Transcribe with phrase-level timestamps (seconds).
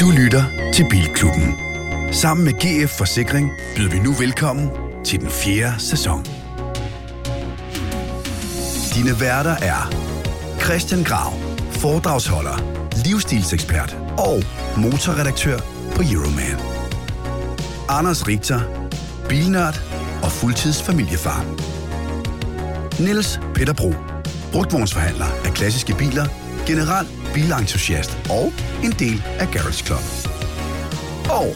[0.00, 1.54] Du lytter til Bilklubben.
[2.12, 4.70] Sammen med GF Forsikring byder vi nu velkommen
[5.04, 6.24] til den fjerde sæson.
[8.94, 9.92] Dine værter er
[10.64, 11.32] Christian Grav,
[11.70, 12.56] foredragsholder,
[13.04, 14.42] livsstilsekspert og
[14.76, 15.58] motorredaktør
[15.96, 16.58] på Euroman.
[17.88, 18.60] Anders Richter,
[19.28, 19.80] bilnørd
[20.22, 21.79] og fuldtidsfamiliefar.
[22.98, 23.94] Niels Peter Bro,
[24.52, 26.26] brugtvognsforhandler af klassiske biler,
[26.66, 28.52] general bilentusiast og
[28.84, 30.04] en del af Garage Club.
[31.30, 31.48] Og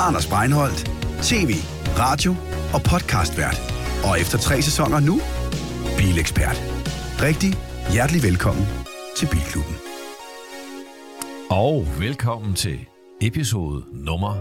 [0.00, 0.90] Anders Breinholt,
[1.22, 1.50] tv,
[1.98, 2.36] radio
[2.74, 3.60] og podcastvært.
[4.04, 5.20] Og efter tre sæsoner nu,
[5.98, 6.62] bilekspert.
[7.22, 7.52] Rigtig
[7.92, 8.66] hjertelig velkommen
[9.16, 9.76] til Bilklubben.
[11.50, 12.78] Og velkommen til
[13.22, 14.34] episode nummer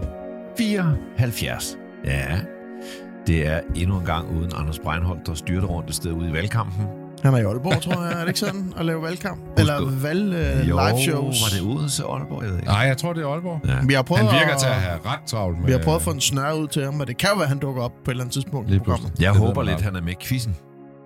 [0.58, 1.78] 74.
[2.06, 2.40] Ja,
[3.28, 6.34] det er endnu en gang uden Anders Breinholt, der styrter rundt et sted ude i
[6.34, 6.88] valgkampen.
[7.24, 8.14] Han er i Aalborg, tror jeg.
[8.14, 9.40] Er det ikke sådan at lave valgkamp?
[9.58, 11.42] Eller valg uh, jo, live shows?
[11.44, 12.42] var det Odense Aalborg?
[12.44, 12.70] Jeg ved ikke.
[12.70, 13.62] Nej, jeg tror, det er Aalborg.
[13.68, 13.76] Ja.
[13.88, 15.66] Vi har prøvet Han virker at, til at have ret travlt med...
[15.66, 17.44] Vi har prøvet at få en snør ud til ham, men det kan jo være,
[17.44, 18.72] at han dukker op på et eller andet tidspunkt.
[18.72, 19.12] i programmet.
[19.20, 20.56] Jeg Det håber lidt, han er med i quizzen.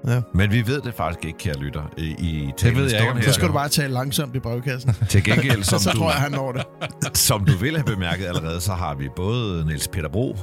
[0.07, 0.21] Ja.
[0.33, 1.91] Men vi ved det faktisk ikke, kære lytter.
[1.97, 4.93] I, i Det ved jeg ikke, Så skal du bare tale langsomt i brevkassen.
[5.09, 6.63] Til gengæld, som så du, tror jeg, han når det.
[7.17, 10.37] som du vil have bemærket allerede, så har vi både Niels Peter Bro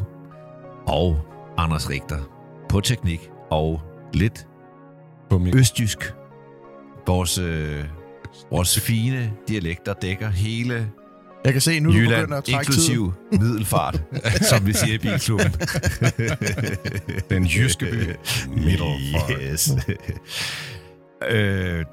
[0.87, 1.19] og
[1.59, 2.19] Anders Richter
[2.69, 3.81] på teknik og
[4.15, 4.47] lidt
[5.31, 5.55] På mit...
[5.55, 6.15] østjysk.
[7.07, 7.85] Vores, øh,
[8.51, 10.91] vores fine dialekter dækker hele
[11.45, 12.93] Jeg kan se, nu du begynder Jylland, at trække tid.
[12.93, 14.03] inklusiv middelfart,
[14.41, 15.53] som vi siger i bilklubben.
[17.31, 18.17] Den jyske by.
[18.49, 19.31] Middelfart.
[19.43, 19.71] Yes.
[21.31, 21.87] øh, det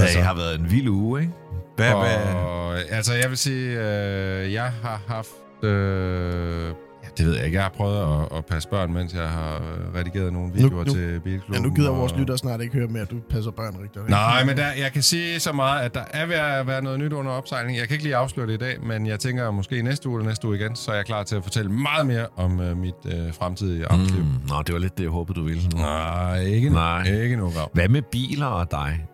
[0.00, 1.32] Altså- har været en vild uge, ikke?
[1.76, 2.34] Hvad, hvad?
[2.34, 5.64] Og, altså, jeg vil sige, øh, jeg har haft...
[5.64, 6.70] Øh,
[7.18, 7.56] det ved jeg ikke.
[7.56, 7.98] Jeg har prøvet
[8.32, 11.54] at, at passe børn, mens jeg har øh, redigeret nogle videoer nu- til Bilklubben.
[11.54, 14.08] Ja, nu gider og- vores lytter snart ikke høre mere, at du passer børn rigtigt.
[14.08, 16.98] Nej, men der, jeg kan sige så meget, at der er ved at være noget
[17.00, 17.78] nyt under opsejling.
[17.78, 20.18] Jeg kan ikke lige afsløre det i dag, men jeg tænker måske i næste uge
[20.18, 22.76] eller næste uge igen, så er jeg klar til at fortælle meget mere om øh,
[22.76, 24.22] mit øh, fremtidige arbejdsliv.
[24.22, 24.28] Mm.
[24.28, 25.62] Mm, nå, det var lidt det, jeg håbede, du ville.
[25.74, 25.78] Nu.
[25.78, 27.02] Nej, ikke, Nej.
[27.10, 27.20] Nej.
[27.22, 27.70] ikke nu, Grav.
[27.74, 29.04] Hvad med biler og dig?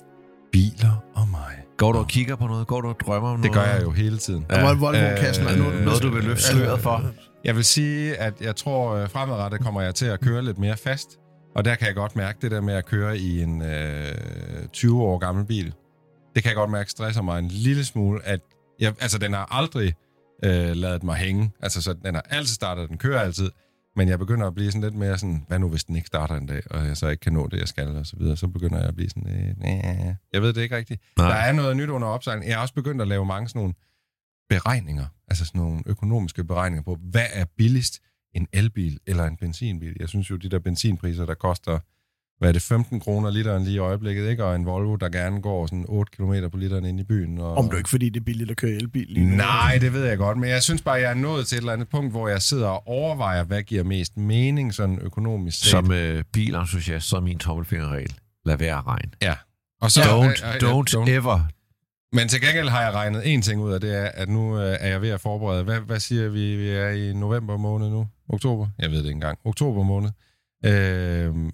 [0.53, 1.41] Biler og mig.
[1.79, 2.67] Går du og kigger på noget?
[2.67, 3.69] Går du og drømmer om Det noget?
[3.69, 4.47] gør jeg jo hele tiden.
[4.51, 4.63] Ja.
[4.67, 5.71] Volvo-kassen er nu...
[5.71, 7.03] Øh, Noget, du vil løfte sløret for?
[7.45, 10.77] Jeg vil sige, at jeg tror, øh, fremadrettet kommer jeg til at køre lidt mere
[10.77, 11.19] fast.
[11.55, 15.03] Og der kan jeg godt mærke det der med at køre i en øh, 20
[15.03, 15.75] år gammel bil.
[16.35, 18.27] Det kan jeg godt mærke stresser mig en lille smule.
[18.27, 18.41] At
[18.81, 19.95] jeg, altså, den har aldrig
[20.45, 21.53] øh, lavet mig hænge.
[21.63, 23.51] Altså, så den har altid startet, den kører altid.
[23.97, 26.35] Men jeg begynder at blive sådan lidt mere sådan, hvad nu hvis den ikke starter
[26.35, 28.37] en dag, og jeg så ikke kan nå det, jeg skal, og så videre.
[28.37, 31.03] Så begynder jeg at blive sådan, øh, næh, jeg ved det ikke rigtigt.
[31.19, 31.29] Nej.
[31.29, 32.47] Der er noget nyt under opsejling.
[32.47, 33.75] Jeg har også begyndt at lave mange sådan nogle
[34.49, 38.01] beregninger, altså sådan nogle økonomiske beregninger på, hvad er billigst,
[38.35, 39.97] en elbil eller en benzinbil?
[40.01, 41.79] Jeg synes jo, de der benzinpriser, der koster,
[42.39, 44.45] hvad er det, 15 kroner literen lige i øjeblikket, ikke?
[44.45, 47.39] Og en Volvo, der gerne går sådan 8 km på literen ind i byen.
[47.39, 47.55] Og...
[47.55, 49.37] Om du ikke, fordi det er billigt at køre elbil lige nu.
[49.37, 51.73] Nej, det ved jeg godt, men jeg synes bare, jeg er nået til et eller
[51.73, 55.71] andet punkt, hvor jeg sidder og overvejer, hvad giver mest mening sådan økonomisk set.
[55.71, 58.15] Som øh, bilentusiast, så er min tommelfingerregel.
[58.45, 59.11] Lad være at regne.
[59.23, 59.35] Ja.
[59.81, 61.41] Og så, Don't, øh, øh, don't, ever.
[62.15, 64.77] Men til gengæld har jeg regnet en ting ud af, det er, at nu øh,
[64.81, 65.65] er jeg ved at forberede.
[65.65, 66.57] Hvad, hvad siger vi?
[66.57, 68.07] Vi er i november måned nu?
[68.29, 68.69] Oktober?
[68.79, 69.39] Jeg ved det ikke engang.
[69.45, 70.11] Oktober måned.
[70.65, 70.73] Øh,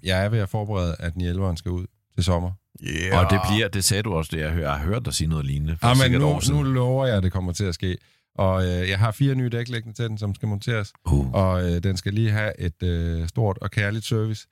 [0.03, 1.85] jeg er ved at forberede, at 9 skal ud
[2.15, 2.51] til sommer.
[2.83, 3.19] Yeah.
[3.19, 5.27] Og det bliver, det sagde du også, det jeg, hører, jeg har hørt dig sige
[5.27, 5.77] noget lignende.
[5.77, 6.59] for Ja, men sikkert nu, år siden.
[6.63, 7.97] nu lover jeg, at det kommer til at ske.
[8.35, 10.93] Og øh, jeg har fire nye dæk liggende til den, som skal monteres.
[11.05, 11.31] Uh.
[11.33, 14.47] Og øh, den skal lige have et øh, stort og kærligt service.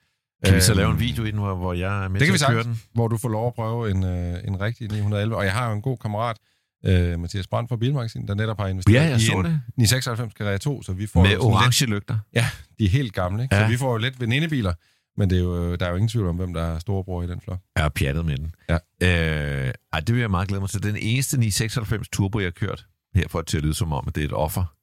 [0.45, 2.33] Kan vi så Øhm, lave en video i den, hvor, jeg er med Det kan
[2.33, 2.81] vi sagtens, den?
[2.93, 5.35] hvor du får lov at prøve en, øh, en rigtig 911.
[5.35, 6.37] Og jeg har jo en god kammerat,
[6.85, 9.61] øh, Mathias Brandt fra Bilmagasin, der netop har investeret Ja, jeg i så en det.
[9.77, 12.13] 996 Carrera 2, så vi får Med orange lygter.
[12.13, 12.45] Lidt, ja,
[12.79, 13.55] de er helt gamle, ikke?
[13.55, 13.63] Ja.
[13.65, 14.73] så vi får jo lidt venindebiler,
[15.17, 17.27] men det er jo, der er jo ingen tvivl om, hvem der er storebror i
[17.27, 17.59] den flok.
[17.75, 18.51] Jeg har pjattet med den.
[18.69, 18.77] Ja.
[19.67, 20.83] Øh, ej, det vil jeg meget glæde mig til.
[20.83, 22.85] Den eneste 996 Turbo, jeg har kørt,
[23.15, 24.73] her for til at lyde som om, at det er et offer.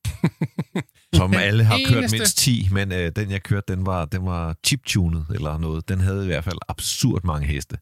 [1.15, 2.17] Som alle har kørt eneste.
[2.19, 5.89] mindst 10, men øh, den jeg kørte, den var, den var chiptunet eller noget.
[5.89, 7.79] Den havde i hvert fald absurd mange heste.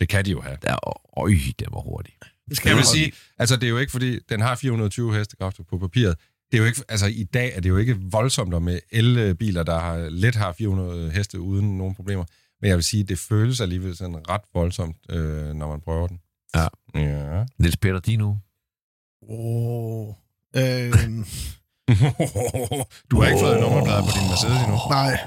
[0.00, 0.56] Det kan de jo have.
[0.62, 0.76] Der,
[1.18, 2.14] øj, den var hurtig.
[2.48, 5.64] Det skal Jeg vil sige, altså det er jo ikke fordi, den har 420 hestekræfter
[5.64, 6.16] på papiret.
[6.52, 9.62] Det er jo ikke, altså i dag er det jo ikke voldsomt og med elbiler,
[9.62, 12.24] der har, let har 400 heste uden nogen problemer.
[12.60, 16.20] Men jeg vil sige, det føles alligevel sådan ret voldsomt, øh, når man prøver den.
[16.56, 16.66] Ja.
[16.94, 17.44] Ja.
[17.58, 18.38] Niels Peter, din nu?
[19.28, 20.14] Åh.
[20.56, 21.24] Øhm,
[23.10, 24.78] du har ikke fået nummerplader på din Mercedes endnu.
[24.90, 25.18] nej,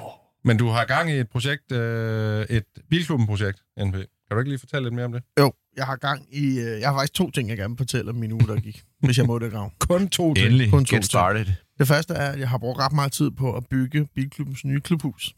[0.44, 3.94] Men du har gang i et projekt, øh, et bilklubben-projekt, NP.
[3.94, 5.24] Kan du ikke lige fortælle lidt mere om det?
[5.40, 6.60] jo, jeg har gang i...
[6.60, 8.84] Øh, jeg har faktisk to ting, jeg gerne vil fortælle om min uge, der gik.
[9.06, 9.72] hvis jeg må det, Grav.
[9.80, 10.46] Kun to ting.
[10.46, 11.06] Endelig, kun to get ting.
[11.06, 11.46] started.
[11.80, 14.82] Det første er, at jeg har brugt ret meget tid på at bygge Bilklubbens nye
[14.82, 15.34] klubhus.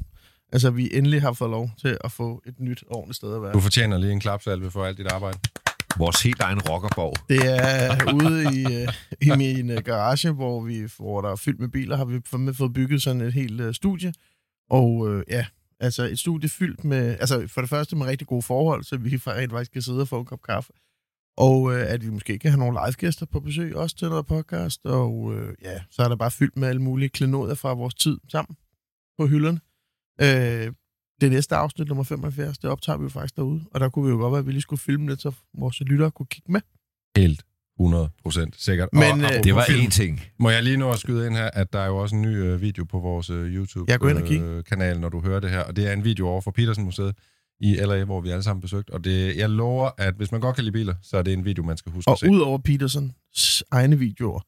[0.54, 3.54] Altså, vi endelig har fået lov til at få et nyt ordentligt sted at være.
[3.54, 5.38] Du fortjener lige en klapsalve for alt dit arbejde.
[5.97, 7.15] Vores helt egen rockerborg.
[7.29, 11.35] Det er øh, ude i, øh, i min øh, garage, hvor, vi, hvor der er
[11.35, 12.21] fyldt med biler, har vi
[12.53, 14.13] fået- bygget sådan et helt øh, studie.
[14.69, 15.45] Og øh, ja,
[15.79, 19.15] altså et studie fyldt med, altså for det første med rigtig gode forhold, så vi
[19.15, 20.73] rent faktisk kan sidde og få en kop kaffe.
[21.38, 24.85] Og øh, at vi måske kan have nogle livegæster på besøg, også til noget podcast.
[24.85, 28.17] Og øh, ja, så er der bare fyldt med alle mulige klenodier fra vores tid
[28.31, 28.55] sammen
[29.19, 29.59] på hylderne.
[30.21, 30.73] Øh,
[31.21, 33.61] det næste afsnit, nummer 75, det optager vi jo faktisk derude.
[33.71, 35.79] Og der kunne vi jo godt være, at vi lige skulle filme lidt, så vores
[35.81, 36.61] lyttere kunne kigge med.
[37.17, 37.43] Helt
[37.79, 38.89] 100 procent sikkert.
[38.93, 40.21] Men, og, øh, Det var film, én ting.
[40.39, 42.27] Må jeg lige nå at skyde ind her, at der er jo også en ny
[42.27, 43.47] øh, video på vores øh, og.
[43.55, 45.59] YouTube-kanal, når du hører det her.
[45.59, 47.15] Og det er en video over fra Petersen Museet
[47.59, 48.89] i LA, hvor vi alle sammen besøgt.
[48.89, 51.45] Og det, jeg lover, at hvis man godt kan lide biler, så er det en
[51.45, 52.29] video, man skal huske Og at se.
[52.29, 54.39] ud over Petersens egne videoer,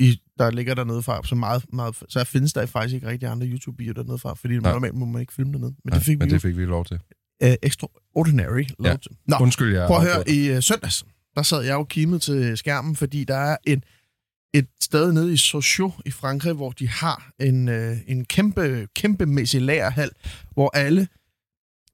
[0.00, 3.28] i, der ligger der noget fra, så, meget, meget, så findes der faktisk ikke rigtig
[3.28, 4.72] andre YouTube-videoer dernede fra, fordi Nej.
[4.72, 5.74] normalt må man ikke filme dernede.
[5.84, 6.98] Men Ja, det fik men vi det fik vi lov til.
[7.44, 8.96] uh, extraordinary lov Ja.
[8.96, 9.10] til.
[9.28, 11.04] Nå, Undskyld, jeg prøv at høre, i uh, søndags,
[11.36, 13.82] der sad jeg jo kimet til skærmen, fordi der er en,
[14.54, 19.62] et sted nede i Sochaux i Frankrig, hvor de har en, uh, en kæmpe, kæmpemæssig
[19.62, 20.10] lagerhal,
[20.54, 21.08] hvor alle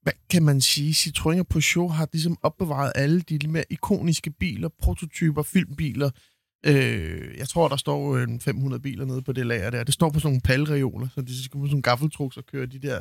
[0.03, 4.69] hvad kan man sige, Citroën og Peugeot har ligesom opbevaret alle de mere ikoniske biler,
[4.83, 6.11] prototyper, filmbiler.
[6.67, 9.85] Øh, jeg tror, der står en 500 biler nede på det lager der.
[9.85, 12.67] Det står på sådan nogle palreoler, så de skal på sådan nogle gaffeltruks og køre
[12.67, 13.01] de der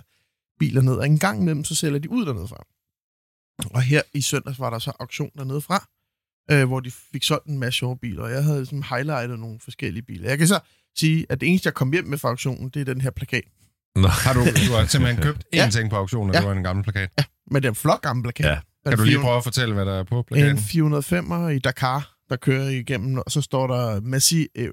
[0.60, 0.94] biler ned.
[0.96, 2.64] Og en gang imellem, så sælger de ud dernede fra.
[3.74, 5.88] Og her i søndags var der så auktion dernede fra,
[6.52, 8.24] øh, hvor de fik solgt en masse sjove biler.
[8.24, 10.30] Og jeg havde ligesom highlightet nogle forskellige biler.
[10.30, 10.60] Jeg kan så
[10.98, 13.44] sige, at det eneste, jeg kom hjem med fra auktionen, det er den her plakat.
[13.96, 14.08] Nå.
[14.08, 15.70] Har du, du har simpelthen købt én Ja.
[15.72, 16.40] ting på auktionen, og Ja.
[16.40, 17.10] det var en gammel plakat.
[17.52, 18.46] Med den flot gamle plakat.
[18.46, 18.60] Ja.
[18.90, 20.58] Kan du lige 400 prøve at fortælle, hvad der er på En plakaten?
[20.58, 24.70] 405'er i Dakar, der kører igennem, og så står der Messi ø.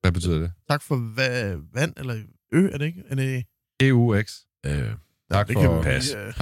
[0.00, 0.52] Hvad betyder det?
[0.70, 2.14] Tak for va- vand, eller
[2.52, 3.02] ø, er det ikke?
[3.08, 3.44] Er det,
[3.80, 4.32] EUX.
[4.66, 4.90] Øh,
[5.30, 5.60] Tak det for...
[5.74, 6.06] kan pas.
[6.12, 6.32] lige, øh.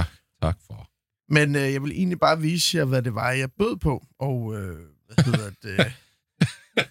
[0.42, 0.88] Tak for.
[1.32, 4.54] Men øh, jeg vil egentlig bare vise jer, hvad det var, jeg bød på, og
[4.54, 4.76] øh,
[5.06, 5.76] hvad hedder det?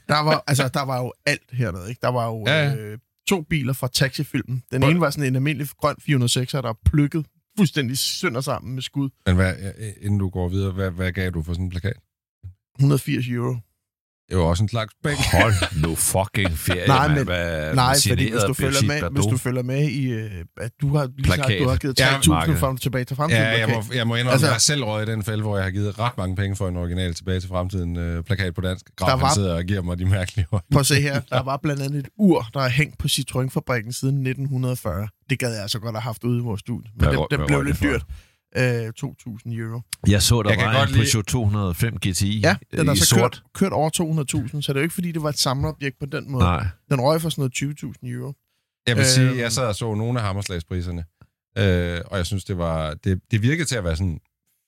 [0.09, 1.99] der, var, altså, der var jo alt hernede, ikke?
[2.01, 2.75] Der var jo Ja, ja.
[2.75, 2.97] øh,
[3.27, 4.63] to biler fra taxifilmen.
[4.71, 7.25] Den Hvor- ene var sådan en almindelig grøn 406'er, der er plukket
[7.57, 9.09] fuldstændig sønder sammen med skud.
[9.25, 9.55] Men hvad,
[10.01, 11.97] inden du går videre, hvad, hvad gav du for sådan en plakat?
[12.83, 13.55] 180 euro.
[14.29, 15.23] Det var også en slags penge.
[15.41, 15.53] hold
[15.87, 19.17] nu fucking ferie, Nej, men- Hvad, Nej, fordi hvis du, følger med, Bardot?
[19.17, 21.59] hvis du følger med i, øh, at du har lige sagt, Plakat.
[21.63, 22.59] du har givet Ja, 3.000 markedet.
[22.59, 23.43] for tilbage til fremtiden.
[23.43, 25.55] Ja, jeg må, jeg må indrømme, Altså- jeg har selv røget i den fælde, hvor
[25.57, 28.61] jeg har givet ret mange penge for en original tilbage til fremtiden øh, plakat på
[28.61, 28.85] dansk.
[28.95, 29.25] Grav, Der var...
[29.25, 30.63] han sidder og giver mig de mærkelige øjne.
[30.71, 31.21] Prøv at se her.
[31.29, 35.07] Der var blandt andet et ur, der er hængt på Citroën-fabrikken siden 1940.
[35.29, 36.91] Det gad jeg altså godt have haft ude i vores studie.
[36.95, 38.03] Men Hvad det, det blev lidt dyrt.
[38.57, 39.81] Øh, 2.000 euro.
[40.07, 43.05] Jeg så, der Jeg var en lide- Peugeot 205 GTI Ja, den er i så
[43.05, 43.19] sort.
[43.21, 46.05] kørt, kørt over 200.000, så det er jo ikke, fordi det var et samleobjekt på
[46.05, 46.43] den måde.
[46.43, 46.65] Nej.
[46.89, 48.33] Den røg for sådan noget 20.000 euro.
[48.87, 49.09] Jeg vil Øhm.
[49.09, 51.03] sige, jeg sad og så nogle af hammerslagspriserne,
[51.57, 54.19] øh, og jeg synes, det var det, det virkede til at være sådan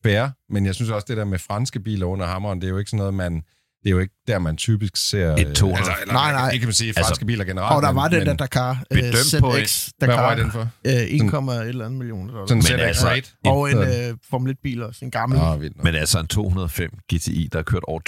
[0.03, 2.77] fair, men jeg synes også, det der med franske biler under hammeren, det er jo
[2.77, 3.43] ikke sådan noget, man...
[3.85, 5.35] Det er jo ikke der, man typisk ser...
[5.35, 5.77] Et 200.
[5.77, 6.51] Altså, eller, Nej, nej.
[6.51, 7.75] Det kan man sige, Altså, franske biler generelt.
[7.75, 10.21] Og der men- var den men der Dakar bedømt øh, på ZX Hvad Dakar.
[10.21, 10.67] var den for?
[10.85, 12.47] Øh, 1,1 millioner dollar.
[12.47, 15.39] Sådan Men en altså- altså, og en øh, Formel 1-bil også, en gammel.
[15.39, 15.83] Ah, nok.
[15.83, 17.99] Men altså en 205 GTI, der har kørt over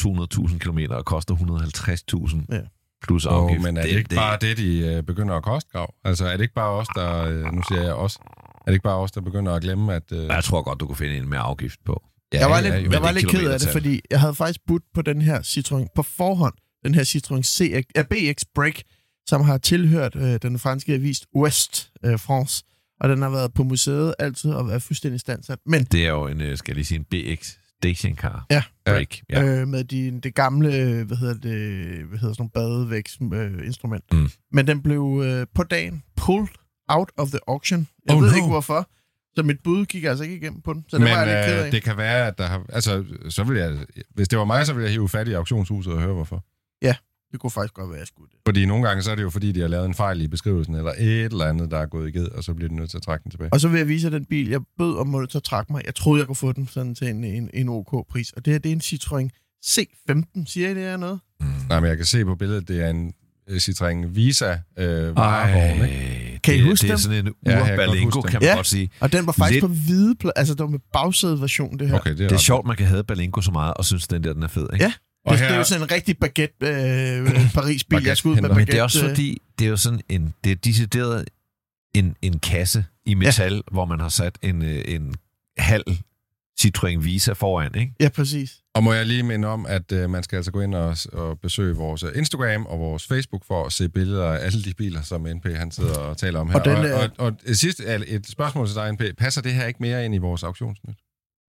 [0.50, 2.60] 200.000 km og koster 150.000 Ja.
[3.04, 3.64] plus Oh, afgift.
[3.64, 5.94] men er det, ikke bare det, de øh, begynder at koste, Grav?
[6.06, 7.24] Altså, er det ikke bare os, der...
[7.24, 8.16] Øh, nu siger jeg os.
[8.16, 10.04] Er det ikke bare os, der begynder at glemme, at...
[10.12, 12.04] Øh, Jeg tror godt, du kan finde en med afgift på.
[12.34, 12.92] Ja, jeg var ja, lidt, jo.
[12.92, 15.40] jeg var det lidt ked af det, fordi jeg havde faktisk budt på den her
[15.42, 16.54] Citroën på forhånd.
[16.86, 18.82] Den her Citroën CX, BX Break,
[19.28, 22.64] som har tilhørt øh, den franske avis Ouest øh, France.
[23.00, 25.60] Og den har været på museet altid og været fuldstændig standsat.
[25.66, 28.46] Men Det er jo en, øh, skal jeg lige sige, en BX stationcar.
[28.52, 28.64] Ja.
[28.86, 29.18] Break.
[29.30, 29.42] Ja.
[29.42, 29.62] ja.
[29.62, 31.54] øh, med de, det gamle, øh, hvad hedder det,
[32.06, 33.62] hvad hedder sådan nogle badevæksinstrument.
[33.62, 34.04] Øh, instrument.
[34.14, 34.30] Mm.
[34.52, 36.48] Men den blev øh, på dagen pulled
[36.88, 37.88] out of the auction.
[38.08, 38.36] Jeg Oh, ved no.
[38.36, 38.90] ikke hvorfor.
[39.38, 40.86] Så mit bud gik altså ikke igennem på den.
[40.88, 41.72] Så det Men var jeg lidt ked øh, af.
[41.72, 42.66] det kan være, at der har...
[42.70, 43.78] Altså, så vil jeg...
[44.16, 46.44] Hvis det var mig, så ville jeg hive fat i auktionshuset og høre, hvorfor.
[47.32, 48.40] Det kunne faktisk godt være, jeg skulle det.
[48.48, 50.76] Fordi nogle gange, så er det jo fordi, de har lavet en fejl i beskrivelsen,
[50.76, 52.98] eller et eller andet, der er gået i ged, og så bliver de nødt til
[52.98, 53.54] at trække den tilbage.
[53.54, 55.82] Og så vil jeg vise den bil, jeg bød om måtte at trække mig.
[55.86, 58.32] Jeg troede, jeg kunne få den sådan til en, en, en OK-pris.
[58.32, 59.30] Og det her, det er en Citroën
[59.66, 60.46] C15.
[60.46, 61.20] Siger I det er noget?
[61.40, 61.48] Mm.
[61.70, 63.14] Nej, men jeg kan se på billedet, det er en
[63.50, 66.27] øh, Citroën Visa øh, varevogn, ikke?
[66.48, 67.02] Kan I det, huske det er dem?
[67.02, 68.56] sådan en ur-balingo, kan man Ja.
[68.56, 68.90] godt sige.
[69.00, 71.96] Og den var faktisk Lidt- på hvide pla- Altså, det var med bagsædeversion, det her.
[72.00, 74.24] Okay, det er, Det er sjovt, man kan have balingo så meget, og synes, den
[74.24, 74.86] der den er fed, ikke?
[74.86, 74.94] Ja.
[75.26, 78.04] Og det, her, det er jo sådan en rigtig baguette øh, Paris-bil.
[78.04, 78.50] Jeg skulle ud med Baguette-henter.
[78.50, 78.72] Men baguette.
[78.72, 81.26] det er også fordi, det er jo sådan en, det er decideret
[81.96, 83.60] en, en kasse i metal, ja.
[83.72, 85.14] hvor man har sat en, øh, en
[85.58, 85.84] halv
[86.62, 87.94] Citroën Visa foran, ikke?
[88.00, 88.52] Ja, præcis.
[88.76, 91.40] Og må jeg lige minde om, at øh, man skal altså gå ind og, og
[91.40, 95.02] besøge vores øh, Instagram og vores Facebook for at se billeder af alle de biler,
[95.02, 96.60] som NP han sidder og taler om her.
[96.60, 97.34] Og den, og, øh, og, og
[97.86, 99.02] er et spørgsmål til dig, NP.
[99.18, 100.96] Passer det her ikke mere ind i vores auktionsnyt?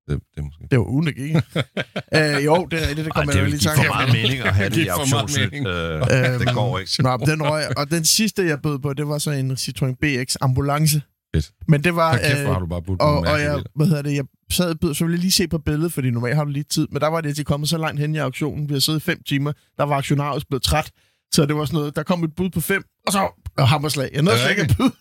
[0.08, 0.62] Det, det er måske.
[0.70, 1.34] Det var ugen, det gik.
[2.16, 4.12] øh, jo, det er det, det Ej, kommer det jeg lige give tanke for meget
[4.12, 5.66] mening at have det i for meget auktionsnyt.
[5.66, 7.02] Øh, Øhm, det går ikke.
[7.02, 10.36] Nå, den røg, og den sidste, jeg bød på, det var så en Citroën BX
[10.40, 11.02] ambulance.
[11.34, 11.50] Fedt.
[11.68, 12.18] Men det var...
[12.18, 14.96] Kæft, øh, har du bare budt og, og jeg, hvad hedder det, jeg sad og
[14.96, 17.06] så ville jeg lige se på billedet, fordi normalt har du lige tid, men der
[17.06, 18.68] var det til kommet så langt hen i auktionen.
[18.68, 20.90] Vi har siddet fem timer, der var aktionarius blevet træt,
[21.32, 24.10] så det var sådan noget, der kom et bud på fem, og så og hammerslag.
[24.12, 24.92] Jeg nåede slet ikke at byde,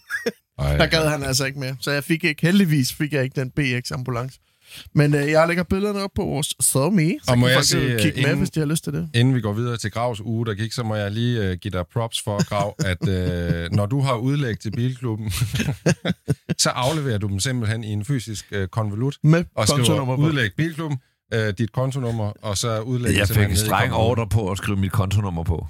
[0.80, 1.76] der gad han altså ikke mere.
[1.80, 4.40] Så jeg fik ikke, heldigvis fik jeg ikke den BX ambulance.
[4.96, 7.66] Men øh, jeg lægger billederne op på vores SoMe, så Og må kan jeg folk
[7.66, 9.10] sige, jo kigge med, inden- hvis de har lyst til det.
[9.14, 11.72] Inden vi går videre til Gravs uge, der gik, så må jeg lige øh, give
[11.72, 15.32] dig props for, Grav, at øh, når du har udlæg til bilklubben,
[16.64, 20.22] så afleverer du dem simpelthen i en fysisk øh, konvolut, Med og kontonummer skriver på.
[20.22, 20.98] udlæg bilklubben,
[21.34, 24.92] øh, dit kontonummer, og så udlæg Jeg fik en streng ordre på at skrive mit
[24.92, 25.68] kontonummer på.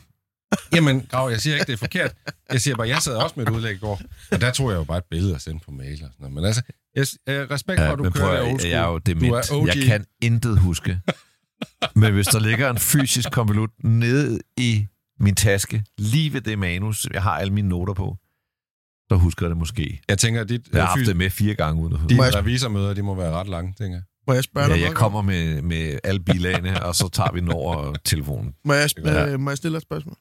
[0.76, 2.14] Jamen, Grav, jeg siger ikke, det er forkert.
[2.52, 4.02] Jeg siger bare, jeg sad også med et udlæg i går,
[4.32, 6.34] og der tog jeg jo bare et billede og sendte på mail og sådan noget.
[6.36, 6.62] Men altså,
[6.98, 8.72] jeg, øh, respekt for, Ja, at du men prøv, kører at- old school.
[8.72, 9.34] jeg er jo Du dement.
[9.34, 9.68] er OG.
[9.68, 11.00] Jeg kan intet huske.
[12.02, 14.88] Men hvis der ligger en fysisk konvolut nede i
[15.20, 18.18] min taske, lige ved det manus, jeg har alle mine noter på,
[19.12, 20.02] så husker jeg det måske.
[20.10, 22.00] Jeg tænker, at dit, Jeg har øh, haft fys- det med fire gange uden at
[22.00, 22.10] huske.
[22.10, 24.04] dine jeg- revisormøder, de må være ret lange, tænker jeg.
[24.28, 24.90] Må jeg spørge dig Ja, noget?
[24.90, 28.54] jeg kommer med, med alle bilagene, og så tager vi den over telefonen.
[28.66, 29.28] Må jeg, Ja.
[29.34, 30.16] øh, må jeg stille dig et spørgsmål?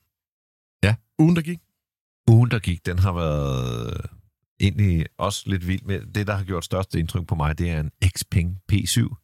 [0.85, 0.95] Ja.
[1.19, 1.59] Ugen, der gik?
[2.31, 4.01] Ugen, der gik, den har været
[4.61, 6.01] egentlig også lidt vild med.
[6.15, 9.23] Det, der har gjort størst indtryk på mig, det er en Xpeng P7.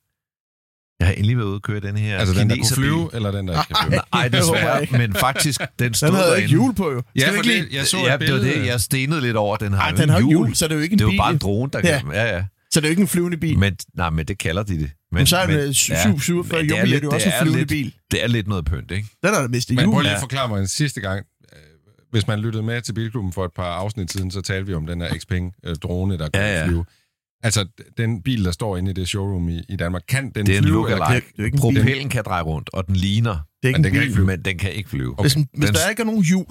[1.00, 3.30] Jeg har endelig været ude at køre den her Altså den, der kunne flyve, eller
[3.30, 4.00] den, der ikke kan flyve?
[4.14, 4.98] Nej, Det desværre, ikke.
[4.98, 6.50] men faktisk, den stod Den havde ikke derinde.
[6.50, 7.02] hjul på, jo.
[7.16, 8.60] Ja, for ikke lige- det, jeg så ja, et det var billede.
[8.60, 9.56] det, jeg stenede lidt over.
[9.56, 10.30] Den har Ej, den har hjul.
[10.30, 11.18] hjul, så er det jo ikke en Det er jo bil.
[11.18, 12.00] bare en drone, der Ja.
[12.00, 12.12] kan...
[12.12, 12.44] Ja, ja.
[12.70, 13.58] Så det er jo ikke en flyvende bil.
[13.58, 14.80] Men, nej, men det kalder de det.
[14.80, 17.32] Men, Men så er en 747 men det er er det jo også det en
[17.32, 17.94] er flyvende lidt- bil.
[18.10, 19.08] Det er lidt noget pynt, ikke?
[19.22, 20.14] Den er der mistet Men prøv lige Ja.
[20.16, 21.24] at forklare mig en sidste gang.
[22.12, 24.74] Øh, Hvis man lyttede med til Bilklubben for et par afsnit siden, så talte vi
[24.74, 26.66] om den her Xpeng-drone, der kunne Ja, ja.
[26.66, 26.84] flyve.
[27.44, 27.66] Altså,
[27.96, 30.62] den bil, der står inde i det showroom i, i Danmark, kan den Det er
[30.62, 30.90] flyve?
[30.92, 31.60] eller kan- det er ikke bil.
[31.60, 34.02] Propellen kan dreje rundt, og den ligner, Det er ikke Men en den kan bil.
[34.02, 34.26] ikke flyve.
[34.26, 35.12] men den kan ikke flyve.
[35.12, 35.22] Okay.
[35.22, 36.46] Hvis, hvis Den- der ikke er nogen hjul,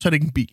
[0.00, 0.52] så er det ikke en bil.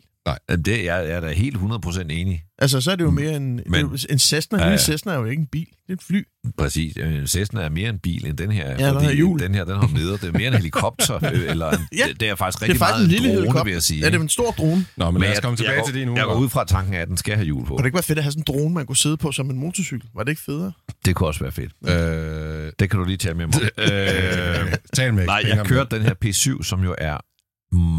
[0.50, 2.44] Det er jeg, er da helt 100% enig.
[2.60, 3.62] Altså, så er det jo mere en, Mm.
[3.68, 4.58] Men- Men, en Cessna.
[4.58, 4.74] Ja, Ja, ja.
[4.74, 5.66] En Cessna er jo ikke en bil.
[5.66, 6.24] Det er et fly.
[6.58, 6.98] Præcis.
[6.98, 8.78] En Cessna er mere en bil end den her.
[8.78, 9.40] den fordi hjul.
[9.40, 10.18] Den her, den har neder.
[10.18, 11.16] Det er mere en helikopter.
[11.34, 12.06] øh, eller en, Ja.
[12.20, 13.64] det, er faktisk Det er rigtig faktisk meget en lille drone, helikopter.
[13.64, 14.00] vil jeg sige.
[14.02, 14.86] Ja, det er en stor drone.
[14.98, 16.16] Nå, men lad os jeg- komme tilbage jeg, til det nu.
[16.16, 17.68] Jeg går ud fra tanken af, at den skal have hjul på.
[17.70, 19.50] Kunne det ikke være fedt at have sådan en drone, man kunne sidde på som
[19.50, 20.10] en motorcykel?
[20.16, 20.72] Var det ikke federe?
[21.06, 21.72] Det kunne også være fedt.
[21.88, 23.62] Øh, Det kan du lige tale med mig om.
[23.78, 27.18] øh, tal med Nej, jeg kørte den her P7, som jo er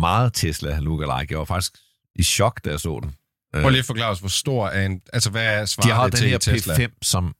[0.00, 1.32] meget Tesla lookalike.
[1.32, 1.72] Jeg var faktisk
[2.18, 3.14] i chok, da jeg så den.
[3.52, 5.00] Prøv lige at forklare os, hvor stor er en...
[5.12, 6.74] Altså, hvad er De svaret har til den her Tesla?
[6.74, 7.34] P5, som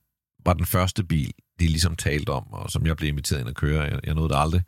[0.45, 3.55] var den første bil, de ligesom talte om, og som jeg blev inviteret ind at
[3.55, 3.83] køre.
[3.83, 4.61] Jeg, jeg nåede det aldrig.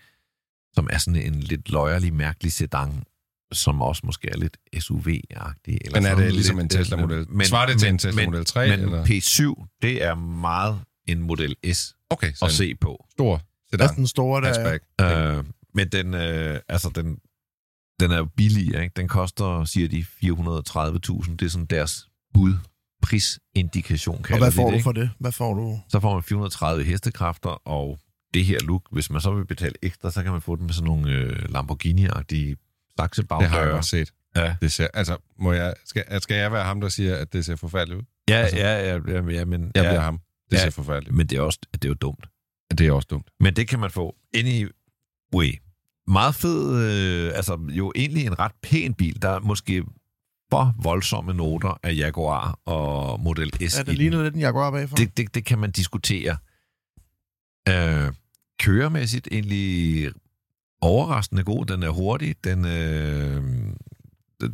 [0.73, 3.03] Som er sådan en lidt løjerlig, mærkelig sedan,
[3.51, 5.77] som også måske er lidt SUV-agtig.
[5.85, 7.25] Eller Men er det ligesom lidt, en Tesla-model?
[7.29, 8.67] Men, Svarer det til en men- Tesla men- Model 3?
[8.77, 9.05] Men eller?
[9.05, 13.05] P7, det er meget en Model S Okay, så at en se på.
[13.11, 13.95] stor er sedan.
[13.95, 15.37] den store, der er?
[15.37, 17.17] Øh, men den, øh, altså den,
[17.99, 18.91] den er billig, ikke?
[18.95, 21.35] Den koster, siger de, 430.000.
[21.35, 22.53] Det er sådan deres bud,
[23.01, 24.83] prisindikation, Og kalder hvad de får det, du ikke?
[24.83, 25.09] for det?
[25.19, 25.79] Hvad får du?
[25.89, 27.99] Så får man 430 hestekræfter, og
[28.33, 30.73] det her look, hvis man så vil betale ekstra, så kan man få den med
[30.73, 32.57] sådan nogle øh, Lamborghini-agtige Det
[32.99, 33.71] har jeg saksebagdøre.
[33.71, 34.11] godt set.
[34.35, 34.55] Ja.
[34.61, 37.55] Det ser, altså, må jeg, skal, skal jeg være ham, der siger, at det ser
[37.55, 38.05] forfærdeligt ud?
[38.29, 40.19] Ja, Altså, ja, ja, ja, ja, men, Jeg ja, bliver ham.
[40.51, 40.63] Det Ja.
[40.63, 41.17] ser forfærdeligt ud.
[41.17, 42.25] men det er, også, det er jo dumt.
[42.77, 43.29] Det er også dumt.
[43.39, 45.59] Men det kan man få anyway.
[46.09, 49.83] Meget fed, øh, altså jo egentlig en ret pæn bil, der er måske
[50.51, 53.95] for voldsomme noter af Jaguar og Model S Er det den.
[53.95, 54.95] ligner lidt en Jaguar bagfra?
[54.95, 56.37] det, det, det kan man diskutere.
[57.69, 58.13] Øh,
[58.59, 60.11] køremæssigt egentlig
[60.81, 61.65] overraskende god.
[61.65, 62.35] Den er hurtig.
[62.43, 63.43] Den, øh,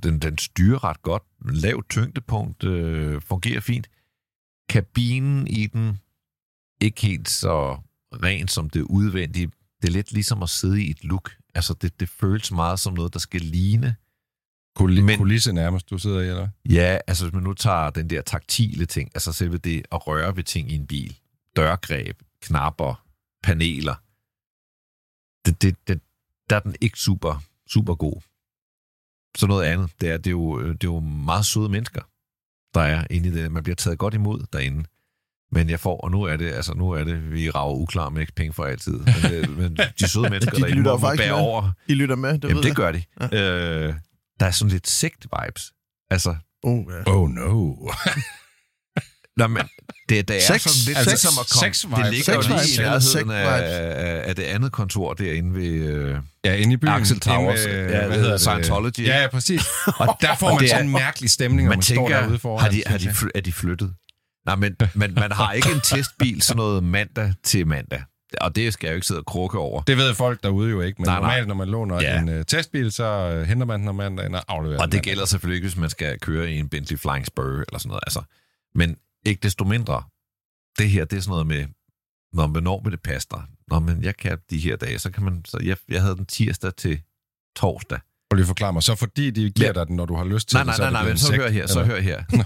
[0.03, 1.23] den, den styrer ret godt.
[1.45, 2.63] Lavt tyngdepunkt.
[2.63, 3.87] Øh, fungerer fint.
[4.69, 5.99] Kabinen i den
[6.81, 7.77] ikke helt så
[8.23, 9.47] ren som det udvendige.
[9.81, 11.31] Det er lidt ligesom at sidde i et look.
[11.55, 13.95] Altså, det, det føles meget som noget, der skal ligne
[14.79, 16.49] Kul- Men- kulisse nærmest, du sidder i, eller?
[16.69, 20.35] Ja, altså hvis man nu tager den der taktile ting, altså selve det at røre
[20.35, 21.19] ved ting i en bil,
[21.55, 23.05] dørgreb, knapper,
[23.43, 23.95] paneler,
[25.45, 26.01] det, det, det,
[26.49, 28.21] der er den ikke super, super god.
[29.37, 32.01] Så noget andet, det er, det er, jo, det er jo meget søde mennesker,
[32.73, 33.51] der er inde i det.
[33.51, 34.85] Man bliver taget godt imod derinde.
[35.55, 38.25] Men jeg får, og nu er det, altså nu er det, vi rager uklar med
[38.35, 38.93] penge for altid.
[38.93, 41.41] Men, det, men de søde mennesker De derinde lytter må, må faktisk bære med.
[41.47, 41.71] over.
[41.87, 42.75] De lytter med, det Jamen ved det jeg.
[42.75, 43.03] gør de.
[43.21, 43.25] Ja.
[43.87, 43.93] Øh,
[44.39, 45.71] der er sådan lidt sekt-vibes.
[46.11, 47.11] Altså, Oh, ja.
[47.11, 47.75] Oh no.
[49.37, 49.63] Nå, men
[50.09, 50.61] det, det er Sex.
[50.61, 51.73] sådan lidt Altså, som at komme...
[51.73, 52.11] sex det vibes.
[52.11, 56.17] ligger jo Sex lige vibes i nærheden af, af, det andet kontor derinde ved øh,
[56.45, 56.89] Ja, inde i byen.
[56.89, 57.63] Axel Towers.
[57.65, 58.41] Inde, øh, ja, hvad hedder det?
[58.41, 58.99] Scientology.
[59.07, 59.61] Ja, ja, præcis.
[60.01, 62.39] Og der får man det sådan en mærkelig stemning, når man, man står tænker, derude
[62.39, 62.61] foran.
[62.63, 63.93] har de, har de, er de flyttet?
[64.45, 68.03] Nej, men, men man har ikke en testbil sådan noget mandag til mandag.
[68.41, 69.81] Og det skal jeg jo ikke sidde og krukke over.
[69.81, 71.21] Det ved folk derude jo ikke, men Nej, nej.
[71.29, 72.19] normalt, når man låner Ja.
[72.19, 74.97] en uh, testbil, så uh, henter man den om mandagen og afleverer Og den det
[74.97, 75.11] mandag.
[75.11, 78.03] gælder selvfølgelig ikke, hvis man skal køre i en Bentley Flying Spur eller sådan noget.
[78.07, 78.21] Altså.
[78.75, 80.03] Men ikke desto mindre,
[80.79, 81.65] det her, det er sådan noget med,
[82.33, 83.41] når hvornår vil det passe dig?
[83.67, 85.41] Nå, men jeg kan de her dage, så kan man...
[85.45, 87.01] Så jeg, jeg havde den tirsdag til
[87.55, 87.99] torsdag.
[88.29, 88.83] Prøv lige forklare mig.
[88.83, 89.73] Så fordi de giver Ja.
[89.73, 91.17] dig den, når du har lyst til Nej, det, nej, så nej, det nej, men
[91.17, 92.23] så hør her, så hør her.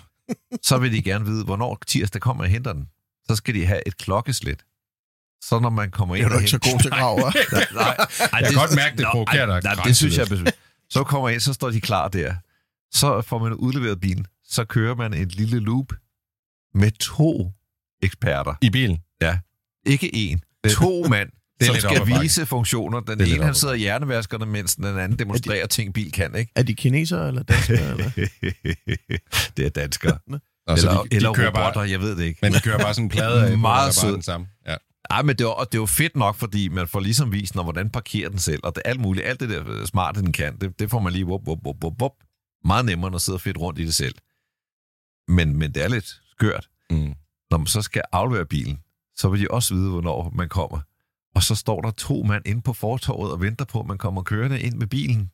[0.62, 2.90] så vil de gerne vide, hvornår tirsdag kommer og henter den.
[3.28, 4.64] Så skal de have et klokkeslæt.
[5.44, 7.32] Så når man kommer Det ind er du og ikke så henter- god til graver.
[7.74, 7.96] Nej,
[8.34, 10.52] ej, Jeg kan godt mærke, det provokerer dig Nej, det synes jeg er.
[10.90, 12.36] Så kommer ind, så står de klar der.
[12.98, 14.26] Så får man udleveret bilen.
[14.44, 15.94] Så kører man et lille loop
[16.74, 17.52] med to
[18.04, 18.54] eksperter.
[18.62, 18.98] I bilen.
[19.86, 20.44] Ikke en.
[20.64, 23.00] Det- To mand, det er som skal vise funktioner.
[23.00, 26.51] Den ene, han sidder den, mens den anden demonstrerer ting, bil kan, ikke?
[26.56, 27.92] Er de kinesere eller danskere?
[27.92, 28.12] Eller?
[29.58, 30.20] det er danskere.
[30.20, 32.39] Så eller de, de eller kører robotter, bare, jeg ved det ikke.
[32.42, 34.04] men de kører bare sådan en plade af, Meget sød.
[34.04, 34.48] bare den samme.
[34.68, 34.75] Ja.
[35.10, 37.63] Ej, men det var, og det var fedt nok, fordi man får ligesom vist, når,
[37.63, 40.58] hvordan parkerer den selv, og det, alt muligt, alt det der øh, smarte, den kan,
[40.58, 42.12] det, det får man lige wup, wup, wup, wup, wup.
[42.66, 44.16] Meget nemmere, end at sidde fedt rundt i det selv.
[45.28, 46.68] Men, men det er lidt skørt.
[46.89, 47.13] Mm.
[47.51, 48.80] Når man så skal aflevere bilen,
[49.16, 50.80] så vil de også vide, hvornår man kommer.
[51.36, 54.24] Og så står der to mand inde på fortorvet og venter på, at man kommer
[54.24, 55.30] kørende ind med bilen.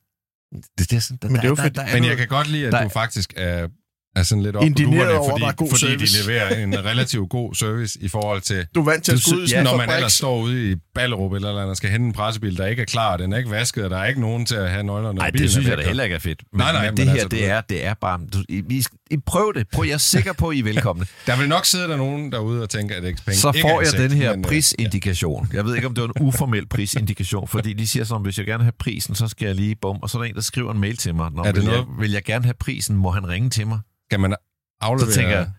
[0.78, 1.74] Det, det er sådan, der, Men det er jo der, fedt.
[1.76, 3.68] der, der er Men jeg noget- kan godt lide, at Der- du faktisk er,
[4.16, 6.18] er sådan lidt op på duerne, over, fordi, er god fordi service.
[6.22, 9.20] de leverer en relativt god service i forhold til, Du er vant til at Du
[9.22, 12.06] skulle ud ja, når man ellers står ude i Ballerup eller eller andet, skal hente
[12.06, 14.46] en pressebil, der ikke er klar, den er ikke vasket, og der er ikke nogen
[14.46, 15.18] til at have nøglerne.
[15.18, 16.42] Nej, det synes er jeg da heller ikke er fedt.
[16.52, 18.20] Men, Nej, nej, men men det her, altså, det, er, det er bare...
[18.32, 19.66] Du, I, I, I prøv det.
[19.72, 21.06] Prøv, jeg er sikker på, at I er velkomne.
[21.26, 23.80] Der vil nok sidde der nogen derude og tænke, at Xpeng så ikke får er
[23.80, 25.48] en jeg den her men, øh, prisindikation.
[25.52, 28.46] Jeg ved ikke, om det var en uformel prisindikation, fordi de siger sådan, hvis jeg
[28.46, 29.96] gerne vil have prisen, så skal jeg lige bum.
[30.02, 31.30] Og så er der en, der skriver en mail til mig.
[31.32, 33.66] Når Er det vil, jeg, noget- vil jeg gerne have prisen, må han ringe til
[33.66, 33.78] mig?
[34.08, 34.36] Skal man
[34.80, 35.10] aflevere...
[35.12, 35.50] Så tænker jeg,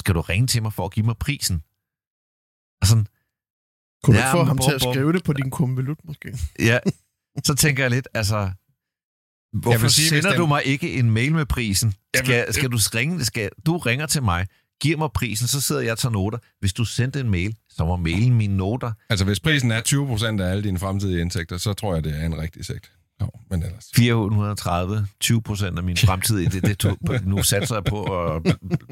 [0.00, 1.62] skal du ringe til mig for at give mig prisen?
[2.80, 3.06] Og sådan,
[4.02, 6.38] Kunne du Ja, få ham til at skrive det på din konvolut, måske?
[6.58, 6.78] ja,
[7.44, 8.50] så tænker jeg lidt, altså...
[9.52, 11.94] Hvorfor vil sige, sender den- du mig ikke en mail med prisen?
[12.14, 13.24] Jamen, Skal, skal du ringe?
[13.24, 14.46] Skal, du ringer til mig,
[14.80, 16.38] giver mig prisen, så sidder jeg og tager noter.
[16.60, 18.92] Hvis du sendte en mail, så må mailen mine noter.
[19.08, 19.80] Altså, hvis prisen er
[20.38, 22.92] 20% af alle dine fremtidige indtægter, så tror jeg, det er en rigtig sekt.
[23.24, 23.90] Jo, men ellers...
[23.96, 28.42] 430, 20 procent af min fremtid, det, det tog, nu satser jeg på at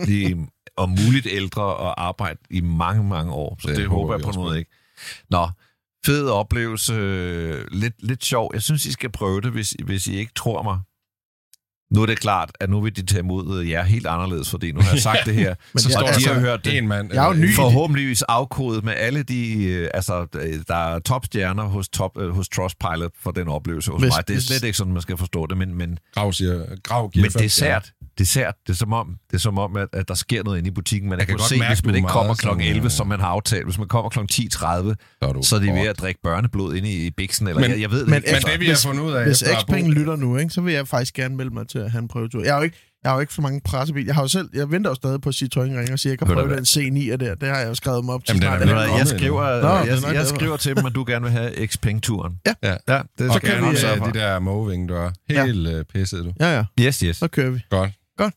[0.03, 3.59] blive om muligt ældre og arbejde i mange, mange år.
[3.61, 4.71] Så Det det, håber jeg på noget ikke.
[5.31, 5.49] Nå,
[6.07, 6.95] fed oplevelse,
[7.75, 8.51] lidt, lidt sjov.
[8.55, 10.79] Jeg synes, I skal prøve det, hvis, hvis I ikke tror mig.
[11.95, 14.73] Nu er det klart, at nu vil de tage imod øh, jer helt anderledes, fordi
[14.73, 15.55] nu har jeg sagt det her.
[15.75, 16.79] Men Så jeg- står de har så hørt det.
[16.79, 17.11] en mand...
[17.15, 17.55] Jeg er jo ny.
[17.55, 20.27] Forhåbentligvis afkodet med alle de, øh, altså,
[20.69, 24.29] der er topstjerner hos, top, øh, hos Trustpilot for den oplevelse hos Hvis- mig.
[24.29, 26.65] Det er slet ikke sådan, man skal forstå det, men, men Grav siger...
[26.83, 29.89] Grav giver men fem dessert, dessert, det er som om, det er som om at,
[29.93, 31.11] at der sker noget inde i butikken.
[31.11, 32.43] Man Jeg kan godt se, mærke, hvis du man er ikke kommer kl.
[32.47, 33.65] sådan, 11, øh, som man har aftalt.
[33.65, 34.19] Hvis man kommer kl.
[34.19, 34.95] 10.30, stjerner.
[35.23, 37.71] Så er, du så er de ved at drikke børneblod inde i biksen, eller Men-
[37.71, 38.27] jeg, jeg ved det men ikke.
[38.29, 38.49] Men altså.
[38.53, 39.25] det, vi har Hvis- fundet ud af...
[39.27, 41.91] Hvis Xpeng bo- lytter nu, ikke, så vil jeg faktisk gerne melde mig til at
[41.91, 42.43] have en prøvetur.
[42.45, 44.07] Jeg har jo ikke, jeg har jo ikke for mange pressebiler.
[44.07, 46.19] Jeg har jo selv, jeg venter jo stadig på at Citroën ringer og siger, jeg
[46.19, 47.35] kan prøve den C9'er der.
[47.35, 49.61] Det har jeg jo skrevet mig op til Jamen, den er du kommet jeg skriver,
[49.63, 50.27] Nå, jeg, den er jeg, jeg bedre.
[50.27, 52.33] skriver til dem, at du gerne vil have Xpeng-turen.
[52.47, 52.53] Ja.
[52.63, 52.71] Ja.
[52.89, 54.07] ja det Og jeg gerne nok vi, for.
[54.07, 55.13] de der moving døre.
[55.29, 55.83] Helt ja.
[55.95, 56.33] pisset, du.
[56.41, 56.65] Ja, ja.
[56.81, 57.17] Yes, yes.
[57.17, 57.61] Så kører vi.
[57.71, 57.91] Godt.
[58.17, 58.35] Godt.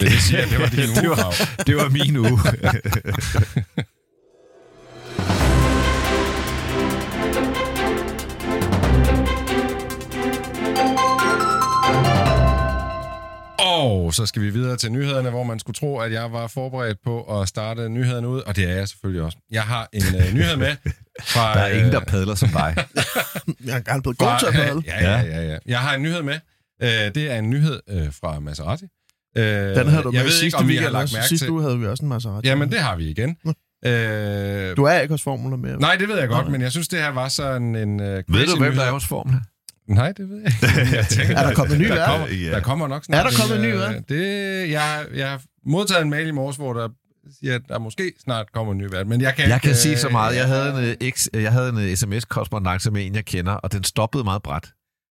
[0.00, 1.62] Vil det sige, at det var din Det var-?
[1.66, 2.38] Det var min uge.
[13.58, 16.98] Og så skal vi videre til nyhederne, hvor man skulle tro, at jeg var forberedt
[17.04, 19.38] på at starte nyhederne ud, og det er jeg selvfølgelig også.
[19.50, 20.76] Jeg har en uh, nyhed med
[21.22, 21.54] fra...
[21.54, 22.76] Der er ingen, der øh, padler som dig.
[23.66, 24.82] Jeg er gerne blevet god til at padle.
[24.86, 25.58] ja, ja, ja, ja.
[25.66, 26.38] Jeg har en nyhed med.
[26.82, 28.84] Uh, det er en nyhed uh, fra Maserati.
[28.84, 30.92] Uh, Den havde du jeg med ved ikke, sidste om vi har weekend.
[30.92, 31.52] lagt mærke Sidste til...
[31.52, 32.48] uge havde vi også en Maserati.
[32.48, 33.36] Jamen, det har vi igen.
[33.46, 33.52] Uh,
[34.76, 35.78] Du er ikke hos Formula mere.
[35.80, 36.52] Nej, det ved jeg godt, Nej.
[36.52, 39.06] men jeg synes, det her var sådan en uh, Ved du, hvem der er hos
[39.06, 39.34] Formel?
[39.88, 40.96] Nej, det ved jeg ikke.
[40.96, 42.50] Jeg tænker, Er der kommet en ny der kommer, Ja.
[42.50, 43.26] der kommer nok snart.
[43.26, 44.08] Er der kommet en ny øh, vært?
[44.08, 46.88] Det, jeg, jeg har modtaget en mail i morges, hvor der
[47.40, 49.62] siger, at der måske snart kommer en ny vært, men jeg kan Jeg ikke...
[49.62, 50.36] kan øh, sige så meget.
[50.36, 53.72] Jeg havde en, øh, X, jeg havde en øh, sms-korrespondance med en, jeg kender, og
[53.72, 54.68] den stoppede meget bræt.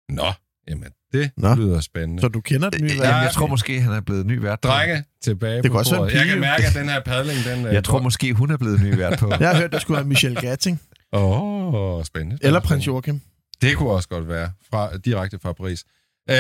[0.09, 0.27] Nå,
[0.69, 1.55] jamen, det Nå.
[1.55, 2.21] lyder spændende.
[2.21, 3.23] Så du kender den nye Jamen, vært?
[3.23, 4.63] jeg tror måske, han er blevet ny vært.
[4.63, 6.19] Drenge, tilbage Det på kunne også være en bordet.
[6.19, 7.67] Jeg kan mærke, at den her padling, den...
[7.67, 9.33] øh, Jeg tror måske, hun er blevet ny vært på.
[9.41, 10.81] Jeg har hørt, der skulle være Michel Gatting.
[11.13, 12.39] Åh, oh, spændende.
[12.43, 13.21] Eller prins Joachim.
[13.63, 15.85] Det kunne også godt være, fra, direkte fra Paris.
[16.31, 16.37] Øh,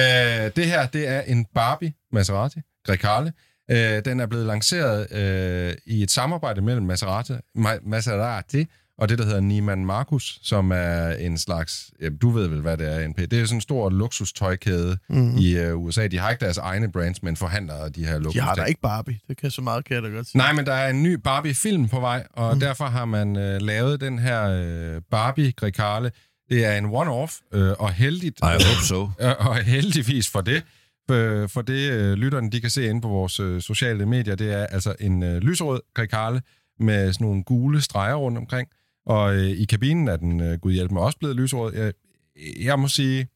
[0.56, 3.32] det her, det er en Barbie Maserati Grecale.
[3.70, 8.66] Øh, den er blevet lanceret øh, i et samarbejde mellem Maserati, Ma- Maserati
[9.00, 12.76] og det, der hedder Neiman Marcus, som er en slags, ja, du ved vel, hvad
[12.76, 13.18] det er, NP.
[13.18, 15.38] Det er sådan en stor luksustøjkæde mm-hmm.
[15.38, 16.06] i øh, USA.
[16.06, 18.34] De har ikke deres egne brands, men forhandler de her luksus.
[18.34, 19.18] De har da ikke Barbie.
[19.28, 20.38] Det kan så meget kan jeg da godt sige.
[20.38, 22.60] Nej, men der er en ny Barbie-film på vej, og mm.
[22.60, 26.10] derfor har man øh, lavet den her øh, Barbie-grikale.
[26.50, 28.38] Det er en one-off, øh, og heldigt...
[28.38, 29.02] I hope so.
[29.20, 30.62] Øh, og heldigvis for det,
[31.10, 34.52] for, for det øh, lytterne de kan se inde på vores øh, sociale medier, det
[34.52, 36.42] er altså en øh, lyserød grikale
[36.80, 38.68] med sådan nogle gule streger rundt omkring.
[39.10, 41.74] Og øh, i kabinen er den, øh, gud hjælp mig, også blevet lyserød.
[41.74, 41.92] Jeg,
[42.60, 43.28] jeg må sige,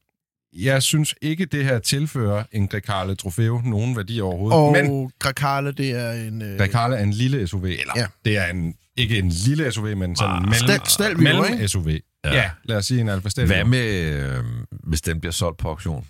[0.53, 4.59] jeg synes ikke, det her tilfører en Grecale Trofeo nogen værdi overhovedet.
[4.59, 6.41] Og Men Grecale, det er en...
[6.41, 8.05] Øh, Grecale er en lille SUV, eller Ja.
[8.25, 11.67] det er en, ikke en lille SUV, men sådan Ah, mellem, Stel- mellem?
[11.67, 11.87] SUV.
[11.87, 11.97] Ja.
[12.25, 12.35] Ja.
[12.35, 13.55] ja, lad os sige en Alfa Stelvio.
[13.55, 14.43] Hvad med, øh,
[14.83, 16.05] hvis den bliver solgt på auktion?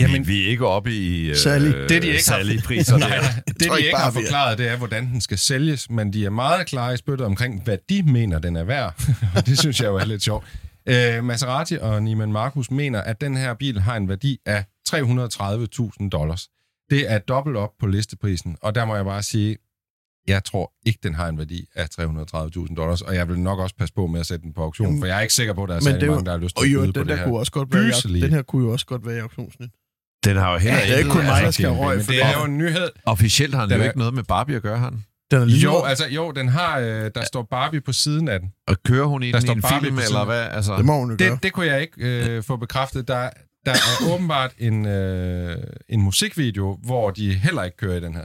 [0.00, 1.36] Jamen- vi, vi er ikke oppe i øh.
[1.36, 4.76] Det, de ikke har- Sally-priser Nej, det de ikke har bare, er- forklaret, det er,
[4.76, 8.38] hvordan den skal sælges, men de er meget klare i spyttet omkring, hvad de mener,
[8.38, 8.94] den er værd.
[9.36, 10.44] Og det synes jeg jo er lidt sjovt.
[10.88, 16.08] Øh, Maserati og Neiman Marcus mener, at den her bil har en værdi af 330.000
[16.08, 16.48] dollars.
[16.90, 19.56] Det er dobbelt op på listeprisen, og der må jeg bare sige,
[20.28, 23.74] jeg tror ikke, den har en værdi af 330.000 dollars, og jeg vil nok også
[23.78, 25.62] passe på med at sætte den på auktion, Jamen, for jeg er ikke sikker på,
[25.62, 27.00] at der er men særlig mange, der har lyst til og at jo, byde på
[27.00, 27.24] den det der her.
[27.30, 28.22] kunne også godt være, i, Gyselige.
[28.24, 29.70] den her kunne jo også godt være i auktionsnyt.
[30.24, 31.10] Den har jo heller Ja, det er ikke...
[31.10, 32.88] kun mig, der altså, skal røg Men det er jo en nyhed.
[33.06, 35.04] Officielt har den, Den jo er- ikke noget med Barbie at gøre, han.
[35.30, 35.88] Den er Jo, lyserød.
[35.88, 38.48] altså, jo, den har, øh, der står Barbie på siden af den.
[38.68, 40.40] Og kører hun i Der den i står en Barbie film, eller hvad?
[40.50, 41.30] Altså, Det må hun jo gøre.
[41.30, 43.08] Det, det kunne jeg ikke øh, få bekræftet.
[43.08, 43.30] Der,
[43.66, 43.76] der er
[44.14, 45.56] åbenbart en, øh,
[45.88, 48.24] en musikvideo, hvor de heller ikke kører i den her.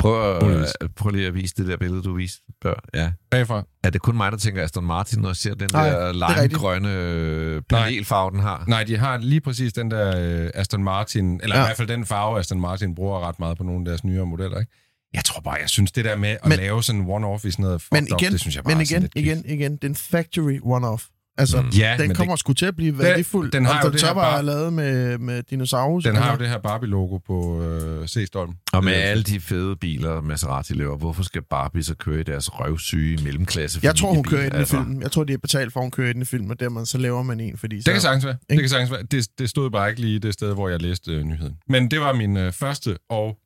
[0.00, 0.68] Prøv, at, Muligvis.
[0.96, 2.74] prøv lige at vise det der billede, du viste før.
[2.94, 3.12] Ja.
[3.30, 3.62] Bagfra.
[3.84, 6.42] Er det kun mig, der tænker Aston Martin, når jeg ser den Nej, der er
[6.42, 8.64] limegrønne øh, panelfarve, den har?
[8.68, 11.62] Nej, de har lige præcis den der øh, Aston Martin, eller ja.
[11.62, 14.26] I hvert fald den farve, Aston Martin bruger ret meget på nogle af deres nyere
[14.26, 14.58] modeller.
[14.60, 14.72] Ikke?
[15.14, 17.50] Jeg tror bare, jeg synes det der med at Men- lave sådan en one-off i
[17.50, 19.58] sådan noget Men fucked up, igen, det synes jeg bare men er sådan igen, igen,
[19.58, 21.19] igen, det er en factory one-off.
[21.38, 21.68] Altså, Mm.
[21.68, 23.50] Ja, den kommer sgu til at blive værdifuld.
[23.52, 26.04] den har og jo den det her bare bar- lavet med, med dinosaurus.
[26.04, 26.42] Den har jo altså.
[26.42, 28.56] det her Barbie-logo på øh, C-stolpen.
[28.72, 32.20] Og med Det er alle de fede biler, Maserati laver, hvorfor skal Barbie så køre
[32.20, 35.02] i deres røvsyge mellemklasse Jeg tror, hun kører i den i altså, filmen.
[35.02, 36.86] Jeg tror, de er betalt for, at hun kører i den i filmen, og dermed
[36.86, 37.92] så laver man en, fordi Det så...
[37.92, 38.36] kan sagtens være.
[38.50, 39.02] Det kan sagtens være.
[39.02, 41.56] Det, det stod bare ikke lige det sted, hvor jeg læste øh, nyheden.
[41.68, 43.36] Men det var min øh, første og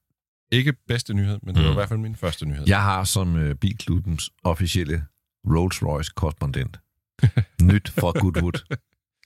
[0.53, 1.73] ikke bedste nyhed, men det var Mm.
[1.73, 2.65] i hvert fald min første nyhed.
[2.67, 5.03] Jeg har som øh, Bilklubbens officielle
[5.47, 6.81] Rolls-Royce-korrespondent
[7.73, 8.77] nyt fra Goodwood.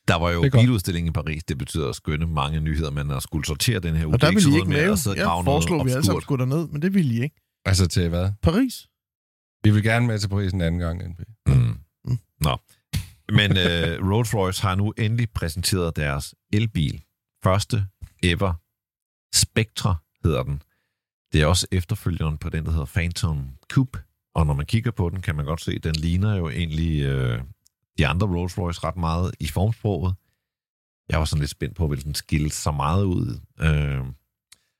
[0.08, 1.44] Der var jo biludstilling i Paris.
[1.44, 4.14] Det betyder at skønne mange nyheder, men at skulle sortere den her uge.
[4.14, 5.14] Og der er ville I ikke noget med.
[5.16, 6.22] Jeg grave foreslog, noget vi alle sammen obskurt.
[6.22, 7.36] skulle derned, men det ville I ikke.
[7.64, 8.30] Altså til hvad?
[8.42, 8.88] Paris?
[9.64, 11.20] Vi vil gerne med til Paris en anden gang, NP.
[11.46, 11.54] Mm.
[12.04, 12.18] Mm.
[12.40, 12.56] Nå.
[13.32, 17.02] Men øh, Rolls-Royce har nu endelig præsenteret deres elbil.
[17.44, 17.86] Første
[18.22, 18.54] ever.
[19.34, 20.62] Spectra hedder den.
[21.32, 23.98] Det er også efterfølgeren på den, der hedder Phantom Coupe.
[24.34, 27.02] Og når man kigger på den, kan man godt se, at den ligner jo egentlig
[27.02, 27.40] øh,
[27.98, 30.14] de andre Rolls-Royce ret meget i formsproget.
[31.08, 33.40] Jeg var sådan lidt spændt på, hvilken den skilte så meget ud.
[33.60, 34.04] Øh,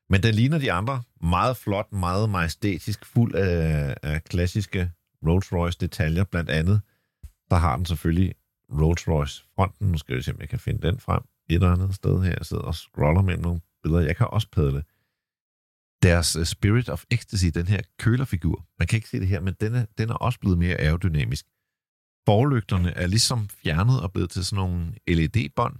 [0.09, 1.03] men den ligner de andre.
[1.21, 4.91] Meget flot, meget majestætisk, fuld af, af klassiske
[5.25, 6.81] Rolls-Royce detaljer, blandt andet.
[7.49, 8.35] Der har den selvfølgelig
[8.71, 9.91] Rolls-Royce fronten.
[9.91, 12.33] Nu skal jeg se, om jeg kan finde den frem et eller andet sted her.
[12.37, 14.01] Jeg sidder og scroller med nogle billeder.
[14.01, 14.83] Jeg kan også padle.
[16.03, 19.55] Deres øh, Spirit of Ecstasy, den her kølerfigur, man kan ikke se det her, men
[19.61, 21.45] den er, den er også blevet mere aerodynamisk.
[22.29, 25.75] Forlygterne er ligesom fjernet og blevet til sådan nogle LED-bånd.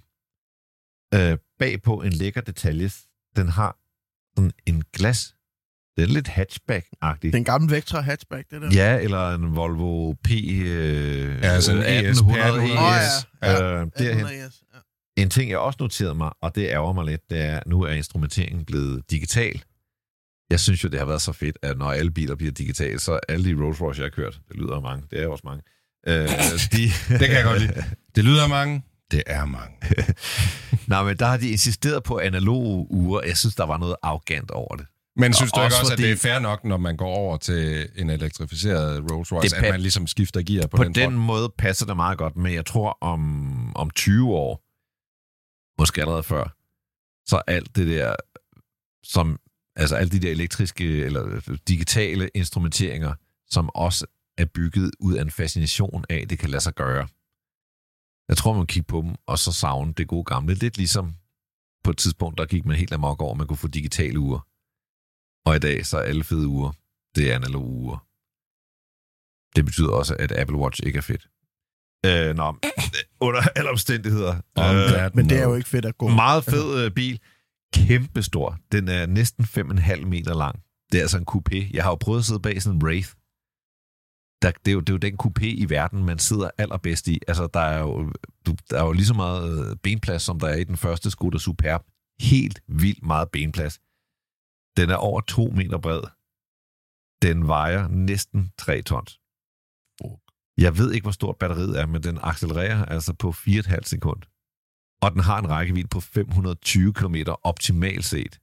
[1.13, 2.89] Øh, bagpå en lækker detalje.
[3.35, 3.77] Den har
[4.35, 5.35] sådan en glas.
[5.97, 7.21] Det er lidt hatchback-agtigt.
[7.21, 8.69] Det er en gammel Vectra hatchback, det der.
[8.73, 10.31] Ja, eller en Volvo P...
[10.31, 13.27] Øh, Ja, sådan en ES, 1800 P1800 ES.
[13.41, 13.53] Ja.
[13.53, 14.25] Øh, derhen.
[14.25, 14.49] 1800, ja.
[15.23, 17.81] En ting, jeg også noterede mig, og det ærger mig lidt, det er, at nu
[17.81, 19.63] er instrumenteringen blevet digital.
[20.49, 23.19] Jeg synes jo, det har været så fedt, at når alle biler bliver digitale, så
[23.29, 25.63] alle de Rolls Royce, jeg har kørt, det lyder mange, det er også mange,
[26.07, 26.27] øh,
[26.71, 27.83] de, Det kan jeg godt lide.
[28.15, 28.83] Det lyder mange.
[29.11, 29.75] Det er mange.
[30.87, 33.21] Nej, men der har de insisteret på analoge uger.
[33.21, 34.85] Jeg synes, der var noget arrogant over det.
[35.15, 37.15] Men synes du Og ikke også også, at det er fair nok, når man går
[37.15, 41.03] over til en elektrificeret Rolls Royce, at man ligesom skifter gear på, På den, den
[41.03, 41.15] front?
[41.15, 44.63] måde passer det meget godt, men jeg tror om, om 20 år,
[45.81, 46.55] måske allerede før,
[47.25, 48.15] så alt det der,
[49.03, 49.39] som,
[49.75, 53.13] altså alle de der elektriske eller digitale instrumenteringer,
[53.49, 54.05] som også
[54.39, 57.07] er bygget ud af en fascination af, at det kan lade sig gøre.
[58.29, 60.53] Jeg tror, man må kigge på dem, og så savne det gode gamle.
[60.53, 61.15] Lidt ligesom
[61.83, 64.39] på et tidspunkt, der gik man helt amok over, at man kunne få digitale uger.
[65.45, 66.71] Og i dag, så er alle fede uger,
[67.15, 67.97] det er analoge uger.
[69.55, 71.29] Det betyder også, at Apple Watch ikke er fedt.
[72.05, 72.55] Øh, nå,
[73.27, 74.35] under alle omstændigheder.
[74.35, 76.07] Øh, Men det er jo ikke fedt at gå.
[76.07, 77.19] meget fed øh, bil.
[77.73, 78.57] Kæmpestor.
[78.71, 80.63] Den er næsten 5,5 meter lang.
[80.91, 81.69] Det er altså en coupé.
[81.73, 83.09] Jeg har jo prøvet at sidde bag sådan en Wraith.
[84.41, 87.19] Der, det, er jo, det er jo den coupé i verden, man sidder allerbedst i.
[87.27, 88.11] Altså, der er jo,
[88.69, 91.37] der er jo lige så meget øh, benplads, som der er i den første Skoda
[91.37, 91.85] Superb.
[92.19, 93.79] Helt vildt meget benplads.
[94.77, 96.01] Den er over to meter bred.
[97.21, 99.19] Den vejer næsten 3 tons.
[100.57, 104.21] Jeg ved ikke, hvor stort batteriet er, men den accelererer altså på 4,5 sekund.
[105.01, 108.39] Og den har en rækkevidde på 520 km optimalt set.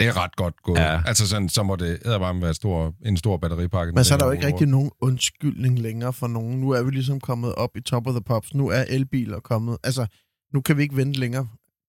[0.00, 0.78] Det er ret godt gået.
[0.78, 1.00] Ja.
[1.06, 3.92] Altså sådan, så må det bare være stor, en stor batteripakke.
[3.92, 6.60] Men så er der jo ikke rigtig nogen undskyldning længere for nogen.
[6.60, 8.54] Nu er vi ligesom kommet op i top of the pops.
[8.54, 9.76] Nu er elbiler kommet.
[9.84, 10.06] Altså,
[10.54, 11.48] nu kan vi ikke vente længere.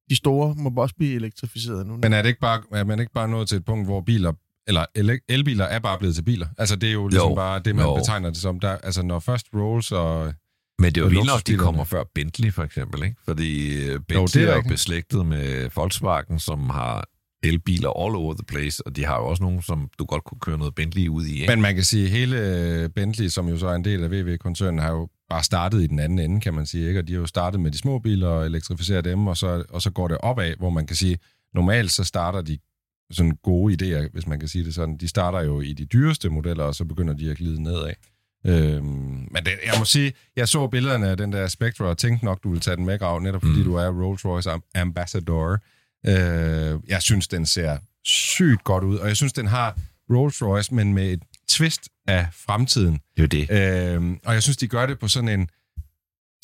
[0.10, 1.98] De store må også blive elektrificeret nu.
[1.98, 4.34] Men er det ikke bare, er man ikke bare nået til et punkt, hvor biler,
[4.68, 6.48] eller el- elbiler er bare blevet til biler?
[6.58, 7.30] Altså, det er jo ligesom Jo.
[7.30, 7.36] jo.
[7.36, 7.92] bare det, man Jo.
[7.92, 7.98] jo.
[7.98, 8.60] betegner det som.
[8.60, 10.34] Der, altså, når først Rolls og...
[10.80, 13.04] Men det er jo vildt nok, de kommer før Bentley, for eksempel.
[13.04, 13.16] Ikke?
[13.26, 17.08] Fordi øh, Bentley det er er, jo beslægtet med Volkswagen, som har
[17.44, 20.40] elbiler all over the place, og de har jo også nogle, som du godt kunne
[20.40, 21.34] køre noget Bentley ud i.
[21.42, 21.48] Ikke?
[21.54, 24.12] Men man kan sige, at hele øh, Bentley, som jo så er en del af
[24.12, 26.88] VW-koncernen, har jo bare startet i den anden ende, kan man sige.
[26.88, 27.00] Ikke?
[27.00, 29.82] Og de har jo startet med de små biler og elektrificeret dem, og så, og
[29.82, 31.18] så går det opad, hvor man kan sige,
[31.54, 32.58] normalt så starter de
[33.12, 34.98] sådan gode idéer, hvis man kan sige det sådan.
[34.98, 37.94] De starter jo i de dyreste modeller, og så begynder de at glide nedad.
[38.46, 38.84] Øhm,
[39.32, 42.44] men det, jeg må sige, jeg så billederne af den der Spectre, og tænkte nok,
[42.44, 43.64] du ville tage den med, Grav, netop fordi Mm.
[43.64, 45.58] du er Rolls-Royce am- Ambassador.
[46.08, 49.78] Øh, jeg synes, den ser sygt godt ud, og jeg synes, den har
[50.12, 52.94] Rolls-Royce, men med et twist af fremtiden.
[52.94, 53.96] Det er jo det.
[53.96, 55.50] Øhm, og jeg synes, de gør det på sådan en,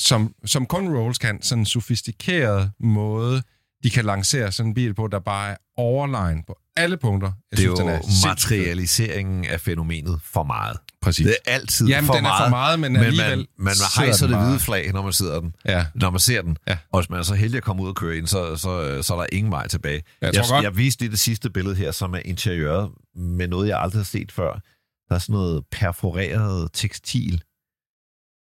[0.02, 3.42] som, som kun Rolls kan, sådan en sofistikeret måde,
[3.84, 7.28] de kan lancere sådan en bil på, der bare er overline på alle punkter.
[7.28, 8.28] Jeg Det er synes, den jo sindssygt fed.
[8.30, 10.76] materialiseringen af fænomenet for meget.
[11.02, 11.26] Præcis.
[11.26, 12.44] Det er altid Jamen, for den er meget.
[12.46, 15.12] for meget, men, men alligevel man, man sidder hejser den det hvide flag, når man
[15.12, 15.54] sidder den.
[15.64, 15.86] Ja.
[15.94, 16.56] Når man ser den.
[16.68, 16.76] Ja.
[16.92, 19.14] Og hvis man er så heldig at komme ud og køre ind, så, så, så
[19.14, 20.02] er der ingen vej tilbage.
[20.22, 23.68] Jeg tror godt- jeg viste lige det sidste billede her, som er interiøret med noget,
[23.68, 24.52] jeg aldrig har set før.
[25.08, 27.42] Der er sådan noget perforeret tekstil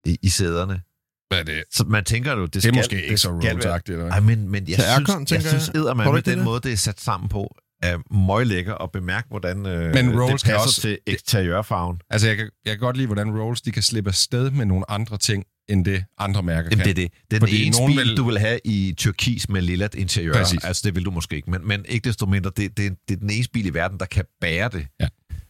[0.05, 0.81] i, i sæderne.
[1.29, 1.63] Hvad er det?
[1.71, 4.11] Så man tænker jo, det, Det skal, er måske ikke så skal Rolls-agtigt, eller hvad?
[4.13, 5.81] Ej, men, men jeg Til synes, Aircon, jeg synes jeg.
[5.83, 6.45] Tror du med den det?
[6.45, 10.31] måde, det er sat sammen på, er møglækker og bemærk, hvordan øh, Men det Rolls
[10.31, 12.01] passer kan også- til eksteriørfarven.
[12.09, 14.91] Altså, jeg kan, jeg kan godt lide, hvordan Rolls de kan slippe afsted med nogle
[14.91, 16.95] andre ting, end det andre mærker Jamen, kan.
[16.95, 17.11] det er det.
[17.31, 19.87] Det er den Fordi eneste nogen bil, vil- du vil have i turkis med lilla
[19.97, 20.33] interiør.
[20.33, 20.63] Præcis.
[20.63, 21.51] Altså, det vil du måske ikke.
[21.51, 24.05] Men, men ikke desto mindre, det, det, det er den eneste bil i verden, der
[24.05, 24.87] kan bære det.
[24.99, 25.07] Ja.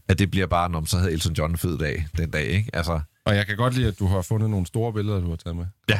[0.10, 2.70] At det bliver bare, når så havde Elton John en fed dag den dag, ikke?
[2.74, 5.36] Altså, Og jeg kan godt lide, at du har fundet nogle store billeder, du har
[5.36, 5.66] taget med.
[5.90, 6.00] Ja.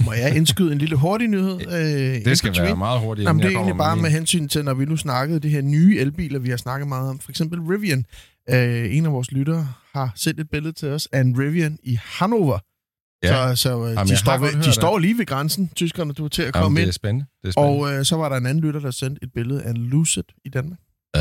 [0.00, 1.60] Må jeg indskyde en lille hurtig nyhed?
[1.60, 4.02] Øh, Det skal være meget hurtigt, Jamen, det er egentlig bare min.
[4.02, 7.10] med hensyn til, når vi nu snakkede det her nye elbiler, vi har snakket meget
[7.10, 7.18] om.
[7.18, 8.06] For eksempel Rivian.
[8.50, 11.98] Øh, en af vores lyttere har sendt et billede til os af en Rivian i
[12.04, 12.58] Hannover.
[13.24, 13.54] Ja.
[13.56, 14.74] Så, så øh, Jamen, de, står, ved, de det.
[14.74, 16.92] står lige ved grænsen, tyskerne, du er til at Jamen, komme det er ind.
[16.92, 17.26] spændende.
[17.42, 17.78] Det er spændende.
[17.86, 20.22] Og øh, så var der en anden lytter, der sendte et billede af en Lucid
[20.44, 20.78] i Danmark.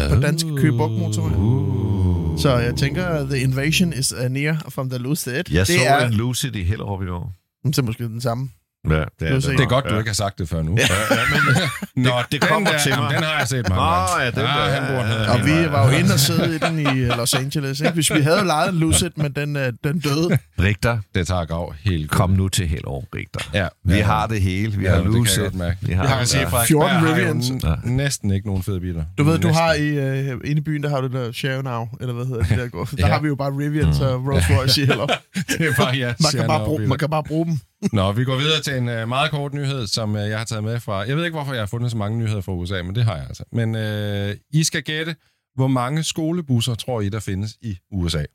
[0.09, 1.35] på dansk Køge Bugt motorvej.
[1.37, 2.39] Uh.
[2.39, 5.33] Så jeg tænker, the invasion is uh, near from the Lucid.
[5.33, 7.33] jeg det så er, en Lucid i Hellerup i år.
[7.65, 8.49] Det er måske den samme.
[8.89, 9.51] Ja, det er, Lucid.
[9.51, 10.77] Det er godt, du ikke har sagt det før nu.
[10.77, 10.83] Ja,
[11.31, 11.63] men,
[12.05, 13.13] Nå, det den kommer der, til mig.
[13.15, 14.21] Den har jeg set mange Nå, gange.
[14.23, 15.31] ja, den der, han bor ja, ja.
[15.33, 17.79] Og vi var jo inde og sidde i den i Los Angeles.
[17.79, 17.93] Ikke?
[17.93, 20.37] Hvis vi havde lejet en Lucid, men den, øh, den døde.
[20.59, 23.39] Richter, Det tager grav helt kom nu til Hellerup, Richter.
[23.53, 24.77] Ja, Vi ja, har det hele.
[24.77, 25.43] Vi ja, har det kan jeg Lucid.
[25.43, 25.77] godt mærke.
[25.81, 26.47] Vi har, Jeg kan sige, ja.
[26.47, 27.51] Frederik 14 Berg har Rivians.
[27.63, 27.73] Ja.
[27.83, 29.03] næsten ikke nogen fede biler.
[29.17, 29.63] Du ved, du Næsten.
[29.63, 32.43] har i, øh, inde i byen, der har du der Share Now, eller hvad hedder
[32.43, 32.85] det der går.
[32.85, 33.13] Der Ja.
[33.13, 34.85] har vi jo bare Rivians og Rolls Royce i.
[35.57, 37.59] Det er bare, ja, Man kan bare, bruge, man kan bare bruge dem.
[37.93, 40.63] Nå, vi går videre til en uh, meget kort nyhed, som uh, jeg har taget
[40.63, 40.97] med fra...
[41.07, 43.15] Jeg ved ikke, hvorfor jeg har fundet så mange nyheder fra USA, men det har
[43.15, 43.43] jeg altså.
[43.51, 45.15] Men uh, I skal gætte,
[45.55, 48.25] hvor mange skolebusser tror I, der findes i USA?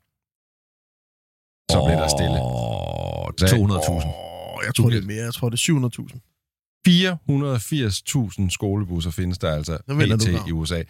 [1.71, 2.39] Så bliver der stille.
[2.41, 3.49] Åh, Hvad?
[3.49, 4.07] 200.000.
[4.07, 5.23] Åh, jeg tror, det er mere.
[5.23, 6.19] Jeg tror, det er 700.000.
[6.87, 10.47] 480.000 skolebusser findes der altså pt.
[10.47, 10.83] i USA.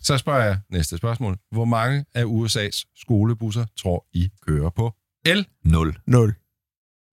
[0.00, 1.38] Så spørger jeg næste spørgsmål.
[1.50, 4.94] Hvor mange af USA's skolebusser tror I kører på
[5.26, 5.46] el?
[5.64, 5.98] 0.
[6.06, 6.34] 0.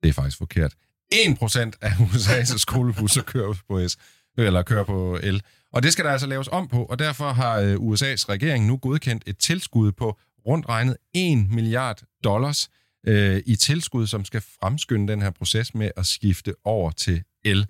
[0.04, 0.76] Det er faktisk forkert.
[1.13, 3.98] 1% af USA's skolebusser kører på S,
[4.38, 5.41] eller kører på el.
[5.74, 8.78] Og det skal der altså laves om på, og derfor har øh, USA's regering nu
[8.78, 10.17] godkendt et tilskud på
[10.48, 12.69] rundt regnet 1 milliard dollars
[13.08, 17.67] øh, i tilskud, som skal fremskynde den her proces med at skifte over til el.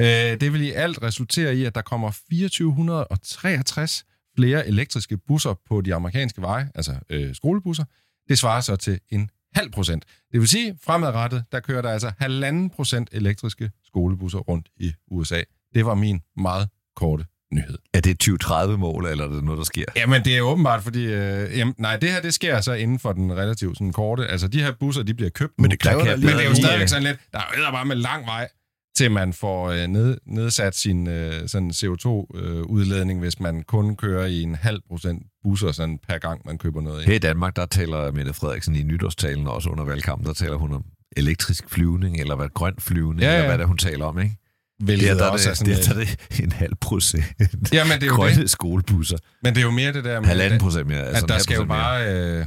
[0.00, 4.04] Øh, det vil i alt resultere i, at der kommer 2463
[4.36, 7.84] flere elektriske busser på de amerikanske veje, altså øh, skolebusser.
[8.28, 10.04] Det svarer så til en halv procent.
[10.32, 15.42] Det vil sige, fremadrettet, der kører der altså halvanden procent elektriske skolebusser rundt i USA.
[15.74, 17.78] Det var min meget korte nyhed.
[17.94, 19.84] Er det et 2030-mål, eller er det noget, der sker?
[19.96, 21.04] Jamen, det er åbenbart, fordi...
[21.04, 24.26] Øh, jamen, nej, det her, det sker så inden for den relativt sådan, korte.
[24.26, 26.16] Altså, de her busser, de bliver købt Men det kræver Der.
[26.16, 27.18] Men det er jo stadigvæk sådan lidt...
[27.32, 28.48] Der er jo bare med lang vej
[28.96, 34.42] til man får øh, ned, nedsat sin øh, sådan CO2-udledning, hvis man kun kører i
[34.42, 37.16] en halv procent busser sådan per gang, man køber noget Her i.
[37.16, 40.84] i Danmark, der taler Mette Frederiksen i nytårstalen, også under valgkampen, der taler hun om
[41.16, 43.36] elektrisk flyvning, eller hvad grøn flyvning, Ja, ja, ja.
[43.38, 44.36] eller hvad det hun taler om, ikke?
[44.78, 46.04] Hvilket Det er, der, er også det, sådan, er, øh, der er
[46.38, 47.24] det en halv procent.
[47.72, 48.50] Jamen, det er jo Grønne det.
[48.50, 49.16] skolebusser.
[49.42, 50.98] Men det er jo mere det der med, Halvanden procent mere.
[51.06, 52.14] Altså at der skal jo bare...
[52.14, 52.46] Øh,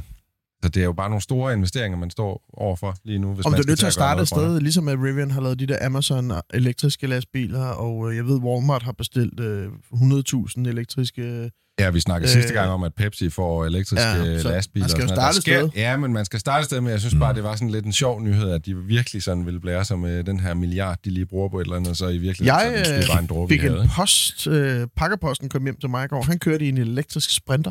[0.64, 3.52] så det er jo bare nogle store investeringer, man står overfor lige nu, hvis Om
[3.52, 5.66] man du er nødt til at starte et sted, ligesom at Rivian har lavet de
[5.66, 11.50] der Amazon elektriske lastbiler, og øh, jeg ved, Walmart har bestilt øh, 100.000 elektriske...
[11.80, 14.84] Ja, vi snakkede Øh, sidste gang om, at Pepsi får elektriske ja, så lastbiler.
[14.84, 17.20] man skal jo starte sker- Ja, men man skal starte sted, men jeg synes Mm.
[17.20, 19.98] bare, det var sådan lidt en sjov nyhed, at de virkelig sådan ville blære sig
[19.98, 22.86] med den her milliard, de lige bruger på et eller andet, så i virkeligheden Jeg
[22.86, 26.04] så det øh, bare en dråbe fik en post, øh, pakkeposten kom hjem til mig
[26.04, 26.22] i går.
[26.22, 27.70] Han kørte i en elektrisk sprinter.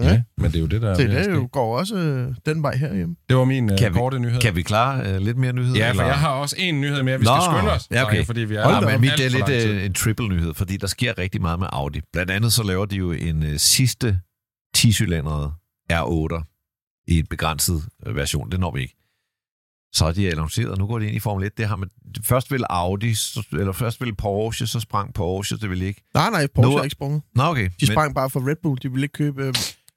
[0.00, 2.62] Ja, men det er jo det, der er Det, det jo går også øh, den
[2.62, 3.16] vej herhjemme.
[3.28, 4.40] Det var min uh, Kan vi- korte nyhed.
[4.40, 5.78] Kan vi klare uh, lidt mere nyheder?
[5.78, 6.04] Ja, for eller?
[6.04, 7.18] jeg har også en nyhed mere.
[7.18, 8.10] Vi skal Nå, skynde os, ja, okay.
[8.10, 10.76] drenge, fordi vi er Hold Ja, men det er lidt øh, en triple nyhed, fordi
[10.76, 12.00] der sker rigtig meget med Audi.
[12.12, 14.20] Blandt andet så laver de jo en øh, sidste
[14.78, 15.50] 10-cylindrede
[15.92, 18.50] R8 i et begrænset øh, version.
[18.50, 18.96] Det når vi ikke.
[19.94, 21.58] Så er de annonceret, og nu går de ind i Formel 1.
[21.58, 21.88] Det har man,
[22.24, 26.02] først ville Audi, så, eller først ville Porsche, så sprang Porsche, det ville ikke.
[26.14, 27.22] Nej, nej, Porsche Nu- har ikke sprunget.
[27.34, 27.70] Nå, okay.
[27.80, 28.78] De sprang bare for Red Bull.
[28.82, 29.42] De ville ikke købe...
[29.46, 29.54] Øh,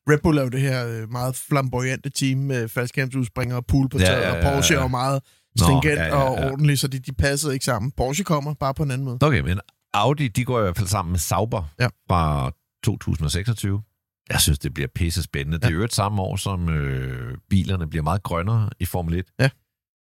[0.10, 3.98] Red Bull er jo det her øh, meget flamboyante team med faldskærmsudspringere og pool på
[3.98, 4.80] Ja, ja, og ja, Porsche ja.
[4.80, 5.22] er jo meget
[5.60, 6.52] Nå, stringent ja, ja, og ja.
[6.52, 7.92] ordentlig, så de, de passede ikke sammen.
[7.92, 9.18] Porsche kommer bare på en anden måde.
[9.22, 9.60] Okay, men
[9.94, 11.88] Audi, de går i hvert fald sammen med Sauber Ja.
[12.10, 12.52] fra
[12.84, 13.82] 2026.
[14.30, 15.58] Jeg synes, det bliver pisse spændende.
[15.58, 19.26] Det er jo et samme år, som øh, bilerne bliver meget grønnere i Formel 1.
[19.40, 19.50] Ja.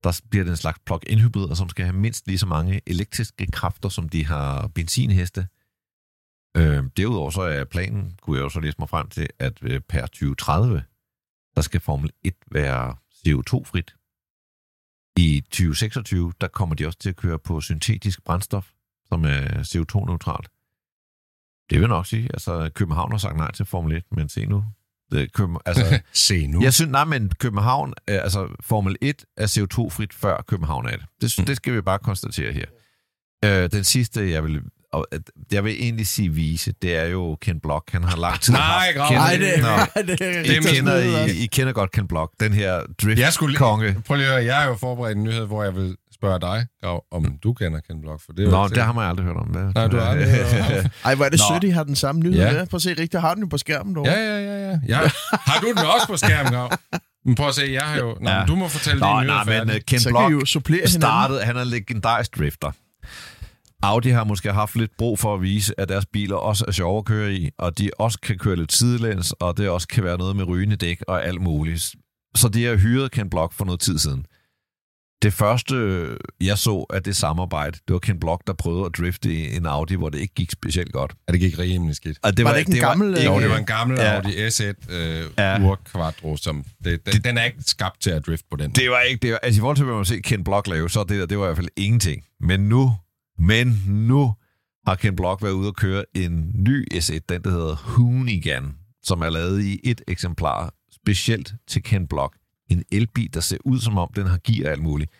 [0.04, 3.46] Der bliver det en slags plug-in hybrider, som skal have mindst lige så mange elektriske
[3.52, 5.46] kræfter, som de har benzinheste.
[6.56, 9.80] Øh, derudover så er planen, kunne jeg jo så læse mig frem til, at øh,
[9.80, 10.84] per 2030,
[11.56, 13.94] der skal Formel 1 være CO2-frit.
[15.16, 18.70] I 2026, der kommer de også til at køre på syntetisk brændstof,
[19.08, 20.48] som er CO2-neutralt.
[21.70, 22.24] Det vil nok sige.
[22.34, 24.64] Altså, København har sagt nej til Formel 1, men se nu.
[25.12, 26.62] Det, Køben, altså, Se nu.
[26.62, 31.06] jeg synes, nej, men København, øh, altså Formel 1 er CO2-frit før København er det.
[31.20, 31.44] Det, Mm.
[31.44, 32.64] det skal vi bare konstatere her.
[33.44, 35.20] Øh, den sidste, jeg vil, og, at-
[35.52, 37.92] jeg vil egentlig sige vise, det er jo Ken Block.
[37.92, 38.86] Han har lang tid Nej.
[38.92, 41.36] Kender- Nej, det, Nå, nej, det, det I, er kender, snyde, altså.
[41.36, 43.96] I, I kender godt Ken Block, den her drift-konge.
[44.06, 46.66] Prøv lige at høre, jeg har jo forberedt en nyhed, hvor jeg vil spørge dig,
[46.82, 49.26] Grav, om du kender Ken Block, for det er jo Nå, det har man aldrig
[49.26, 49.46] hørt om.
[49.52, 49.74] Det.
[49.74, 52.20] Nej, du har aldrig hørt om Ej, hvor er det sødt, I har den samme
[52.20, 52.52] nyhed Ja.
[52.52, 52.66] med.
[52.66, 54.12] Prøv at se, rigtig har den jo på skærmen derovre.
[54.12, 54.78] Ja, ja, ja, ja.
[54.88, 54.98] ja.
[55.32, 56.70] Har du den også på skærmen, Grav?
[57.24, 58.16] Men prøv at se, jeg har jo...
[58.20, 58.44] Nå, Ja.
[58.48, 60.44] du må fortælle Nå, din nyhed nej, men uh, Ken Så kan Block I jo
[60.44, 61.00] supplere hinanden.
[61.00, 62.70] startede, han er en legendarisk drifter.
[63.82, 66.98] Audi har måske haft lidt brug for at vise, at deres biler også er sjove
[66.98, 70.18] at køre i, og de også kan køre lidt sidelæns, og det også kan være
[70.18, 71.94] noget med rygende dæk og alt muligt.
[72.34, 74.26] Så de har hyret Ken Block for noget tid siden.
[75.22, 76.06] Det første,
[76.40, 79.66] jeg så af det samarbejde, det var Ken Block, der prøvede at drifte i en
[79.66, 81.12] Audi, hvor det ikke gik specielt godt.
[81.28, 82.18] Ja, det gik rimelig skidt.
[82.22, 84.14] Og det Var det ikke en gammel, ikke- Jo, det var en gammel Ja.
[84.14, 85.60] Audi S1 øh, Ja.
[85.62, 86.64] Ur Quattro, som...
[86.84, 88.70] Det, den, den er ikke skabt til at drifte på den.
[88.70, 89.32] Det var ikke det.
[89.32, 91.38] Var, altså i forhold til, hvad man ser Ken Block lave, så det der, det
[91.38, 92.22] var i hvert fald ingenting.
[92.40, 92.92] Men nu,
[93.40, 94.34] men nu
[94.86, 99.20] har Ken Block været ude og køre en ny S1, den der hedder Hoonigan, som
[99.20, 102.36] er lavet i et eksemplar, specielt til Ken Block.
[102.70, 105.10] En elbil, der ser ud som om, den har gear og alt muligt.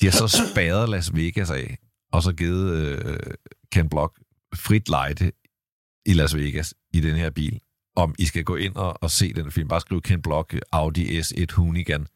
[0.00, 1.78] De har så spadet Las Vegas af,
[2.12, 3.16] og så givet øh,
[3.72, 4.20] Ken Block
[4.54, 5.32] frit lejde
[6.06, 7.60] i Las Vegas i den her bil.
[7.96, 11.20] Om I skal gå ind og, og se den film, bare skriv Ken Block Audi
[11.20, 12.06] S1 Hoonigan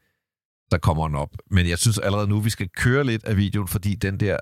[0.70, 1.36] der kommer den op.
[1.50, 4.36] Men jeg synes allerede nu, vi skal køre lidt af videoen, fordi den der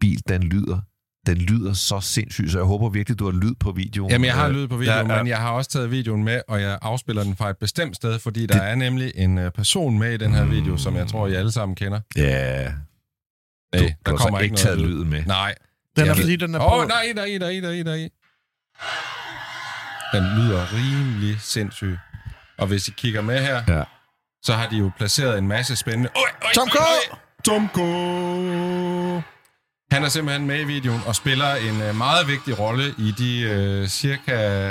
[0.00, 0.80] bil, den lyder,
[1.26, 4.10] den lyder så sindssygt, så jeg håber virkelig, du har lyd på videoen.
[4.10, 6.40] Jamen, jeg har lyd på videoen, ja, ja, men jeg har også taget videoen med,
[6.48, 9.98] og jeg afspiller den fra et bestemt sted, fordi der er nemlig en øh, person
[9.98, 12.00] med i den her video, som jeg tror, I alle sammen kender.
[12.16, 12.64] Ja,
[13.74, 14.86] du, Nej, du har så ikke taget lyd.
[14.88, 15.24] lyden med.
[15.26, 15.54] Nej.
[15.96, 16.76] Den er fordi, den er Åh, på...
[16.82, 18.08] oh, nej, nej, nej, nej, nej.
[20.12, 21.98] Den lyder rimelig sindssyg.
[22.58, 23.82] Og hvis I kigger med her, Ja.
[24.42, 26.10] så har de jo placeret en masse spændende...
[26.16, 26.76] Øj, øj, Tom K!
[26.76, 26.82] øj,
[27.78, 29.20] øj.
[29.92, 33.40] Han er simpelthen med i videoen og spiller en øh, meget vigtig rolle i de
[33.40, 34.68] øh, cirka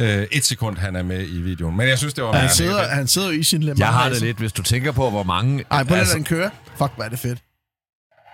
[0.00, 1.76] øh, et sekund, han er med i videoen.
[1.76, 3.88] Men jeg synes, det var Han sidder, han sidder jo i sin Le Mans Jeg
[3.88, 5.64] har det lidt, hvis du tænker på, hvor mange...
[5.70, 6.50] Ej, på altså, den køre.
[6.78, 7.38] Fuck, hvor er det fedt.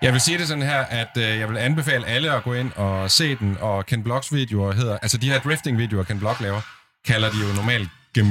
[0.03, 2.73] Jeg vil sige det sådan her, at øh, jeg vil anbefale alle at gå ind
[2.73, 6.61] og se den, og Ken Blocks videoer hedder, altså de her drifting-videoer, Ken Block laver,
[7.07, 8.27] kalder de jo normalt gem,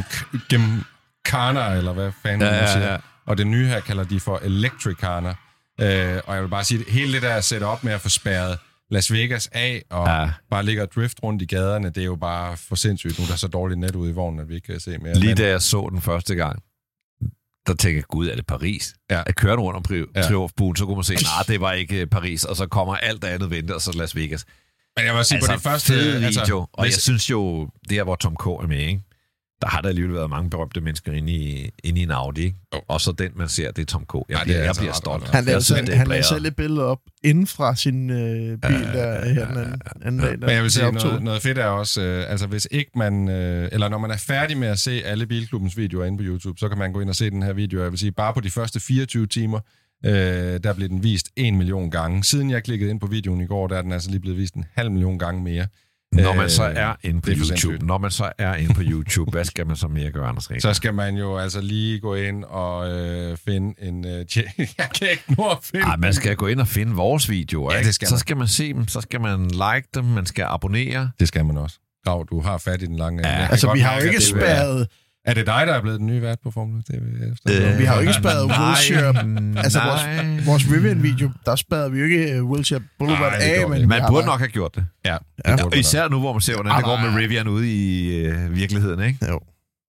[0.50, 2.92] Gymkhana, eller hvad fanden Ja, man ja, siger.
[2.92, 2.98] ja.
[3.26, 5.34] Og det nye her kalder de for Electricana.
[5.82, 8.58] Øh, og jeg vil bare sige, at hele det der setup med at få spærret
[8.92, 10.30] Las Vegas af, og Ja.
[10.50, 13.20] bare ligge og drift rundt i gaderne, det er jo bare for sindssygt.
[13.20, 15.14] Nu er der så dårligt net ude i vognen, at vi ikke kan se mere.
[15.16, 16.60] Lige da jeg så den første gang,
[17.68, 18.94] der tænker jeg, gud, er det Paris?
[19.12, 19.24] Ja.
[19.26, 20.22] At køre rundt om Pri- Ja.
[20.22, 23.24] Triumfbuen, så kunne man se, nej, det var ikke øh, Paris, og så kommer alt
[23.24, 24.46] andet vente, og så Las Vegas.
[24.98, 25.88] Men jeg vil sige, altså, på de første...
[25.94, 28.46] fed video, Altså, og hvis- jeg synes jo, det her, hvor Tom K.
[28.46, 29.02] er med, ikke?
[29.66, 32.58] Der har der alligevel været mange berømte mennesker inde i, inde i en Audi, ikke?
[32.74, 32.82] Jo.
[32.88, 34.14] Og så den, man ser, det er Tom K.
[34.14, 35.30] Jeg, Ja, det bliver, er jeg altså bliver stolt.
[35.30, 38.58] Han lavede, selv, det er han lavede selv et billede op inden fra sin øh,
[38.58, 40.32] bil der her den anden, anden dag.
[40.32, 43.30] Der, Men jeg vil sige, noget, noget fedt er også, øh, altså hvis ikke man,
[43.30, 46.60] øh, eller når man er færdig med at se alle Bilklubbens videoer inde på YouTube,
[46.60, 47.82] så kan man gå ind og se den her video.
[47.82, 49.60] Jeg vil sige, bare på de første 24 timer,
[50.06, 50.14] øh,
[50.64, 52.24] der blev den vist en million gange.
[52.24, 54.54] Siden jeg klikkede ind på videoen i går, der er den altså lige blevet vist
[54.54, 55.68] en halv million gange mere.
[56.24, 57.84] Når man Øh, så er inde på YouTube, sindssygt.
[57.84, 60.62] når man så er inde på YouTube, hvad skal man så mere gøre, Anders Rik?
[60.62, 64.06] Så skal man jo altså lige gå ind og øh, finde en...
[64.06, 64.12] Øh,
[64.78, 67.72] jeg kan ikke nå at finde Ej, man skal gå ind og finde vores videoer,
[67.74, 67.88] Ja, ikke?
[67.88, 68.20] det skal Så man.
[68.20, 71.12] skal man se dem, så skal man like dem, man skal abonnere.
[71.20, 71.78] Det skal man også.
[72.06, 73.28] Grav, du har fat i den lange.
[73.28, 74.88] Ja, Altså, vi har jo ikke vil være- spærret...
[75.26, 77.02] Er det dig, der er blevet den nye vært på Formel TV?
[77.32, 77.72] Efter?
[77.74, 78.34] Øh, Vi har jo ikke nej,
[78.68, 79.08] Wilshire...
[79.64, 79.88] Altså, nej.
[79.90, 83.88] vores, vores Rivian-video, der spærrede vi jo ikke uh, Wilshire Boulevard Nej, det af, men
[83.90, 84.86] Man burde bare- nok have gjort det.
[85.06, 85.18] Ja,
[85.48, 85.56] Ja.
[85.56, 88.56] det Især nu, hvor man ser, hvordan Ah, det går med Rivian ude i øh,
[88.56, 89.26] virkeligheden, ikke?
[89.30, 89.40] Jo.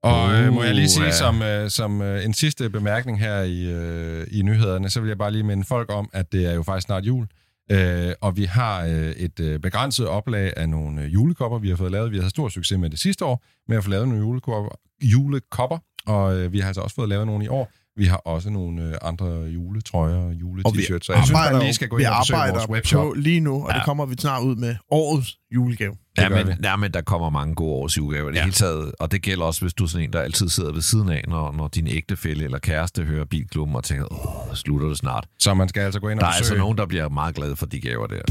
[0.03, 3.41] Og øh, må jeg lige sige Uh, som, øh, som øh, en sidste bemærkning her
[3.43, 6.55] i, øh, i nyhederne, så vil jeg bare lige minde folk om, at det er
[6.55, 7.27] jo faktisk snart jul.
[7.71, 11.77] Øh, og vi har øh, et øh, begrænset oplag af nogle øh, julekopper, vi har
[11.77, 12.11] fået lavet.
[12.11, 14.71] Vi har haft stor succes med det sidste år, med at få lavet nogle julekopper,
[15.03, 17.71] julekopper og øh, vi har altså også fået lavet nogle i år.
[17.99, 21.61] Vi har også nogle øh, andre juletrøjer og Og vi jule-t-shirts, så jeg synes, man
[21.63, 23.05] lige skal gå vi ind og besøge vores webshop.
[23.07, 23.77] på lige nu, og Ja.
[23.79, 25.95] det kommer vi snart ud med årets julegave.
[26.19, 28.43] Ja, men, ja, men der kommer mange gode års julegaver i det Ja.
[28.43, 28.93] hele taget.
[29.01, 31.25] Og det gælder også, hvis du er sådan en, der altid sidder ved siden af,
[31.29, 35.27] når, når din ægtefælle eller kæreste hører bilklubben og tænker, åh, slutter det snart.
[35.39, 36.41] Så man skal altså gå ind og Der er besøge.
[36.53, 38.23] altså nogen, der bliver meget glade for de gaver der.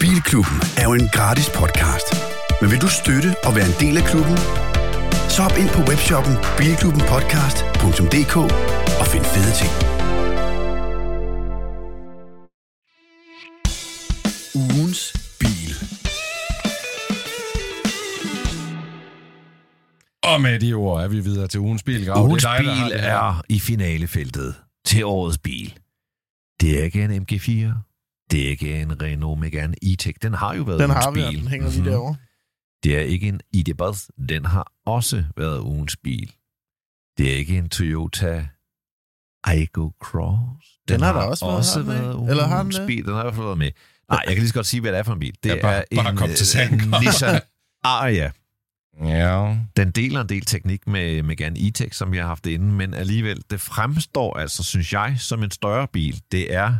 [0.00, 2.08] Bilklubben er jo en gratis podcast.
[2.60, 4.38] Men vil du støtte og være en del af klubben?
[5.38, 8.36] Så hop ind på webshoppen bilklubbenpodcast.dk
[9.00, 9.72] og find fede ting.
[14.62, 15.00] Ugens
[15.40, 15.70] bil.
[20.22, 22.06] Og med de ord er vi videre til ugens bil.
[22.06, 22.24] Grav.
[22.26, 24.54] Ugens Det er dig, bil det er i finalefeltet
[24.86, 25.78] til årets bil.
[26.60, 27.72] Det er ikke en MG4.
[28.30, 30.12] Det er ikke en Renault Megane E-Tech.
[30.22, 31.40] Den har jo været Den ugens har vi, bil.
[31.40, 31.90] den hænger lige Mhm.
[31.90, 32.16] derovre.
[32.82, 34.08] Det er ikke en ID Buzz.
[34.28, 36.34] Den har også været ugens bil.
[37.18, 38.48] Det er ikke en Toyota
[39.44, 40.66] Aygo Cross.
[40.88, 41.44] Den har da også
[41.82, 42.14] været her med.
[42.14, 43.04] ugens Eller har den bil.
[43.04, 43.70] Den har i hvert fald været med.
[44.10, 45.34] Nej, jeg kan lige så godt sige, hvad det er for en bil.
[45.42, 47.04] Det Ja, bare- er bare en, kom til sagen, en Carl.
[47.04, 47.40] Nissan
[47.84, 48.30] Aria.
[49.00, 49.56] Ja.
[49.76, 53.42] Den deler en del teknik med Megane E-Tech, som vi har haft inde, men alligevel,
[53.50, 56.22] det fremstår altså, synes jeg, som en større bil.
[56.32, 56.74] Det er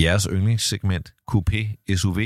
[0.00, 2.18] jeres yndlingssegment, Coupé SUV,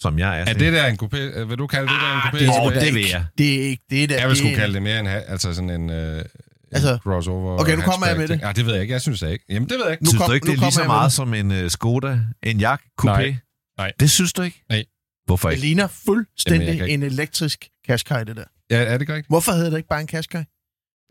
[0.00, 0.44] som jeg er.
[0.44, 1.16] Er det der en coupé?
[1.16, 2.38] øh, Vil du kalde det der en coupé?
[2.38, 3.24] det er Åh, sgu da det ikke- vil jeg.
[3.38, 4.18] Det er ikke det, der.
[4.18, 6.24] Jeg vil sgu det kalde det mere en, altså sådan en, øh, en
[6.72, 7.60] Altså, crossover.
[7.60, 8.42] okay, nu kommer jeg med hatchback-ting.
[8.48, 8.92] Ja, det ved jeg ikke.
[8.92, 9.44] Jeg synes det ikke.
[9.48, 10.04] Jamen, det ved jeg ikke.
[10.04, 11.12] Nu Synes kom- du ikke, det er lige så meget det.
[11.12, 13.06] som en uh, Skoda, en Jak Coupé?
[13.06, 13.36] Nej.
[13.78, 13.92] Nej.
[14.00, 14.64] Det synes du ikke?
[14.68, 14.84] Nej.
[15.26, 15.66] Hvorfor Det ikke?
[15.66, 18.44] ligner Jamen, fuldstændig kan ikke- en elektrisk Qashqai, det der.
[18.70, 19.26] Ja, er det korrekt?
[19.28, 20.42] Hvorfor hedder det ikke bare en Qashqai?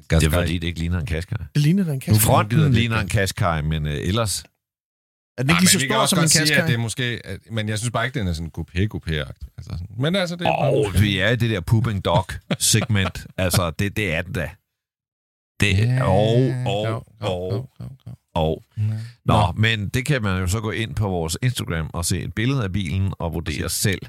[0.09, 1.37] Det er fordi, det ikke ligner en Qashqai.
[1.55, 2.19] Det ligner da en Qashqai.
[2.25, 4.43] Fronten det ligner en Qashqai, men uh, ellers...
[5.39, 7.21] Er den ikke lige så stor også som en sige, at det er måske...
[7.25, 9.13] At, men jeg synes bare ikke, den er sådan coupé coupé
[9.57, 9.87] altså sådan.
[9.97, 10.51] Men altså, det er...
[10.51, 13.27] Åh, oh, vi er i det der pooping dog-segment.
[13.37, 14.49] altså, det, det er den da.
[15.59, 16.03] Det er...
[16.03, 17.69] Og, og, og,
[18.35, 18.63] og.
[18.77, 18.93] Nå,
[19.25, 19.53] Nå.
[19.57, 22.63] men det kan man jo så gå ind på vores Instagram og se et billede
[22.63, 24.01] af bilen og vurdere selv.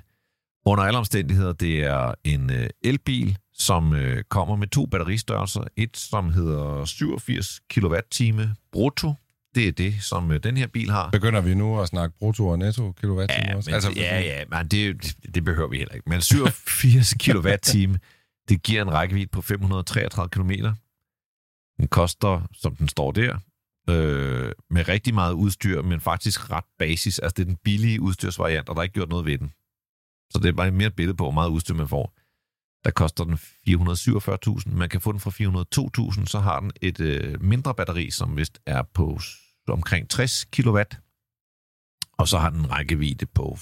[0.67, 5.65] Under alle omstændigheder, det er en øh, elbil, som øh, kommer med to batteristørrelser.
[5.77, 9.15] Et, som hedder 87 kWh brutto.
[9.55, 11.11] Det er det, som øh, den her bil har.
[11.11, 13.71] Begynder vi nu at snakke brutto og netto kilowatt Ja, også?
[13.71, 16.11] men, altså, ja, ja, men det, det, behøver vi heller ikke.
[16.11, 17.97] Men 87 kWh,
[18.49, 20.51] det giver en rækkevidde på 533 km.
[21.77, 23.39] Den koster, som den står der,
[23.91, 27.19] øh, med rigtig meget udstyr, men faktisk ret basis.
[27.19, 29.53] Altså, det er den billige udstyrsvariant, og der er ikke gjort noget ved den.
[30.31, 32.15] Så det er bare mere et billede på, hvor meget udstyr man får.
[32.85, 33.35] Der koster den
[34.65, 34.75] 447.000.
[34.77, 35.31] Man kan få den for
[36.21, 39.19] 402.000, så har den et øh, mindre batteri, som vist er på
[39.69, 40.81] omkring 60 kW.
[42.19, 43.59] Og så har den en rækkevidde på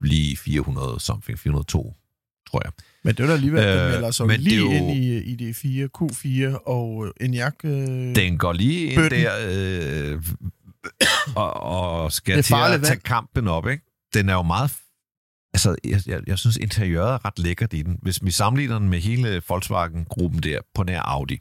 [0.00, 1.94] lige 400 something, 402,
[2.50, 2.72] tror jeg.
[3.04, 5.56] Men det er da alligevel, Øh, den melder sig lige jo- ind i, i det
[5.56, 7.54] 4, Q4 og øh, en jak.
[7.64, 7.70] Øh,
[8.16, 9.20] Den går lige ind Bøtten.
[9.20, 9.32] der
[10.14, 10.22] øh,
[11.36, 13.84] og, og skal til at tage kampen op, ikke?
[14.14, 14.70] Den er jo meget...
[15.54, 17.98] Altså, jeg, jeg, jeg synes, interiøret er ret lækkert i den.
[18.02, 21.38] Hvis vi sammenligner den med hele Volkswagen-gruppen der på nær Audi,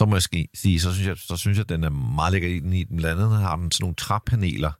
[0.00, 0.22] så må jeg
[0.54, 2.72] sige, så synes jeg, så synes jeg, den er meget lækker i den.
[2.72, 4.72] I den blandt andet har den sådan nogle træpaneler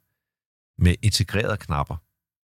[0.83, 1.95] med integrerede knapper.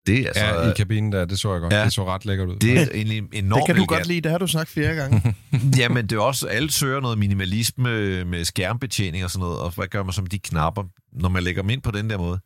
[0.06, 0.44] det er altså...
[0.44, 1.72] Ja, i kabinen der, det så jeg godt.
[1.72, 1.84] Ja.
[1.84, 2.56] Det så ret lækkert ud.
[2.56, 3.88] det er egentlig enormt Det kan du elegant.
[3.88, 5.34] godt lide, det har du sagt flere gange.
[5.78, 9.86] Jamen, det er også, alle søger noget minimalisme med skærmbetjening og sådan noget, og hvad
[9.86, 12.38] gør man så med de knapper, når man lægger dem ind på den der måde?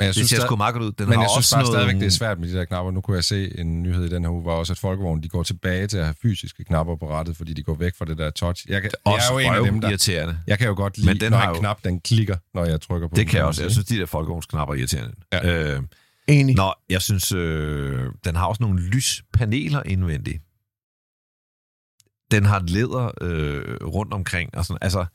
[0.00, 0.92] Men jeg Det synes, ser der, sgu meget godt ud.
[0.92, 1.74] Den men har jeg synes også bare noget...
[1.74, 2.92] stadigvæk, det er svært med de der knapper.
[2.92, 5.28] Nu kunne jeg se en nyhed i den her uge, hvor også at Folkevogn, de
[5.28, 8.18] går tilbage til at have fysiske knapper på rattet, fordi de går væk fra det
[8.18, 8.66] der touch.
[8.70, 9.88] Jeg, kan, jeg også er jo en af dem, der...
[9.88, 10.38] irriterende.
[10.46, 12.64] Jeg kan jo godt Men lide, den når har en jo- knap, den klikker, når
[12.64, 13.62] jeg trykker på Det den, kan jeg også.
[13.62, 15.14] Jeg synes, de der folkevognsknapper er irriterende.
[15.32, 15.74] Ja.
[15.76, 15.82] Øh,
[16.28, 16.56] Enig.
[16.56, 20.42] Nå, jeg synes, øh, den har også nogle lyspaneler indvendigt.
[22.30, 24.54] Den har læder øh, rundt omkring.
[24.56, 24.78] Og sådan.
[24.82, 25.06] Altså,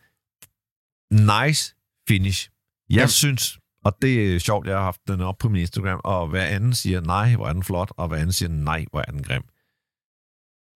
[1.11, 1.75] nice
[2.07, 2.49] finish.
[2.89, 3.09] Jeg Jamen.
[3.09, 6.45] synes, og det er sjovt, jeg har haft den op på min Instagram, og hver
[6.45, 9.23] anden siger, nej, hvor er den flot, og hver anden siger, nej, hvor er den
[9.23, 9.43] grim.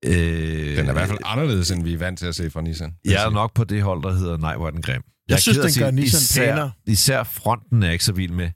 [0.05, 2.61] Øh, Den er i hvert fald anderledes, end vi er vant til at se fra
[2.61, 2.95] Nissan.
[3.05, 5.03] jeg er nok på det hold, der hedder, nej, hvor er den grim.
[5.29, 6.71] er synes, ked af den sige, gør Nissan især, pænere.
[6.87, 8.51] Især fronten er jeg ikke så vild med.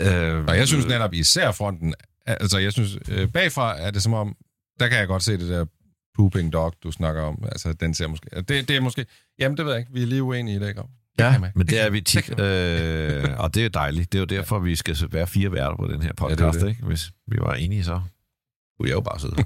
[0.00, 1.94] Øh, Og jeg synes netop især fronten,
[2.26, 4.36] altså jeg synes øh, bagfra er det som om,
[4.80, 5.64] der kan jeg godt se det der
[6.14, 7.44] pooping dog, du snakker om.
[7.52, 9.06] Altså den ser måske, det, det er måske,
[9.38, 10.82] jamen det ved jeg ikke, vi er lige uenige i det, ikke?
[11.18, 14.12] Ja, men det er vi Det tit, øh, og det er dejligt.
[14.12, 16.52] Det er jo derfor, vi skal være fire værter på den her podcast, Ja, ja,
[16.52, 16.68] det det.
[16.68, 16.82] ikke?
[16.84, 18.00] Hvis vi var enige, så
[18.78, 19.34] kunne jeg jo bare sidde.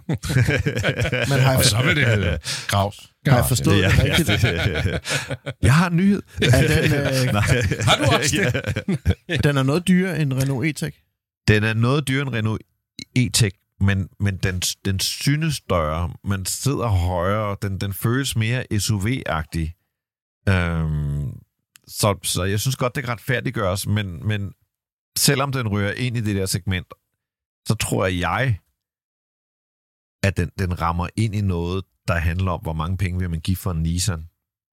[1.31, 2.39] Men har jeg, Og så vil det hedde
[2.69, 3.11] Gravs.
[3.27, 4.43] har jeg forstået Ja, det ja, rigtigt?
[4.43, 6.23] det- jeg har en nyhed.
[6.43, 7.43] Er den, øh, Nej.
[7.83, 8.53] Har du også
[9.29, 9.45] det?
[9.45, 11.45] Den er noget dyrere end Renault E-Tech.
[11.49, 12.63] Den er noget dyrere end Renault
[13.19, 16.11] E-Tech, men, men den, den synes større.
[16.25, 17.57] Man sidder højere.
[17.63, 19.75] Den, den føles mere SUV-agtig.
[20.49, 21.29] Øhm,
[21.89, 24.53] så, så jeg synes godt, det kan retfærdiggøres, men, men
[25.19, 26.87] selvom den rører ind i det der segment,
[27.69, 28.59] så tror jeg,
[30.23, 33.41] at den, den rammer ind i noget, der handler om, hvor mange penge vil man
[33.41, 34.25] give for en Nissan.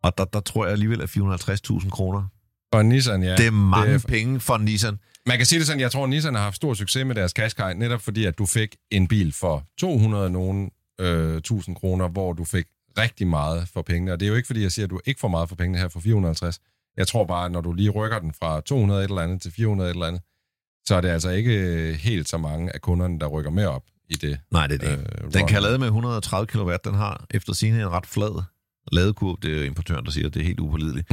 [0.03, 2.27] Og der, der tror jeg alligevel, at 450.000 kroner,
[2.71, 3.35] Og Nissan, ja.
[3.35, 4.07] det er mange det er...
[4.07, 4.99] penge for en Nissan.
[5.25, 7.33] Man kan sige det sådan, jeg tror, at Nissan har haft stor succes med deres
[7.33, 12.33] Qashqai, netop fordi, at du fik en bil for 200 nogen øh, 1000 kroner, hvor
[12.33, 12.65] du fik
[12.97, 14.13] rigtig meget for pengene.
[14.13, 15.77] Og det er jo ikke, fordi jeg siger, at du ikke får meget for pengene
[15.77, 16.59] her for 450.
[16.97, 19.51] Jeg tror bare, at når du lige rykker den fra 200 et eller andet til
[19.51, 20.21] 400 et eller andet,
[20.87, 24.13] så er det altså ikke helt så mange af kunderne, der rykker med op i
[24.13, 24.39] det.
[24.51, 25.23] Nej, det er det.
[25.23, 26.73] Øh, Den kan lade med 130 kW.
[26.83, 28.43] Den har efter sine en ret flad
[28.91, 29.37] ladekurve.
[29.41, 31.09] Det er importøren, der siger, at det er helt upålideligt.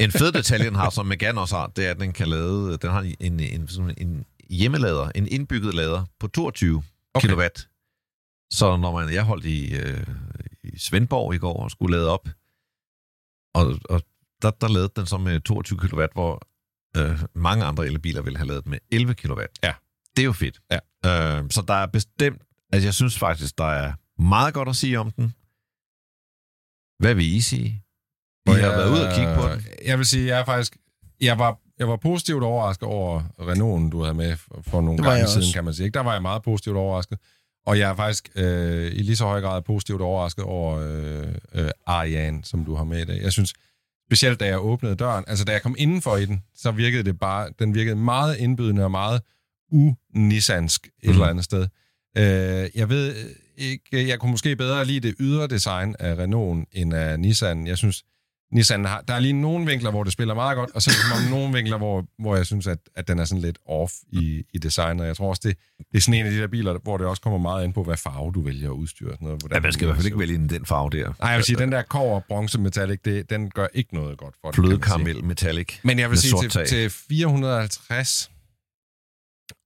[0.00, 2.78] en fed detalje, den har, som Megane også har, det er, at den kan lade,
[2.82, 6.82] den har en, en, sådan en hjemmelader, en indbygget lader på 22
[7.14, 7.28] okay.
[7.28, 7.42] kW.
[8.50, 10.06] Så når man, jeg holdt i, øh,
[10.64, 12.28] i Svendborg i går og skulle lade op,
[13.54, 14.02] og, og
[14.42, 16.42] der, der lavede den så med 22 kW, hvor
[16.96, 19.40] øh, mange andre elbiler ville have lavet med 11 kW.
[19.62, 19.72] Ja.
[20.16, 20.60] Det er jo fedt.
[20.70, 20.78] Ja.
[21.38, 24.98] Øh, så der er bestemt, altså jeg synes faktisk, der er meget godt at sige
[25.00, 25.34] om den.
[26.98, 27.66] Hvad vil I sige?
[28.46, 29.64] I har jeg- været ude og kigge på den.
[29.86, 30.76] Jeg vil sige, jeg er faktisk...
[31.20, 35.38] Jeg var, jeg var positivt overrasket over Renault'en, du havde med for, nogle gange siden,
[35.42, 35.52] også.
[35.54, 35.86] kan man sige.
[35.86, 35.94] Ikke?
[35.94, 37.18] Der var jeg meget positivt overrasket.
[37.66, 41.70] Og jeg er faktisk øh, i lige så høj grad positivt overrasket over øh, øh,
[41.86, 43.22] Ariane, som du har med i dag.
[43.22, 43.54] Jeg synes,
[44.10, 47.18] specielt da jeg åbnede døren, altså da jeg kom indenfor i den, så virkede det
[47.18, 49.22] bare, den virkede meget indbydende og meget
[49.72, 51.10] unissansk et Mhm.
[51.12, 51.66] eller andet sted.
[52.18, 53.14] Øh, jeg ved
[53.56, 57.66] ikke, jeg kunne måske bedre lide det ydre design af Renault end af Nissan.
[57.66, 58.02] Jeg synes,
[58.52, 60.94] Nissan har, der er lige nogle vinkler, hvor det spiller meget godt, og så er
[60.94, 63.58] der som om nogle vinkler, hvor, hvor jeg synes, at, at den er sådan lidt
[63.66, 65.06] off i, i designet.
[65.06, 67.22] Jeg tror også, det, det er sådan en af de der biler, hvor det også
[67.22, 69.10] kommer meget ind på, hvad farve du vælger at udstyre.
[69.10, 71.12] Sådan noget, hvordan Ja, man skal i hvert fald ikke vælge den, den farve der.
[71.20, 74.34] Nej, jeg vil sige, den der kover bronze metallic, det, den gør ikke noget godt
[74.40, 74.54] for det.
[74.54, 74.82] Fløde sige.
[74.82, 75.78] karamel metallic.
[75.82, 78.30] Men jeg vil sige, til, til 450...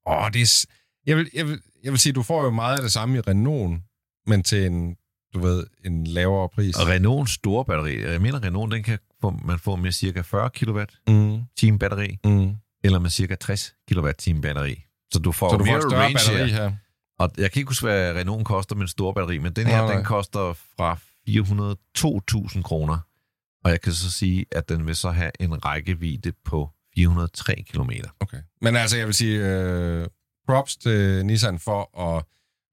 [0.07, 0.67] Åh, det er...
[1.07, 3.21] Jeg vil, jeg, vil, jeg vil sige, du får jo meget af det samme i
[3.21, 3.81] Renault,
[4.27, 4.97] men til en,
[5.35, 6.77] du ved, en lavere pris.
[6.77, 8.99] Og Renaults store batteri, jeg mener Renault, den kan
[9.45, 12.55] man få med cirka 40 kW Mm, time batteri, mm.
[12.85, 14.85] eller med cirka 60 kW time batteri.
[15.13, 16.63] Så du får, Så du får mere range batteri her.
[16.63, 16.73] her.
[17.19, 19.77] Og jeg kan ikke huske, hvad Renault koster med en stor batteri, men den her,
[19.77, 19.95] Nej, nej.
[19.95, 22.99] den koster fra 402.000 kroner.
[23.65, 27.91] Og jeg kan så sige, at den vil så have en rækkevidde på 403 km.
[28.21, 28.39] Okay.
[28.61, 30.07] Men altså, jeg vil sige, øh,
[30.47, 32.25] props til Nissan for at,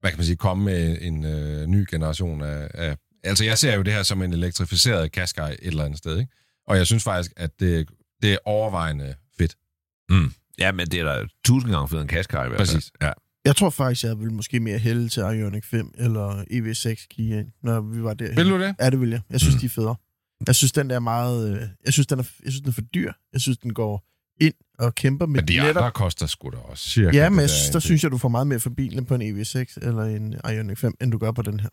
[0.02, 2.96] hvad kan man sige, komme med en øh, ny generation af, af...
[3.24, 6.32] Altså, jeg ser jo det her som en elektrificeret Qashqai et eller andet sted, ikke?
[6.66, 7.88] Og jeg synes faktisk, at det,
[8.22, 9.56] det er overvejende fedt.
[10.58, 12.68] Ja, men det er da tusind gange federe end Qashqai i hvert fald.
[12.68, 12.92] Præcis.
[13.02, 13.10] Ja.
[13.44, 17.80] Jeg tror faktisk, jeg vil måske mere hælde til Ioniq 5 eller EV6 Kia, når
[17.80, 18.34] vi var der.
[18.34, 18.74] Vil du det?
[18.80, 19.20] Ja, det vil jeg.
[19.30, 19.56] Jeg synes, Mm.
[19.56, 19.60] mm.
[19.60, 19.96] de er federe.
[20.46, 21.54] Jeg synes, den der er meget...
[21.56, 23.12] Øh, jeg, synes, den er, jeg synes, den er for dyr.
[23.32, 24.04] Jeg synes, den går
[24.42, 25.76] ind og kæmper med Men de netop...
[25.76, 28.18] andre koster sgu da også cirka Ja, men jeg der, synes, der synes jeg, du
[28.18, 31.32] får meget mere for bilen på en EV6 eller en Ioniq 5, end du gør
[31.32, 31.68] på den her.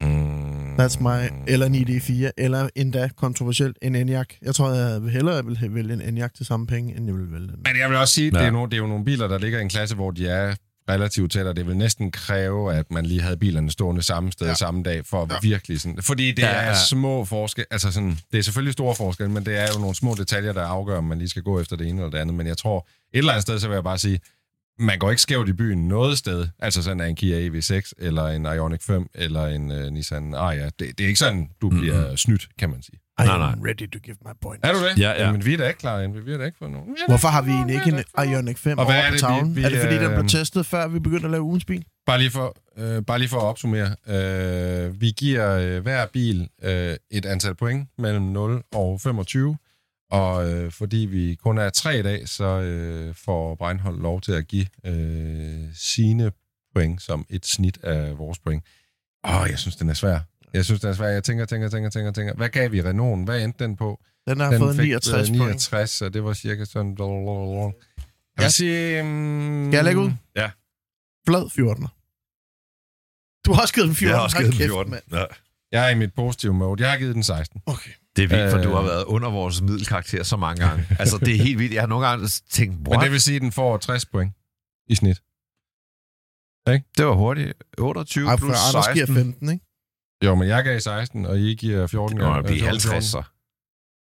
[0.00, 0.76] Mm.
[0.80, 1.30] That's my...
[1.46, 4.26] Eller en ID4, eller endda kontroversielt en Enyaq.
[4.42, 7.14] Jeg tror, jeg vil hellere vil have vælge en Enyaq til samme penge, end jeg
[7.14, 7.56] vil vælge den.
[7.64, 8.38] Men jeg vil også sige, ja.
[8.38, 10.28] det, er nogle, det er jo nogle biler, der ligger i en klasse, hvor de
[10.28, 10.54] er
[10.88, 14.46] relativt tæt, og det vil næsten kræve, at man lige havde bilerne stående samme sted
[14.46, 14.54] ja.
[14.54, 15.34] Samme dag, for ja.
[15.34, 15.38] Ja.
[15.42, 16.02] virkelig sådan...
[16.02, 16.74] Fordi det Ja, er ja.
[16.74, 20.14] små forskelle, altså sådan, det er selvfølgelig store forskelle, men det er jo nogle små
[20.14, 22.34] detaljer, der afgør, om man lige skal gå efter det ene eller det andet.
[22.36, 24.20] Men jeg tror, et eller andet sted, så vil jeg bare sige,
[24.78, 28.46] man går ikke skævt i byen noget sted, altså sådan en Kia EV6, eller en
[28.46, 30.64] Ioniq 5, eller en uh, Nissan Ariya.
[30.64, 32.16] Det, det er ikke sådan, du bliver mm-hmm.
[32.16, 32.98] snydt, kan man sige.
[33.20, 33.68] I Nej, am nej.
[33.70, 34.60] ready to give my point.
[34.66, 34.98] Er du det?
[34.98, 35.32] Ja, ja.
[35.32, 36.20] Men vi er da ikke klar endnu.
[36.20, 36.88] Vi er da ikke fået nogen.
[36.90, 38.28] Vi Hvorfor har vi egentlig ikke Vi en.
[38.30, 39.56] Ioniq 5 Og hvad over er på det, vi- tavlen?
[39.56, 41.84] vi, Er det fordi, den blev øh, testet, før vi begyndte at lave ugens bil?
[42.06, 43.96] Bare lige for, øh, bare lige for at opsummere.
[44.08, 49.56] Øh, vi giver øh, hver bil øh, et antal point mellem 0 og 25.
[50.10, 54.32] Og øh, fordi vi kun er tre i dag, så øh, får Breinholt lov til
[54.32, 56.32] at give øh, sine
[56.74, 58.64] point som et snit af vores point.
[59.28, 60.18] Åh, jeg synes, den er svær.
[60.54, 61.08] Jeg synes, den er svær.
[61.08, 62.34] Jeg tænker, tænker, tænker, tænker, tænker.
[62.34, 63.24] Hvad gav vi Renault?
[63.24, 64.00] Hvad endte den på?
[64.28, 65.48] Den har den fået fik, 69 øh, point.
[65.48, 66.96] 69, og det var cirka sådan...
[66.98, 67.72] Jeg
[68.38, 68.42] Ja.
[68.44, 69.00] vil sige...
[69.02, 70.10] Um, Skal jeg lægge ud?
[70.36, 70.50] Ja.
[71.28, 71.86] Flad 14.
[73.46, 74.10] Du har også givet den 14.
[74.10, 74.90] Jeg har også givet den kæft, 14.
[74.90, 75.02] mand.
[75.12, 75.24] Ja.
[75.72, 76.82] Jeg er i mit positive mode.
[76.82, 77.62] Jeg har givet den 16.
[77.66, 77.90] Okay.
[78.16, 78.64] Det er vildt, for Øh.
[78.64, 80.86] du har været under vores middelkarakter så mange gange.
[81.00, 81.74] Altså, det er helt vildt.
[81.74, 83.02] Jeg har nogle gange tænkt, Men what?
[83.04, 84.32] det vil sige, at den får 60 point
[84.88, 85.22] i snit.
[86.96, 87.52] det var hurtigt.
[87.78, 89.14] 28 Ej, for plus Anders giver 16.
[89.14, 89.64] 15, ikke?
[90.24, 92.36] Jo, men jeg gav 16, og I giver 14 Nå, gange.
[92.38, 93.22] det bliver øh, 50, så.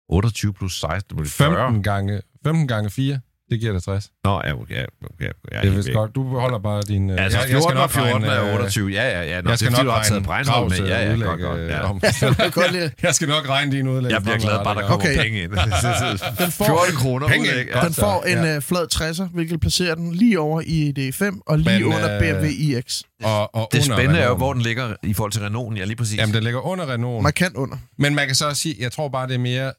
[0.09, 1.67] 28 plus 16, det bliver 40.
[1.67, 3.21] 15 gange, 15 gange 4,
[3.55, 4.11] det giver dig 60.
[4.25, 4.63] Nå, ja, okay.
[4.63, 5.29] okay, okay.
[5.53, 6.15] Jeg Det er vist godt.
[6.15, 7.11] Du holder bare din...
[7.11, 8.91] øh, Altså, jeg- 14 jeg skal nok og 14 regne, er øh, 28.
[8.91, 9.41] Ja, ja, ja.
[9.41, 10.29] Nå, Jeg skal det er, nok du har taget med.
[10.47, 11.61] Gravs, Ja, ja, udlæg, godt, godt.
[11.61, 11.91] øh, Ja.
[11.91, 12.01] om.
[12.75, 12.91] Jeg.
[13.03, 14.11] Jeg skal nok regne din udlæg.
[14.13, 15.23] Jeg bliver glad bare, der kommer Okay.
[15.23, 15.51] penge ind.
[16.43, 17.59] Den får, 14 kroner Penge ud, ind.
[17.61, 17.73] ikke?
[17.73, 17.85] Godt.
[17.85, 18.59] den får en Ja.
[18.59, 22.47] flad 60'er, hvilket placerer den lige over i ID5 og lige Men, under øh, BMW
[22.47, 23.03] iX.
[23.25, 24.37] Og, og Det spændende er jo, Renaulten.
[24.39, 25.77] hvor den ligger i forhold til Renaulten.
[25.79, 26.19] Ja, lige præcis.
[26.19, 27.23] Jamen, den ligger under Renault.
[27.23, 27.77] Markant under.
[27.99, 29.73] Men man kan så også sige, jeg tror bare, det er mere...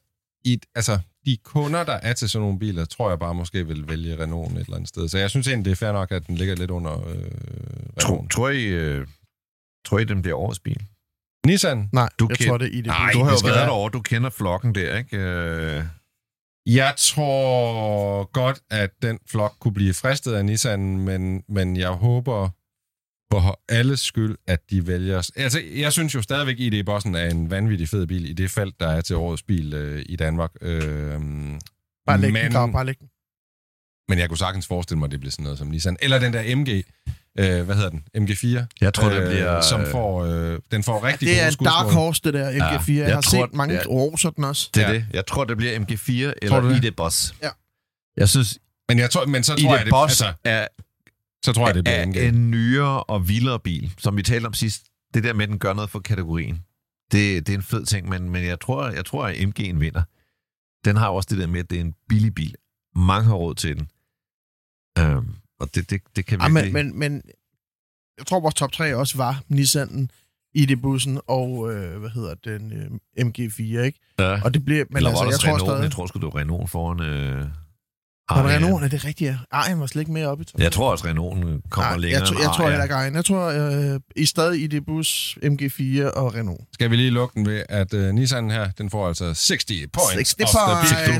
[0.44, 3.88] I, altså, de kunder, der er til sådan nogle biler, tror jeg bare måske vil
[3.88, 5.08] vælge Renault et eller andet sted.
[5.08, 7.14] Så jeg synes egentlig, det er fair nok, at den ligger lidt under øh,
[8.00, 8.30] Tror, Renault.
[8.32, 9.06] tror, I, øh,
[9.86, 10.82] tror I, den bliver årets bil?
[11.46, 11.88] Nissan?
[11.92, 12.86] Nej, Du jeg kan- tror, det er ID.
[12.86, 15.16] Nej, Du har det jo været være- derovre, du kender flokken der, ikke?
[15.16, 15.84] Øh,
[16.66, 22.48] Jeg tror godt, at den flok kunne blive fristet af Nissan, men, men jeg håber
[23.32, 25.30] for alles skyld, at de vælger...
[25.36, 28.80] Altså, jeg synes jo stadigvæk, ID Bossen er en vanvittig fed bil i det felt,
[28.80, 30.50] der er til årets bil øh, i Danmark.
[30.60, 30.80] Øh,
[32.06, 33.08] Bare læg den, men, Grav, bare læg den.
[34.08, 35.96] men jeg kunne sagtens forestille mig, at det bliver sådan noget som Nissan.
[36.02, 36.68] Eller den der MG,
[37.38, 38.02] øh, hvad hedder den?
[38.18, 38.66] MG4?
[38.80, 39.60] jeg tror, det bliver...
[39.60, 42.92] Som får, øh, den får rigtig Det er en dark horse, det der MG4.
[42.92, 43.80] Ja, jeg, jeg har tror, set mange ja.
[43.88, 44.70] roser den også.
[44.74, 44.94] Det er Ja.
[44.94, 45.06] det.
[45.12, 46.84] Jeg tror, det bliver MG4 Tror du eller det?
[46.84, 47.34] ID Boss.
[47.42, 47.48] Ja.
[48.16, 48.58] Jeg synes,
[48.88, 50.66] Men, jeg tror, men så tror jeg, ID det, Boss altså, er,
[51.46, 52.16] så tror jeg, det bliver er MG.
[52.16, 54.84] en nyere og vildere bil, som vi talte om sidst.
[55.14, 56.64] Det der med, at den gør noget for kategorien.
[57.12, 60.02] Det, det er en fed ting, men, men jeg, tror, jeg tror, at MG'en vinder.
[60.84, 62.54] Den har også det der med, at det er en billig bil.
[62.96, 63.88] Mange har råd til den.
[64.98, 66.72] Øhm, og det, det, det kan Ja, virkelig...
[66.72, 67.22] men, men, men
[68.18, 70.06] jeg tror, vores top 3 også var Nissan'en,
[70.54, 73.98] ID-bussen og, øh, hvad hedder den, øh, MG4, ikke?
[74.18, 74.44] ja.
[74.44, 75.82] Og det bliver, men Eller altså, jeg tror stadig...
[75.82, 77.00] Jeg tror sgu, det var Renault foran...
[77.00, 77.46] Øh,
[78.30, 78.50] Var det.
[78.54, 78.84] Renault?
[78.84, 79.36] Er det rigtigt, ja?
[79.52, 80.60] Ej, var slet ikke mere op i top.
[80.60, 81.34] Jeg tror også, Renault
[81.70, 83.16] kommer Nej, længere jeg, tror, end jeg tror heller ikke.
[83.18, 83.44] Jeg tror,
[83.94, 86.60] øh, I stadig ID-bus, MG4 og Renault.
[86.74, 90.34] Skal vi lige lukke den ved, at uh, Nissan her, den får altså 60 points.
[90.36, 90.58] 60 of the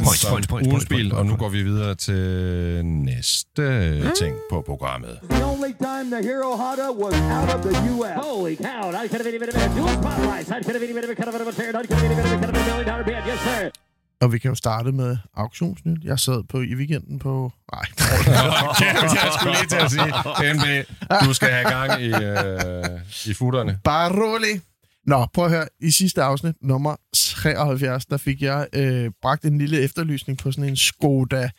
[0.04, 0.24] points.
[0.24, 1.40] Points, points, points, ugens points, bil, points, og nu points.
[1.40, 3.62] går vi videre til næste
[4.02, 4.10] Mm.
[4.20, 5.18] ting på programmet.
[5.30, 8.14] The only time the Hero Honda was out of the U.S.
[8.26, 10.48] Holy cow, I could have even been a dual spotlights.
[10.56, 12.26] I could have even been a kind of a fair, I could have even been
[12.26, 13.20] a kind of a million dollar bid.
[13.30, 13.62] Yes, sir.
[14.20, 16.04] Og vi kan jo starte med auktionsnyt.
[16.04, 17.52] Jeg sad på i weekenden på...
[17.72, 17.82] Nej,
[19.24, 20.88] jeg skulle lige til at sige, MB,
[21.28, 23.78] du skal have gang i, uh, i futterne.
[23.84, 24.60] bare rolig.
[25.06, 25.68] Nå, prøv at høre.
[25.80, 30.70] I sidste afsnit, nummer 73, der fik jeg øh, bragt en lille efterlysning på sådan
[30.70, 31.50] en Skoda.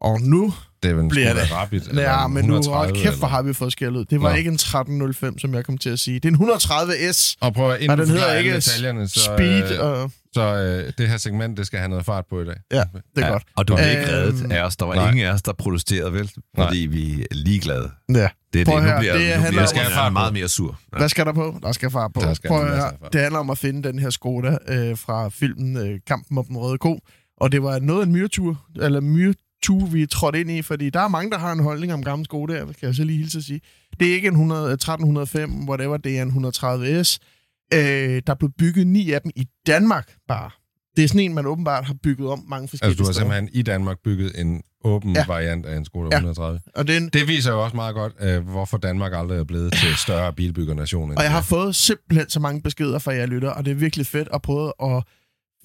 [0.00, 1.88] Og nu Det er vel Bliver det.
[1.88, 4.04] eller Ja, en men nu, 130 hold kæft, hvor har vi fået skæld ud.
[4.04, 4.36] Det var Nå.
[4.36, 6.20] ikke en 1305, som jeg kom til at sige.
[6.20, 7.34] Det er en 130S.
[7.40, 11.08] Og prøv at inden den hedder ikke detaljerne, så, Speed, øh, og så øh, det
[11.08, 12.54] her segment, det skal have noget fart på i dag.
[12.72, 12.76] ja,
[13.16, 13.42] det er Ja, godt.
[13.56, 14.76] Og du blev ikke Øhm, reddet af os.
[14.76, 15.10] Der var nej.
[15.10, 16.30] ingen af os, der protesterede, vel?
[16.58, 17.90] Fordi vi er ligeglade.
[18.14, 18.28] Ja.
[18.52, 18.86] Det er Prøv det.
[18.88, 20.78] at Nu bliver, det nu handler bliver om- Skal jeg jeg fart meget mere sur.
[20.92, 20.98] Ja.
[20.98, 21.58] Hvad skal der på?
[21.62, 22.20] Der skal fart på.
[22.20, 22.94] Der skal Prøv fart.
[23.12, 26.56] Det handler om at finde den her Skoda øh, fra filmen øh, Kampen om den
[26.56, 26.98] røde ko.
[27.40, 29.00] Og det var noget af en myretur, eller
[29.68, 32.24] myretur, vi trådte ind i, fordi der er mange, der har en holdning om gamle
[32.24, 33.60] Skoda, kan jeg så lige hilse at sige.
[34.00, 37.18] Det er ikke en 100, 1305, whatever, det er en 130S.
[37.74, 40.50] Øh, der blev bygget ni af dem i Danmark bare.
[40.96, 43.24] Det er sådan en, man åbenbart har bygget om mange forskellige Altså, du har steder.
[43.34, 45.24] simpelthen i Danmark bygget en åben Ja.
[45.26, 46.16] variant af en Skoda Ja.
[46.16, 46.60] 130.
[46.74, 49.44] Og, det er en, Det viser jo også meget godt, øh, hvorfor Danmark aldrig er
[49.44, 51.10] blevet til større bilbyggernation.
[51.16, 51.42] og jeg har er.
[51.42, 54.72] fået simpelthen så mange beskeder fra jer lytter, og det er virkelig fedt at prøve
[54.82, 55.02] at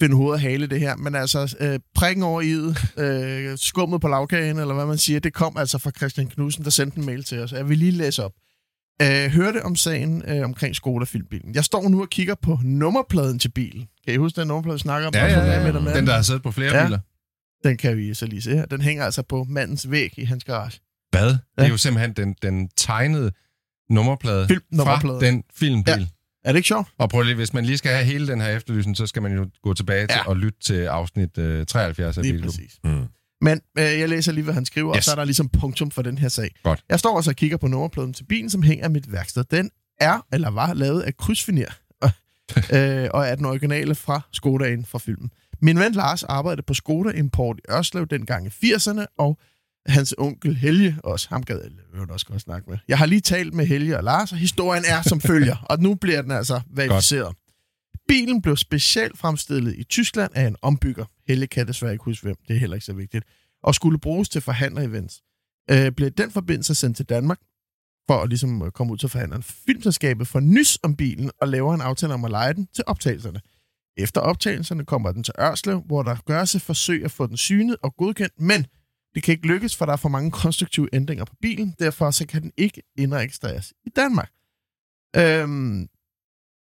[0.01, 0.95] finde hoved og hale det her.
[0.95, 2.51] Men altså, øh, prikken over i
[2.97, 6.69] øh, skummet på lavkagen, eller hvad man siger, det kom altså fra Christian Knudsen, der
[6.69, 7.51] sendte en mail til os.
[7.51, 8.31] Jeg vil lige læse op.
[9.01, 11.55] Øh, hørte om sagen øh, omkring Skoda Filmbilen.
[11.55, 13.87] Jeg står nu og kigger på nummerpladen til bilen.
[14.05, 15.13] Kan I huske den nummerplade, vi snakker om?
[15.15, 15.79] Ja, ja, ja, med ja.
[15.79, 16.85] med Den, der har siddet på flere Ja.
[16.85, 16.99] biler.
[17.63, 18.65] Den kan vi så lige se her.
[18.65, 20.79] Den hænger altså på mandens væg i hans garage.
[21.11, 21.25] Hvad?
[21.29, 21.63] Det Ja.
[21.63, 23.31] er jo simpelthen den, den tegnede
[23.89, 25.19] nummerplade Filmnummerplade.
[25.19, 25.93] fra den filmbil.
[25.99, 26.05] Ja.
[26.45, 26.87] Er det ikke sjovt?
[26.97, 29.33] Og prøv lige, hvis man lige skal have hele den her efterlysning, så skal man
[29.33, 30.27] jo gå tilbage til Ja.
[30.29, 32.79] og lytte til afsnit øh, 73 af Lige præcis.
[32.83, 33.03] Mm.
[33.41, 34.97] Men øh, jeg læser lige, hvad han skriver, yes.
[34.97, 36.55] og så er der ligesom punktum for den her sag.
[36.63, 36.83] Godt.
[36.89, 39.43] Jeg står altså og kigger på nummerpladen til bilen, som hænger i mit værksted.
[39.43, 39.69] Den
[39.99, 41.69] er, eller var, lavet af krydsfiner,
[42.73, 45.29] øh, og er den originale fra Skodaen fra filmen.
[45.61, 49.39] Min ven Lars arbejdede på Skoda Import i Ørslev dengang i 80'erne, og
[49.85, 51.29] hans onkel Helge også.
[51.29, 51.61] Ham gad
[51.93, 52.77] jeg også godt snakke med.
[52.87, 55.95] Jeg har lige talt med Helge og Lars, og historien er som følger, og nu
[55.95, 57.35] bliver den altså verificeret.
[58.07, 61.05] Bilen blev specielt fremstillet i Tyskland af en ombygger.
[61.27, 63.25] Helge kan desværre ikke huske hvem, det er heller ikke så vigtigt.
[63.63, 65.21] Og skulle bruges til forhandler-events.
[65.71, 67.39] Øh, blev den forbindelse sendt til Danmark,
[68.07, 69.43] for at ligesom øh, komme ud til forhandleren.
[69.43, 73.39] Filmselskabet får nys om bilen og laver en aftale om at lege den til optagelserne.
[73.97, 77.77] Efter optagelserne kommer den til Ørslev, hvor der gøres et forsøg at få den synet
[77.83, 78.65] og godkendt, men
[79.15, 81.75] det kan ikke lykkes, for der er for mange konstruktive ændringer på bilen.
[81.79, 84.31] Derfor så kan den ikke indregistreres i Danmark.
[85.17, 85.87] Øhm,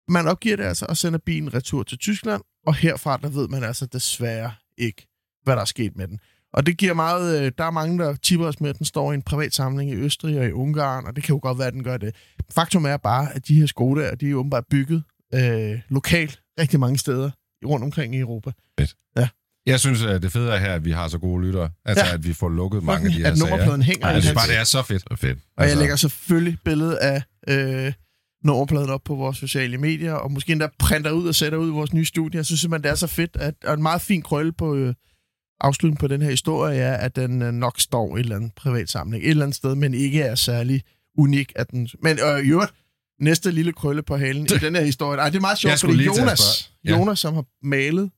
[0.09, 3.65] man opgiver det altså og sender bilen retur til Tyskland, og herfra der ved man
[3.65, 5.07] altså desværre ikke,
[5.43, 6.19] hvad der er sket med den.
[6.53, 7.43] Og det giver meget...
[7.43, 9.91] Øh, der er mange, der tipper os med, at den står i en privat samling
[9.91, 12.15] i Østrig og i Ungarn, og det kan jo godt være, at den gør det.
[12.51, 16.99] Faktum er bare, at de her Skodaer, de er åbenbart bygget øh, lokalt rigtig mange
[16.99, 17.31] steder
[17.67, 18.53] rundt omkring i Europa.
[19.67, 21.71] Jeg synes, at det fede er her, at vi har så gode lyttere.
[21.85, 22.15] Altså, Ja.
[22.15, 23.51] at vi får lukket mange af de her at sager.
[23.51, 25.03] nummerpladen hænger Ej, i Jeg synes bare, det er så fedt.
[25.11, 25.39] Er fedt.
[25.39, 27.93] Og jeg Altså- lægger selvfølgelig billedet af øh,
[28.45, 31.71] nummerpladen op på vores sociale medier, og måske endda printer ud og sætter ud i
[31.71, 32.37] vores nye studie.
[32.39, 34.95] Jeg synes simpelthen, det er så fedt, at, og en meget fin krølle på øh,
[35.61, 38.53] afslutningen på den her historie er, at den øh, nok står i et eller andet
[38.57, 40.83] privat samling, et eller andet sted, men ikke er særlig
[41.19, 41.53] unik.
[41.57, 42.73] At den, men øh, øvrigt,
[43.21, 45.21] næste lille krølle på halen i den her historie.
[45.21, 46.71] Ej, det er meget sjovt, fordi Jonas.
[46.85, 46.91] Ja.
[46.91, 48.11] Jonas, som har malet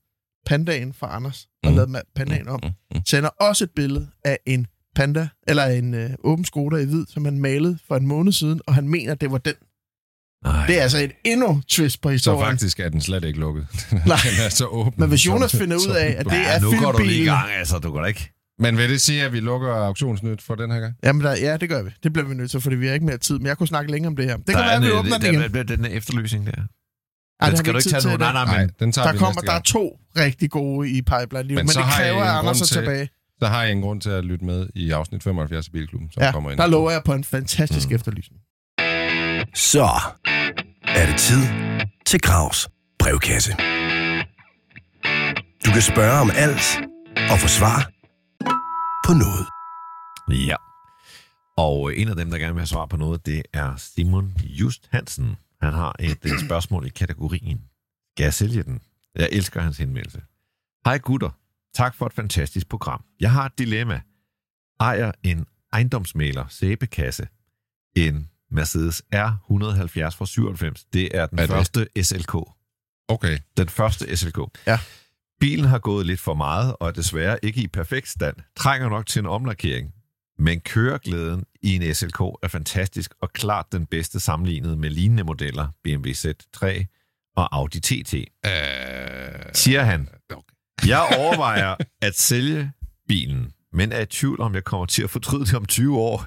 [0.47, 1.75] pandaen for Anders, og Mm.
[1.75, 3.01] lavet pandaen om, Mm, mm.
[3.05, 7.25] sender også et billede af en panda, eller en øh, åben Skoda i hvid, som
[7.25, 9.53] han malede for en måned siden, og han mener, det var den.
[10.43, 10.65] Nej.
[10.67, 12.45] Det er altså et endnu twist på Så historien.
[12.51, 13.67] faktisk er den slet ikke lukket.
[13.91, 14.01] Nej.
[14.01, 14.93] den er så åben.
[14.97, 17.25] Men hvis Jonas finder ud af, at det Ja, er nu går du lige i
[17.25, 17.79] gang, altså.
[17.79, 18.31] Du går da ikke.
[18.59, 20.93] Men vil det sige, at vi lukker auktionsnyt for den her gang?
[21.03, 21.89] Jamen, der, ja, det gør vi.
[22.03, 23.37] Det bliver vi nødt til, fordi vi har ikke mere tid.
[23.37, 24.37] Men jeg kunne snakke længere om det her.
[24.37, 25.53] Det kan Der være, er at vi åbner den igen.
[25.53, 26.51] den, den, den efterlysning der.
[27.39, 28.17] Ej, Den skal du ikke tage nu.
[28.17, 30.89] Nej, nej, Nej, men den tager Der vi kommer, næste der er to rigtig gode
[30.89, 33.09] i pipeline Men men, så det kræver, en at Anders grund er til- tilbage.
[33.39, 36.23] Så har jeg en grund til at lytte med i afsnit 75 af Bilklubben, som
[36.23, 36.59] Ja, kommer ind.
[36.59, 37.95] der lover jeg på en fantastisk Mm.
[37.95, 38.41] efterlysning.
[39.55, 39.89] Så
[40.87, 41.41] er det tid
[42.05, 42.69] til Gravs
[42.99, 43.51] brevkasse.
[45.65, 46.79] Du kan spørge om alt
[47.31, 47.89] og få svar
[49.05, 49.45] på noget.
[50.47, 50.55] Ja.
[51.57, 54.87] Og en af dem, der gerne vil have svar på noget, det er Simon Just
[54.91, 55.35] Hansen.
[55.61, 57.61] Han har et øh, spørgsmål i kategorien.
[58.15, 58.81] Skal jeg sælge den?
[59.15, 60.21] Jeg elsker hans henvendelse.
[60.85, 61.29] Hej gutter.
[61.75, 63.03] Tak for et fantastisk program.
[63.19, 64.01] Jeg har et dilemma.
[64.79, 67.27] Ejer en ejendomsmaler sæbekasse.
[67.95, 70.85] En Mercedes R170 fra 97.
[70.93, 71.49] Det er den Er det?
[71.49, 72.35] første SLK.
[73.07, 73.39] Okay.
[73.57, 74.37] Den første SLK.
[74.67, 74.79] Ja.
[75.39, 78.35] Bilen har gået lidt for meget, og er desværre ikke i perfekt stand.
[78.55, 79.93] Trænger nok til en omlakering.
[80.39, 85.67] Men køreglæden i en SLK er fantastisk, og klart den bedste sammenlignet med lignende modeller,
[85.83, 86.85] BMW Z3
[87.37, 88.13] og Audi TT.
[88.13, 88.21] Øh,
[89.53, 90.87] Siger han, okay.
[90.87, 92.71] jeg overvejer at sælge
[93.07, 96.25] bilen, men er i tvivl om, jeg kommer til at fortryde det om 20 år.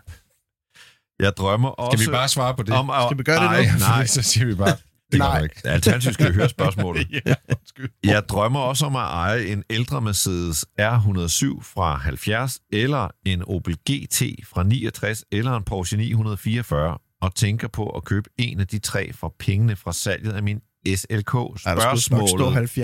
[1.22, 2.74] Jeg drømmer også Skal vi bare svare på det?
[2.74, 3.78] om at Skal vi gøre det nu?
[3.78, 4.76] Nej, så siger vi bare,
[5.12, 5.42] det Nej.
[5.42, 5.60] ikke.
[5.64, 7.06] alternativt skal vi høre spørgsmålet.
[7.26, 7.90] ja, undskyld.
[8.04, 13.76] Jeg drømmer også om at eje en ældre Mercedes R107 fra 70, eller en Opel
[13.76, 18.78] GT fra 69, eller en Porsche 944, og tænker på at købe en af de
[18.78, 20.60] tre for pengene fra salget af min
[20.96, 21.34] SLK.
[21.34, 22.78] Ja, der skulle stå Spørgsmålet...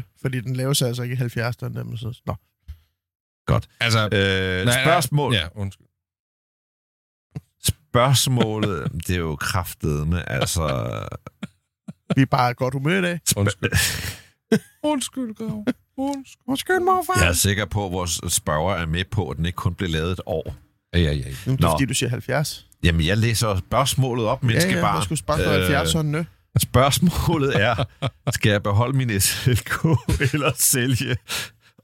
[0.00, 1.78] 70'erne, fordi den laves altså ikke i 70'erne.
[1.78, 2.34] dem, så- Nå.
[3.80, 5.86] Altså, Øh, nej, spørgsmål, Ja, undskyld.
[7.64, 10.62] spørgsmålet, det er jo kraftedeme, altså...
[12.16, 13.20] Vi er bare godt humør i dag.
[13.36, 13.70] Undskyld.
[14.82, 15.64] undskyld, Grav.
[15.96, 16.40] Undskyld.
[16.48, 17.20] Undskyld, morfar.
[17.20, 19.90] Jeg er sikker på, at vores spørger er med på, at den ikke kun blev
[19.90, 20.54] lavet et år.
[20.94, 21.12] Ja, ja, ja.
[21.12, 21.70] Jamen, det er Nå.
[21.70, 22.66] fordi, du siger 70.
[22.82, 24.94] Jamen, jeg læser spørgsmålet op, Ja, menneskebarn.
[24.94, 26.24] ja, der skulle bare stå 70'erne.
[26.58, 27.84] Spørgsmålet er,
[28.30, 29.84] skal jeg beholde min SLK
[30.32, 31.16] eller sælge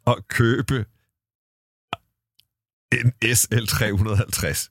[0.05, 0.85] og købe
[2.93, 4.69] en SL350,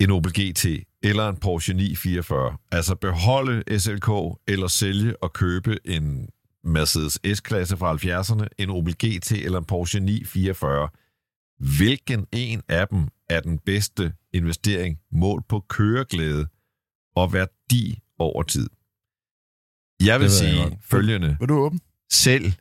[0.00, 0.66] en Opel GT
[1.04, 2.56] eller en Porsche 944?
[2.72, 4.08] Altså beholde SLK
[4.48, 6.28] eller sælge og købe en
[6.64, 10.88] Mercedes S-klasse fra 70'erne, en Opel GT eller en Porsche 944.
[11.78, 16.46] Hvilken en af dem er den bedste investering målt på køreglæde
[17.16, 18.68] og værdi over tid?
[20.04, 20.74] Jeg vil jeg sige godt.
[20.84, 21.36] følgende.
[21.40, 21.80] Vil du åbne?
[22.12, 22.52] Selv.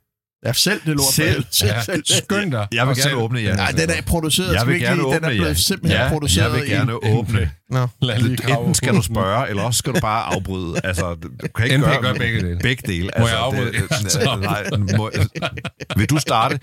[0.45, 1.13] Ja, selv det lort.
[1.13, 1.43] Selv.
[1.51, 2.03] selv, Ja, selv.
[2.05, 2.67] skynd dig.
[2.71, 3.55] Jeg vil gerne selv- åbne, ja.
[3.55, 4.53] Nej, den er produceret.
[4.53, 5.53] Jeg vil gerne åbne, Den er blevet ja.
[5.53, 6.95] simpelthen Ja, produceret jeg vil gerne i...
[7.11, 7.51] åbne.
[7.69, 7.87] Nå.
[8.01, 10.81] Lad lige grave Enten skal du spørge, eller også skal du bare afbryde.
[10.83, 12.59] Altså, du kan ikke gøre gør begge dele.
[12.59, 13.09] Begge dele.
[13.19, 13.71] Må jeg altså, afbryde?
[13.71, 14.41] Det,
[14.89, 15.11] nej, må,
[15.97, 16.59] vil du starte?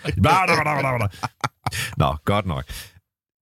[1.97, 2.65] Nå, godt nok.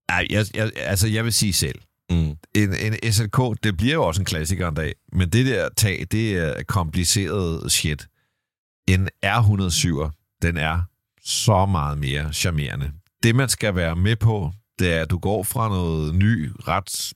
[0.09, 1.79] Ej, jeg, jeg, altså, jeg vil sige selv.
[2.11, 2.17] Mm.
[2.55, 6.07] En, en SLK, det bliver jo også en klassiker en dag, men det der tag,
[6.11, 8.07] det er kompliceret shit.
[8.89, 10.83] En R107, den er
[11.23, 12.93] så meget mere charmerende.
[13.23, 17.13] Det, man skal være med på, det er, at du går fra noget ny, ret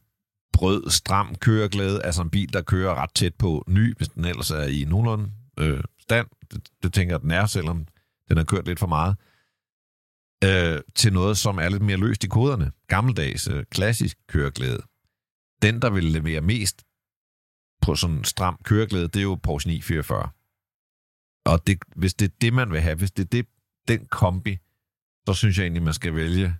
[0.52, 4.50] brød, stram køreglæde, altså en bil, der kører ret tæt på ny, hvis den ellers
[4.50, 6.26] er i nogenlunde øh, stand.
[6.50, 7.86] Det, det tænker jeg, den er, selvom
[8.28, 9.16] den har kørt lidt for meget.
[10.44, 12.72] Øh, til noget, som er lidt mere løst i koderne.
[12.88, 14.82] Gammeldags, øh, klassisk køreglæde.
[15.62, 16.82] Den, der vil levere mest
[17.82, 20.28] på sådan en stram køreglæde, det er jo Porsche 944.
[21.45, 23.47] Og det, hvis det er det, man vil have, hvis det er det,
[23.88, 24.59] den kombi,
[25.26, 26.57] så synes jeg egentlig, man skal vælge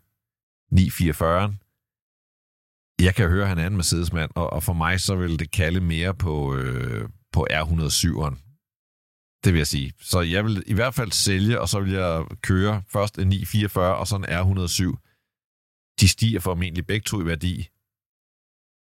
[0.75, 1.55] 944'en.
[3.01, 5.51] Jeg kan høre, at han er en Mercedes-mand, og, og for mig så vil det
[5.51, 8.37] kalde mere på, øh, på R107'eren.
[9.45, 9.93] Det vil jeg sige.
[10.01, 13.97] Så jeg vil i hvert fald sælge, og så vil jeg køre først en 944
[13.97, 14.97] og så en R107.
[16.01, 17.69] De stiger formentlig begge to i værdi.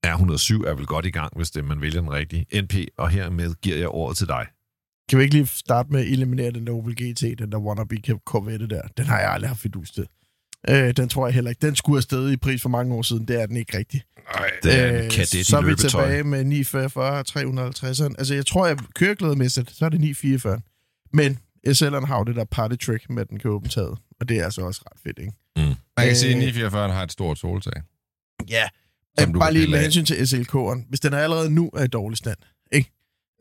[0.06, 2.62] R107 er vel godt i gang, hvis det man vælger den rigtige.
[2.62, 4.48] NP, og hermed giver jeg ordet til dig.
[5.10, 7.96] Kan vi ikke lige starte med at eliminere den der Opel GT, den der wannabe
[8.26, 8.82] Corvette der?
[8.98, 10.08] Den har jeg aldrig haft fidus til.
[10.70, 11.66] Øh, den tror jeg heller ikke.
[11.68, 13.28] Den skulle afsted i pris for mange år siden.
[13.28, 14.02] Det er den ikke rigtig.
[14.36, 14.50] Nej.
[14.64, 15.90] Det er en kadet Øh, så i er vi løbetøj.
[15.90, 18.00] tilbage med 944, 350.
[18.02, 20.60] Altså, jeg tror, jeg køreglædemæssigt, så er det 944.
[21.14, 21.38] Men
[21.68, 23.98] SL'eren har jo det der party trick med, at den kan åbne taget.
[24.20, 25.34] Og det er altså også ret fedt, ikke?
[25.56, 27.82] Man kan Øh, sige, at 944 har et stort soltag.
[28.50, 28.64] Ja.
[29.20, 30.86] Som du bare kan lige med hensyn til SLK'eren.
[30.90, 32.38] Hvis den er allerede nu er i dårlig stand,
[32.72, 32.92] ikke?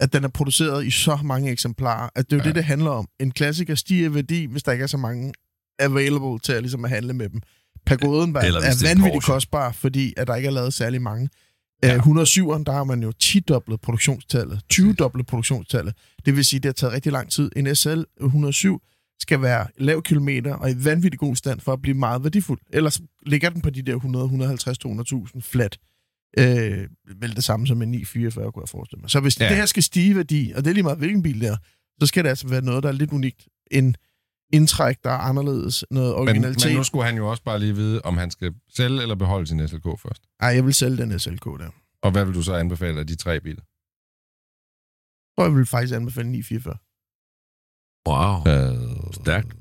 [0.01, 2.49] At den er produceret i så mange eksemplarer, at det er jo Ja.
[2.49, 3.09] det, det handler om.
[3.21, 5.33] En klassiker stiger i værdi, hvis der ikke er så mange
[5.79, 7.41] available til at, ligesom at handle med dem.
[7.87, 11.29] Pagoden var, Eller er vanvittigt kostbar, fordi at der ikke er lavet særlig mange.
[11.83, 11.93] Ja.
[11.95, 11.99] Ja.
[11.99, 15.95] 107'eren, der har man jo 10-doblet produktionstallet, 20-doblet produktionstallet.
[16.27, 17.51] Det vil sige, det har taget rigtig lang tid.
[17.57, 18.83] En SL 107
[19.21, 22.61] skal være lav kilometer og i vanvittig god stand for at blive meget værdifuld.
[22.73, 25.79] Ellers ligger den på de der 100, 150, 200.000 flat.
[26.39, 26.89] Øh,
[27.21, 29.11] vel det samme som en 944, kunne jeg forestille mig.
[29.11, 29.49] Så hvis Ja.
[29.49, 31.57] det her skal stige i værdi, og det er lige meget hvilken bil det er,
[32.01, 33.49] så skal det altså være noget, der er lidt unikt.
[33.71, 33.97] En
[34.53, 36.67] indtræk, der er anderledes, noget Men, originalitet.
[36.71, 39.47] men nu skulle han jo også bare lige vide, om han skal sælge eller beholde
[39.47, 40.23] sin SLK først.
[40.41, 41.71] Ej, jeg vil sælge den SLK der.
[42.03, 43.63] Og hvad vil du så anbefale af de tre biler?
[45.39, 46.77] Og jeg vil faktisk anbefale 944.
[48.09, 48.35] Wow.
[48.53, 49.57] Øh, Stærkt.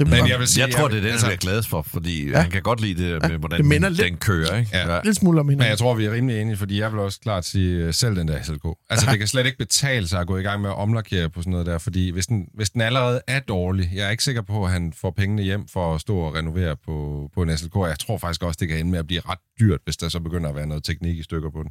[0.00, 1.82] Det Men jeg vil sige, Jeg tror, det er den, altså, jeg er gladest for,
[1.82, 2.40] fordi ja.
[2.40, 4.70] Han kan godt lide det med, Ja, hvordan det minder den, lidt- den kører, ikke?
[4.76, 5.00] Ja.
[5.04, 5.70] lille smule om Men hinanden.
[5.70, 8.28] jeg tror, vi er rimelig enige, fordi jeg vil også klart sige uh, selv den
[8.28, 8.64] der SLK.
[8.90, 11.40] Altså, det kan slet ikke betale sig at gå i gang med at omlakere på
[11.42, 14.42] sådan noget der, fordi hvis den, hvis den allerede er dårlig, jeg er ikke sikker
[14.42, 17.74] på, at han får pengene hjem for at stå og renovere på, på en SLK.
[17.76, 20.20] Jeg tror faktisk også, det kan ende med at blive ret dyrt, hvis der så
[20.20, 21.70] begynder at være noget teknik i stykker på den.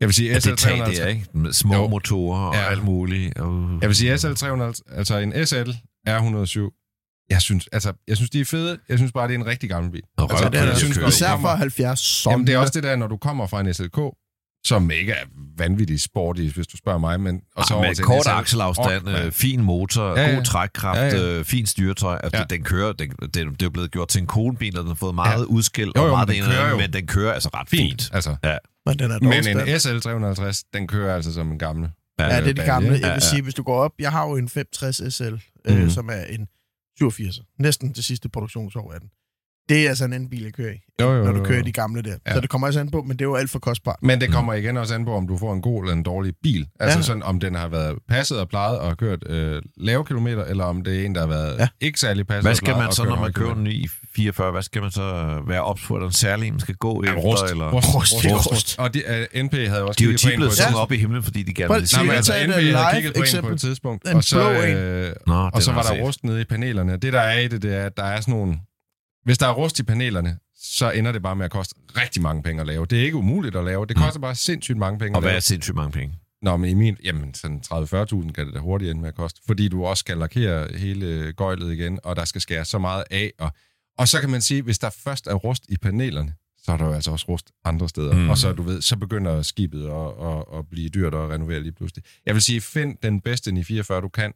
[0.00, 1.24] Jeg vil sige, Ja, SL det tag 350 der, ikke?
[1.34, 1.88] Med små Jo.
[1.88, 2.60] motorer og Ja.
[2.62, 2.70] ja.
[2.70, 3.38] alt muligt.
[3.40, 3.78] Uh.
[3.80, 5.70] Jeg vil sige, SL 350, altså en SL
[6.08, 6.85] R107,
[7.30, 8.78] jeg synes, altså, jeg synes, de er fede.
[8.88, 10.02] Jeg synes bare, det er en rigtig gammel bil.
[10.16, 11.14] Og altså, røvkedeligt jeg synes.
[11.14, 13.74] Især for 70 som Jamen, det er også det der, når du kommer fra en
[13.74, 13.98] SLK,
[14.66, 15.24] som ikke er
[15.58, 17.40] vanvittigt sporty, hvis du spørger mig, men...
[17.56, 19.26] Og så over med til en kort akselafstand, ja.
[19.26, 20.34] øh, fin motor, Ja, ja, ja.
[20.34, 21.32] god trækkraft, Ja, ja, ja.
[21.32, 21.38] ja.
[21.38, 22.14] Øh, fin styretøj.
[22.22, 22.38] Altså, Ja.
[22.38, 22.44] ja.
[22.56, 24.94] Den kører, den, den, det er jo blevet gjort til en konebil, og den har
[24.94, 25.38] fået meget Ja.
[25.38, 25.44] ja.
[25.44, 27.68] udskæld Jo, og jo, meget men det den kører jo men den kører altså ret
[27.68, 28.10] Fint, fint.
[28.14, 28.36] altså.
[28.86, 29.42] Men den er Men en
[29.78, 29.78] stand.
[30.02, 31.88] SL 350, den kører altså som en gammel.
[32.18, 32.88] Ja, det er det gamle.
[32.90, 33.28] Jeg Ja, vil ja.
[33.30, 33.92] sige, hvis du går op...
[33.98, 36.46] Jeg har jo en 560 SL, øh, som er en
[36.98, 37.42] 87.
[37.58, 39.10] Næsten det sidste produktionsår af den.
[39.68, 41.64] Det er altså en anden bil, jeg kører i, Jo, jo, når du kører jo.
[41.64, 42.14] de gamle der.
[42.26, 42.34] Ja.
[42.34, 43.96] Så det kommer også an på, men det er jo alt for kostbart.
[44.02, 46.32] Men det kommer igen også an på, om du får en god eller en dårlig
[46.42, 46.66] bil.
[46.80, 47.02] Altså Ja.
[47.02, 50.84] sådan, om den har været passet og plejet og kørt øh, lave kilometer, eller om
[50.84, 51.68] det er en, der har været ja.
[51.80, 53.56] Ikke særlig passet Hvad og skal plejet man og så, når man kilometer?
[53.56, 56.74] en ny 44, hvad skal man så være ops på, at den særlige man skal
[56.74, 57.22] gå Ja, efter?
[57.22, 57.70] rust, eller?
[57.70, 58.78] rust, rust, Rust, det rust, rust.
[58.78, 59.02] Og de,
[59.34, 60.78] uh, NP havde også De jo kigget på en på et tidspunkt.
[60.78, 63.18] op i himlen, fordi de gerne Prøv vil at Nej, altså, NP havde kigget på
[63.18, 63.52] en på eksempel.
[63.54, 66.96] et tidspunkt, og så, øh, Nå, og så var der rust nede i panelerne.
[66.96, 68.56] Det, der er i det, det er, at der er sådan nogle...
[69.26, 72.42] Hvis der er rust i panelerne, så ender det bare med at koste rigtig mange
[72.42, 72.86] penge at lave.
[72.86, 73.86] Det er ikke umuligt at lave.
[73.86, 75.36] Det koster bare sindssygt mange penge Og at hvad lave.
[75.36, 76.14] er sindssygt mange penge?
[76.42, 79.40] Nå, men i min, jamen sådan 30-40.000 kan det da hurtigt ende med at koste.
[79.46, 83.32] Fordi du også skal lakere hele gøjlet igen, og der skal skæres så meget af.
[83.38, 83.52] Og,
[83.98, 86.84] og så kan man sige, hvis der først er rust i panelerne, så er der
[86.84, 88.12] jo altså også rust andre steder.
[88.12, 88.18] Mm.
[88.20, 88.30] Mm.
[88.30, 91.72] Og så, du ved, så begynder skibet at, at, at blive dyrt at renovere lige
[91.72, 92.04] pludselig.
[92.26, 94.32] Jeg vil sige, find den bedste 944, du kan.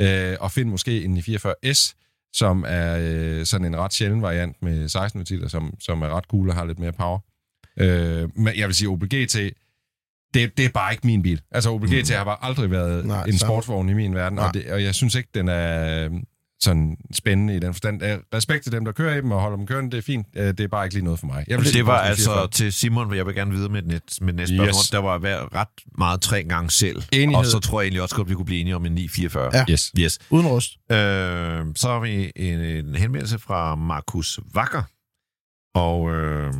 [0.00, 1.94] Øh, og find måske en 944S,
[2.32, 6.24] som er øh, sådan en ret sjælden variant med 16 ventiler, som, som er ret
[6.24, 7.18] cool og har lidt mere power.
[7.80, 9.34] Øh, men jeg vil sige, Opel GT,
[10.34, 11.40] det, det er bare ikke min bil.
[11.50, 13.52] Altså, Opel GT har bare aldrig været Nej, en samme.
[13.52, 14.46] sportsvogn i min verden, Nej.
[14.48, 16.10] og, det, og jeg synes ikke, den er øh,
[16.62, 18.02] sådan spændende i den forstand.
[18.02, 20.26] Øh, Respekt til dem, der kører i dem og holder dem kørende, det er fint.
[20.36, 21.44] Øh, Det er bare ikke lige noget for mig.
[21.48, 22.48] Jeg vil Det var altså 944.
[22.50, 24.80] til Simon, jeg vil gerne vide med, net, med næste spørgsmål.
[24.82, 24.90] Yes.
[24.90, 27.02] Der var hver, ret meget tre gange selv.
[27.12, 27.36] Enighed.
[27.36, 29.50] Og så tror jeg egentlig også godt, vi kunne blive enige om en 944.
[29.54, 29.64] Ja.
[29.70, 29.92] Yes.
[29.98, 30.18] Yes.
[30.30, 30.72] Uden rust.
[30.92, 34.82] Øh, så har vi en, en henvendelse fra Markus Wacker,
[35.74, 36.54] og øh,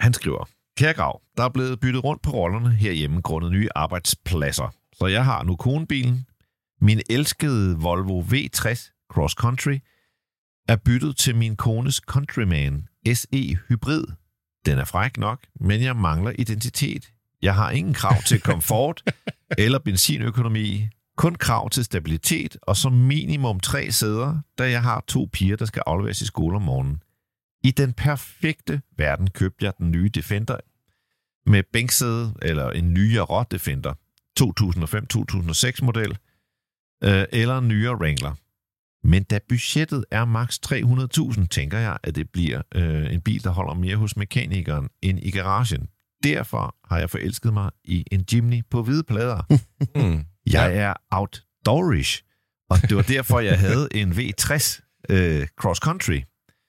[0.00, 0.48] han skriver,
[0.78, 4.74] Kære Grav, der er blevet byttet rundt på rollerne herhjemme grundet nye arbejdspladser.
[4.98, 6.26] Så jeg har nu konebilen.
[6.80, 9.78] Min elskede Volvo V60 Cross Country
[10.68, 14.04] er byttet til min kones Countryman SE Hybrid.
[14.66, 17.12] Den er fræk nok, men jeg mangler identitet.
[17.42, 19.02] Jeg har ingen krav til komfort
[19.58, 25.28] eller benzinøkonomi, kun krav til stabilitet og som minimum tre sæder, da jeg har to
[25.32, 27.02] piger, der skal afleveres i skole om morgenen.
[27.64, 30.56] I den perfekte verden købte jeg den nye Defender
[31.46, 33.94] med bænksæde, eller en nyere Defender,
[34.40, 36.18] 2005-2006 model,
[37.04, 38.34] øh, eller en nyere Wrangler.
[39.04, 43.50] Men da budgettet er maks 300.000, tænker jeg, at det bliver øh, en bil, der
[43.50, 45.88] holder mere hos mekanikeren end i garagen.
[46.24, 49.40] Derfor har jeg forelsket mig i en Jimny på hvide plader.
[49.96, 50.24] Mm.
[50.52, 52.22] Jeg er outdoorish,
[52.70, 56.20] og det var derfor, jeg havde en V60 øh, cross country.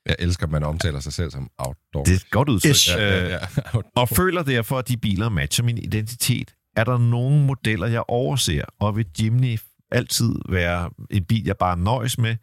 [0.05, 2.03] Jeg elsker, at man omtaler sig selv som outdoor.
[2.03, 2.71] Det er et godt udtryk.
[2.71, 2.89] Ish.
[2.89, 3.39] ja, ja, ja.
[3.95, 6.55] Og føler derfor, at de biler matcher min identitet.
[6.75, 9.59] Er der nogle modeller, jeg overser, og vil Jimny
[9.91, 12.35] altid være en bil, jeg bare nøjes med?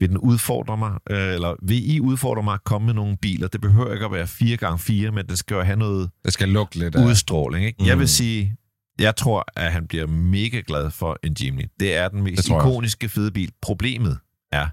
[0.00, 3.48] Vil den udfordre mig, øh, eller vil I udfordre mig at komme med nogle biler?
[3.48, 6.78] Det behøver ikke at være 4x4, men det skal jo have noget Det skal lugte
[6.78, 7.04] lidt af...
[7.06, 7.64] udstråling.
[7.66, 7.84] Ikke?
[7.86, 8.00] Jeg Mm.
[8.00, 8.56] vil sige,
[8.98, 11.64] jeg tror, at han bliver mega glad for en Jimny.
[11.80, 13.52] Det er den mest jeg ikoniske fede bil.
[13.62, 14.18] Problemet
[14.52, 14.68] er,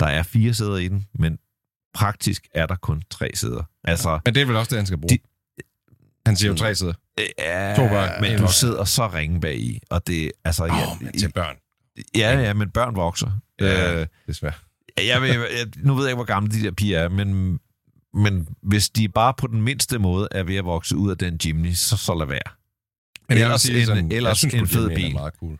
[0.00, 1.38] der er fire sæder i den, men
[1.94, 3.62] praktisk er der kun tre sæder.
[3.84, 5.08] Altså, Men det er vel også det, han skal bruge.
[5.08, 5.18] De-
[6.26, 6.92] Han siger jo tre sæder.
[7.38, 10.70] Ja, To børn, men en du sidder så ringe bag i, og det, altså, Åh,
[10.70, 11.56] ja, men til børn.
[12.16, 13.30] ja, ja, men børn vokser.
[13.60, 14.52] Ja, Øh, desværre.
[15.06, 17.58] jeg, vil, jeg, nu ved jeg ikke, hvor gamle de der piger er, men,
[18.14, 21.38] men hvis de bare på den mindste måde er ved at vokse ud af den
[21.44, 22.40] Jimny, så, så lad være.
[23.28, 25.04] Men jeg ellers sige en- sådan, ellers jeg synes, en fed bil.
[25.10, 25.58] er meget cool.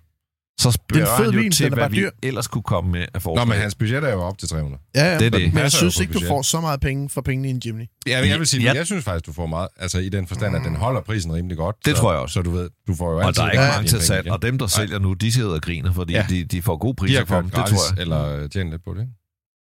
[0.61, 2.11] Så spørger fed han jo bil, til, den er hvad bare vi dyr.
[2.23, 3.49] ellers kunne komme med af Nå, forslag.
[3.49, 4.83] men hans budget er jo op til 300.
[4.95, 5.19] Ja, ja.
[5.19, 5.55] Det er det.
[5.55, 7.85] Men jeg synes ikke, du får så meget penge for pengene i en Jimny.
[8.07, 8.73] Ja, jeg vil sige, Ja.
[8.73, 11.57] jeg synes faktisk, du får meget, altså i den forstand, at den holder prisen rimelig
[11.57, 11.77] godt.
[11.85, 12.33] Det så, tror jeg også.
[12.35, 13.43] Så du ved, du får jo og altid...
[13.43, 15.63] der er ikke Ja, mange til salg, og dem, der sælger nu, de sidder og
[15.63, 16.27] griner, fordi Ja.
[16.31, 18.03] de, de får gode De priser har for dem, kørt det gratis, tror jeg.
[18.03, 19.09] eller tjent lidt på det.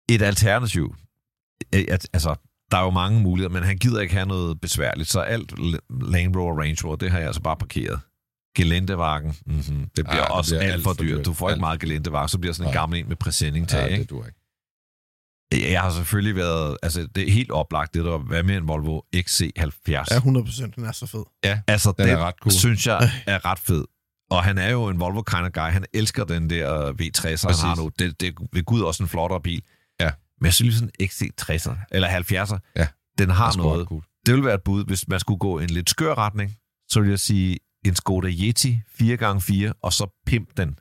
[0.09, 0.95] Et alternativ,
[1.75, 2.35] øh, at, altså,
[2.71, 5.53] der er jo mange muligheder, men han gider ikke have noget besværligt, så alt
[6.13, 8.01] Land Rover Range Rover, det har jeg altså bare parkeret.
[8.57, 11.25] Gelendevagen, mm-hmm, det bliver det også bliver alt alt for dyrt.
[11.27, 11.61] Du får ikke Alt.
[11.61, 12.81] meget gelendevagen, så bliver sådan en Nej.
[12.81, 14.01] gammel en med præsending til, Ja, ikke?
[14.03, 15.73] det duer ikke.
[15.73, 19.01] Jeg har selvfølgelig været, altså det er helt oplagt det der, hvad med en Volvo
[19.17, 19.89] XC70?
[19.89, 20.77] Ja, 100 procent.
[20.77, 21.25] Den er så fed.
[21.67, 22.53] altså Den det er ret cool.
[22.53, 23.85] synes jeg er ret fed.
[24.31, 25.61] Og han er jo en Volvo kind of guy.
[25.71, 27.91] Han elsker den der V60'er, han har nu.
[27.99, 29.63] Det, det er ved Gud også en flottere bil.
[30.01, 30.11] Ja.
[30.41, 32.87] Men jeg synes sådan en XC60'er, eller 70'er, Ja.
[33.19, 33.89] den har Det noget.
[33.89, 34.03] cool.
[34.27, 36.57] Det vil være et bud, hvis man skulle gå en lidt skør retning,
[36.89, 40.79] så vil jeg sige en Skoda Yeti 4x4, og så pimp den.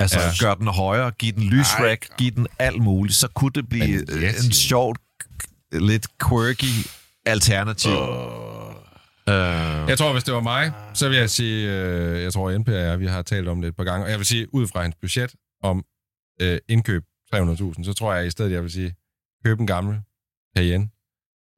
[0.00, 0.30] Altså, Ja.
[0.40, 4.46] gør den højere, giv den lysrack, giv den alt muligt, så kunne det blive Yeti-
[4.46, 4.98] en sjovt,
[5.72, 6.88] lidt quirky
[7.26, 7.92] alternativ.
[9.28, 12.68] Uh, Jeg tror, hvis det var mig, så vil jeg sige, øh, jeg tror, NP
[12.68, 14.66] og jeg, vi har talt om det et par gange, og jeg vil sige, ud
[14.66, 15.84] fra hans budget om
[16.40, 17.02] øh, indkøb
[17.34, 18.94] 300.000, så tror jeg i stedet, jeg vil sige,
[19.44, 20.00] køb en gammel
[20.56, 20.88] Cayenne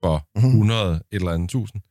[0.04, 0.46] for Mhm.
[0.48, 1.82] 100 et eller andet tusind,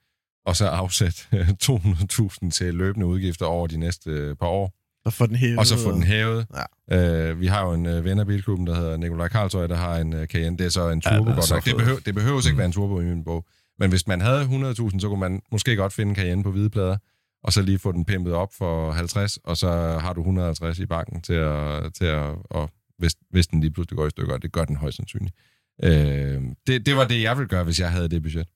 [0.45, 4.73] og så afsæt øh, 200.000 til løbende udgifter over de næste øh, par år,
[5.05, 5.59] Og få den hævet.
[5.59, 6.47] og så få den hævet.
[6.91, 7.29] Ja.
[7.29, 9.97] Øh, vi har jo en øh, ven af bilklubben, der hedder Nikolaj Karlsøj, der har
[9.97, 10.57] en øh, Cayenne.
[10.57, 11.65] Det er så en turbo, ja, godt så nok.
[11.65, 12.57] Det, behøver, det behøver ikke Mm.
[12.57, 13.45] være en turbo i min bog.
[13.79, 16.69] Men hvis man havde 100.000, så kunne man måske godt finde en Cayenne på hvide
[16.69, 16.97] plader,
[17.43, 19.69] og så lige få den pimpet op for 50, og så
[20.01, 23.97] har du 150 i banken til at, til at og hvis, hvis den lige pludselig
[23.97, 25.35] går i stykker, og det gør den højst sandsynligt.
[25.83, 28.47] Øh, det, det var det, jeg ville gøre, hvis jeg havde det budget.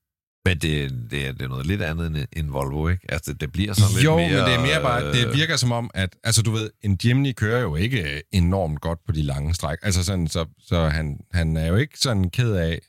[0.46, 3.12] Men det, det, er, det er noget lidt andet end, end Volvo, ikke?
[3.12, 4.42] Altså, det bliver sådan jo, lidt mere...
[4.42, 6.98] men det er mere bare, det øh, virker som om, at, altså du ved, en
[7.06, 9.78] Jimny kører jo ikke enormt godt på de lange stræk.
[9.82, 12.80] Altså sådan, så, så han, han er jo ikke sådan ked af...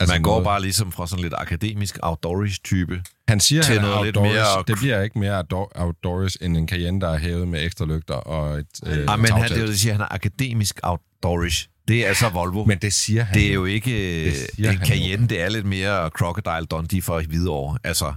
[0.00, 3.02] Altså man går noget- bare ligesom fra sådan lidt akademisk outdoorish type.
[3.28, 6.56] Han siger, til han er noget lidt mere- Det bliver ikke mere outdoor- outdoors end
[6.56, 9.60] en Cayenne, der er hævet med ekstra lygter og et øh, Ja, men han, det,
[9.60, 11.68] jo, det siger, han er akademisk outdoorish.
[11.88, 12.64] Det er altså Volvo.
[12.64, 13.34] Men det siger han.
[13.38, 17.02] det er jo ikke Det øh, siger en Cayenne, det er lidt mere Crocodile Dundee
[17.02, 17.78] for Hvidovre.
[17.84, 18.14] Altså,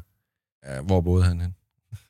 [0.65, 1.55] Ja, hvor boede han hen?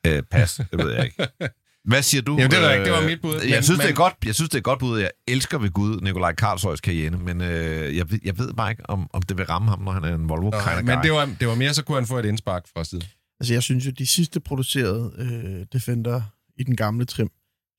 [0.06, 1.28] øh, pas, det ved jeg ikke.
[1.84, 2.36] Hvad siger du?
[2.36, 2.84] Jamen, det ved jeg ikke.
[2.84, 3.34] Det var Øh, mit bud.
[3.34, 4.14] Jeg Men- synes, det er men- godt.
[4.26, 4.98] Jeg synes, det er godt bud.
[5.00, 8.90] Jeg elsker ved Gud Nikolaj Karlshøjs Cayenne, men øh, jeg, ved, jeg ved bare ikke,
[8.90, 11.02] om, om det vil ramme ham, når han er en Volvo of men guy.
[11.02, 13.04] det var, det var mere, så kunne han få et indspark fra siden.
[13.40, 16.22] Altså, jeg synes jo, de sidste producerede øh, Defender
[16.56, 17.28] i den gamle trim,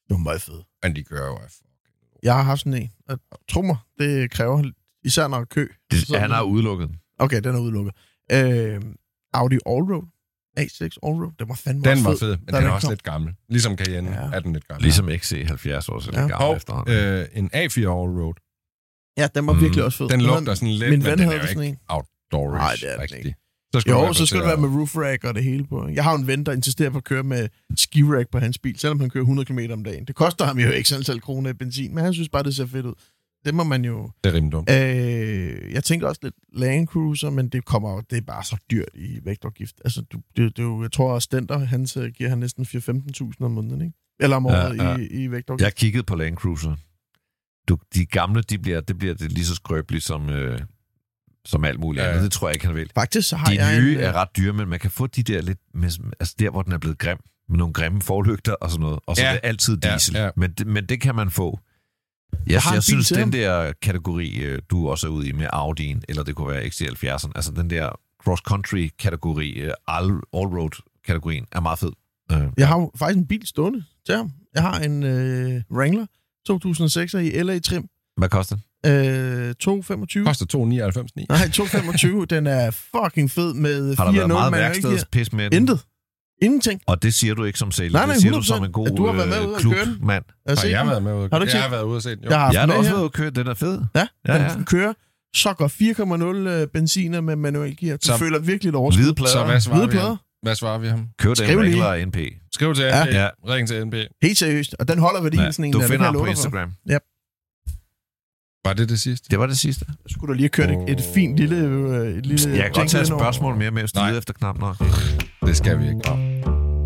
[0.08, 0.64] det var meget fede.
[0.84, 1.50] Men de kører jo af
[2.24, 2.90] Jeg har haft sådan en,
[3.62, 4.72] mig, det kræver,
[5.04, 5.68] især når er kø.
[5.92, 6.90] det, Så- han har udelukket.
[7.20, 7.94] Okay, den er udelukket.
[8.32, 8.82] Øh,
[9.34, 10.04] Audi Allroad,
[10.60, 12.20] A6 Allroad, den var fandme Den var fed.
[12.20, 12.92] fed, men den er den også kom.
[12.92, 13.34] lidt gammel.
[13.50, 14.30] Ligesom Cayenne Ja.
[14.34, 14.82] er den lidt gammel.
[14.84, 16.28] Ligesom XC 70 år, så det er Ja.
[16.28, 16.94] gammel Og efterhånden.
[16.94, 18.34] øh, en A4 Allroad.
[19.18, 19.62] Ja, den var Mm.
[19.62, 20.10] virkelig også fed.
[20.10, 21.80] Den Den lugter sådan lidt, Min men ven den er havde jo sådan ikke en.
[21.90, 23.18] outdoorish Nej, det er den rigtig.
[23.18, 23.36] ikke.
[23.74, 25.64] Så skal du Jo, være så skal det være med roof rack og det hele
[25.64, 25.88] på.
[25.88, 28.80] Jeg har en ven, der insisterer på at køre med ski rack på hans bil,
[28.80, 30.06] selvom han kører 100 km om dagen.
[30.06, 32.66] Det koster ham jo ikke sådan kroner i benzin, men han synes bare, det ser
[32.66, 32.94] fedt ud.
[33.46, 34.12] Det må man jo...
[34.24, 34.70] Det er rimelig dumt.
[34.70, 38.58] Øh, jeg tænker også lidt Land Cruiser, men det kommer jo, det er bare så
[38.72, 39.76] dyrt i vægtafgift.
[39.86, 41.86] Altså, du, det, det, er jo, jeg tror, at Stenter, han
[42.18, 43.94] giver han næsten 4-15.000 om måneden, ikke?
[44.20, 44.98] Eller om året Ja, ja.
[44.98, 45.66] i, i vægtafgift.
[45.66, 46.76] Jeg kiggede på Land Cruiser.
[47.68, 50.60] Du, de gamle, de bliver, det bliver det lige så skrøbeligt som, øh,
[51.50, 52.18] som alt muligt Ja, ja, ja.
[52.18, 52.32] andet.
[52.32, 52.92] Det tror jeg ikke, han vil.
[52.96, 55.08] Faktisk så har De jeg nye en, øh, er ret dyre, men man kan få
[55.08, 55.90] de der lidt, med,
[56.20, 57.18] altså der, hvor den er blevet grim,
[57.50, 59.00] med nogle grimme forlygter og sådan noget.
[59.08, 59.28] Og så Ja.
[59.30, 59.36] ja.
[59.36, 60.16] er det altid Ja, diesel.
[60.16, 60.30] ja.
[60.36, 61.60] Men, det, men det kan man få.
[62.34, 65.48] Jeg, Jeg har jeg, synes, den der kategori, øh, du også er ude i med
[65.54, 67.90] Audi'en, eller det kunne være XC70'eren, altså den der
[68.24, 71.92] cross-country-kategori, øh, all- all-road-kategorien, er meget fed.
[72.32, 74.32] Øh, Jeg har jo faktisk en bil stående til ham.
[74.56, 76.06] Jeg har en øh, Wrangler
[76.48, 77.88] 2006 i LA trim.
[78.18, 78.64] Hvad koster den?
[78.86, 80.26] Øh, 225.
[80.26, 81.26] Koster 2,99,9.
[81.30, 82.26] Nej, 225.
[82.36, 85.54] den er fucking fed med 4.0 Har der været meget værkstedspis med den?
[85.62, 85.80] Intet.
[86.42, 86.82] Ingenting.
[86.88, 88.44] Og det siger du ikke som sælger, Nej, nej, det siger du 100%.
[88.44, 89.94] som en god At du har været med ude øh, at køre den.
[89.96, 90.24] klubmand.
[90.46, 91.30] Altså, Har jeg været med ude?
[91.32, 92.24] Har du ikke Jeg har været ude og set den.
[92.26, 92.30] Jo.
[92.30, 92.90] Jeg har Jeg har også her.
[92.90, 93.82] været ude at køre, den er fed.
[93.96, 94.64] Ja, Ja, den ja.
[94.66, 94.94] kører
[95.36, 97.98] sokker 4,0 øh, benziner med manuel gear.
[97.98, 99.02] Du Så- føler virkelig et overskud.
[99.04, 99.32] Hvide plader.
[99.32, 100.08] Så hvad svarer Hvide vi plader.
[100.08, 100.18] ham?
[100.44, 101.08] Hvad svarer vi ham?
[101.20, 101.82] Køb den Skriv lige.
[101.82, 102.18] Wrangler NP.
[102.54, 103.04] Skriv til Ja.
[103.06, 103.12] NP.
[103.14, 103.28] Ja.
[103.48, 103.94] Ring til NP.
[104.22, 104.76] Helt seriøst.
[104.80, 105.72] Og den holder værdien Ja, sådan en.
[105.72, 106.26] du der, det finder ham på.
[106.26, 106.70] Instagram.
[108.66, 109.28] Var det det sidste?
[109.32, 109.86] Det var det sidste.
[109.86, 111.56] Så skulle du lige have kørt et, et fint lille...
[111.58, 114.76] Øh, et lille Jeg kan godt tage et spørgsmål mere med at efter knap nok.
[115.46, 116.02] Det skal vi ikke.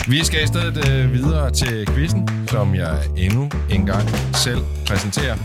[0.07, 5.37] Vi skal i stedet øh, videre til quizzen, som jeg endnu en gang selv præsenterer.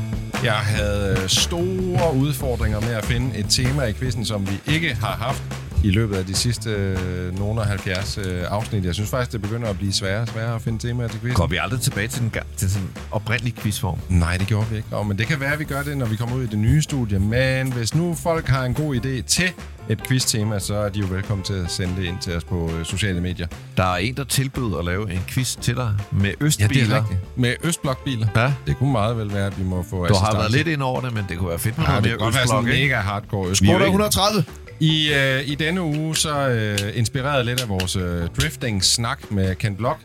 [0.44, 4.94] Jeg havde øh, store udfordringer med at finde et tema i quizzen, som vi ikke
[4.94, 5.42] har haft
[5.84, 8.84] i løbet af de sidste øh, nogle af 70 øh, afsnit.
[8.84, 11.34] Jeg synes faktisk, det begynder at blive sværere og sværere at finde temaer til quizzen.
[11.36, 13.98] Går vi aldrig tilbage til den, til sådan en oprindelig quizform?
[14.08, 14.88] Nej, det gjorde vi ikke.
[14.90, 16.58] Nå, men det kan være, at vi gør det, når vi kommer ud i det
[16.58, 17.18] nye studie.
[17.18, 19.50] Men hvis nu folk har en god idé til
[19.88, 22.70] et quiz-tema, så er de jo velkommen til at sende det ind til os på
[22.78, 23.46] øh, sociale medier.
[23.76, 27.04] Der er en, der tilbød at lave en quiz til dig med østbiler.
[27.36, 28.26] Med Østblokbiler.
[28.36, 30.82] Ja, Det kunne meget vel være, at vi må få du har været lidt ind
[30.82, 32.46] over det, men det kunne være fedt med Ja, noget det mere kan godt være
[32.46, 33.68] sådan mega hardcore Vi er østblok.
[33.70, 34.44] jo Otte ikke- 130.
[34.80, 39.76] I, øh, I denne uge, så øh, inspireret lidt af vores øh, drifting-snak med Ken
[39.76, 39.98] Block,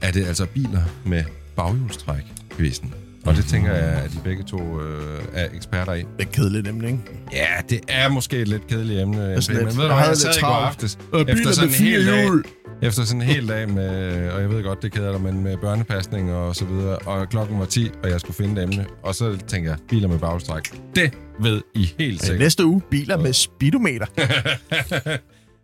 [0.00, 1.24] er det altså biler med
[1.56, 2.22] baghjulstræk,
[2.56, 2.94] quizzen.
[3.26, 5.98] Og det tænker jeg, at de begge to øh, er eksperter i.
[5.98, 7.02] Det er kedeligt nemlig, ikke?
[7.32, 9.16] Ja, det er måske et lidt kedeligt emne.
[9.18, 12.02] Men ved du jeg hvad, jeg sad i går aftes, efter biler sådan med fire
[12.02, 12.44] hjul.
[12.82, 15.56] Efter sådan en hel dag med, og jeg ved godt, det keder dig, men med
[15.56, 19.14] børnepasning og så videre, og klokken var 10, og jeg skulle finde et emne, og
[19.14, 20.62] så tænker jeg, biler med bagstræk.
[20.94, 22.40] Det ved I helt sikkert.
[22.40, 24.06] Næste uge, biler med speedometer.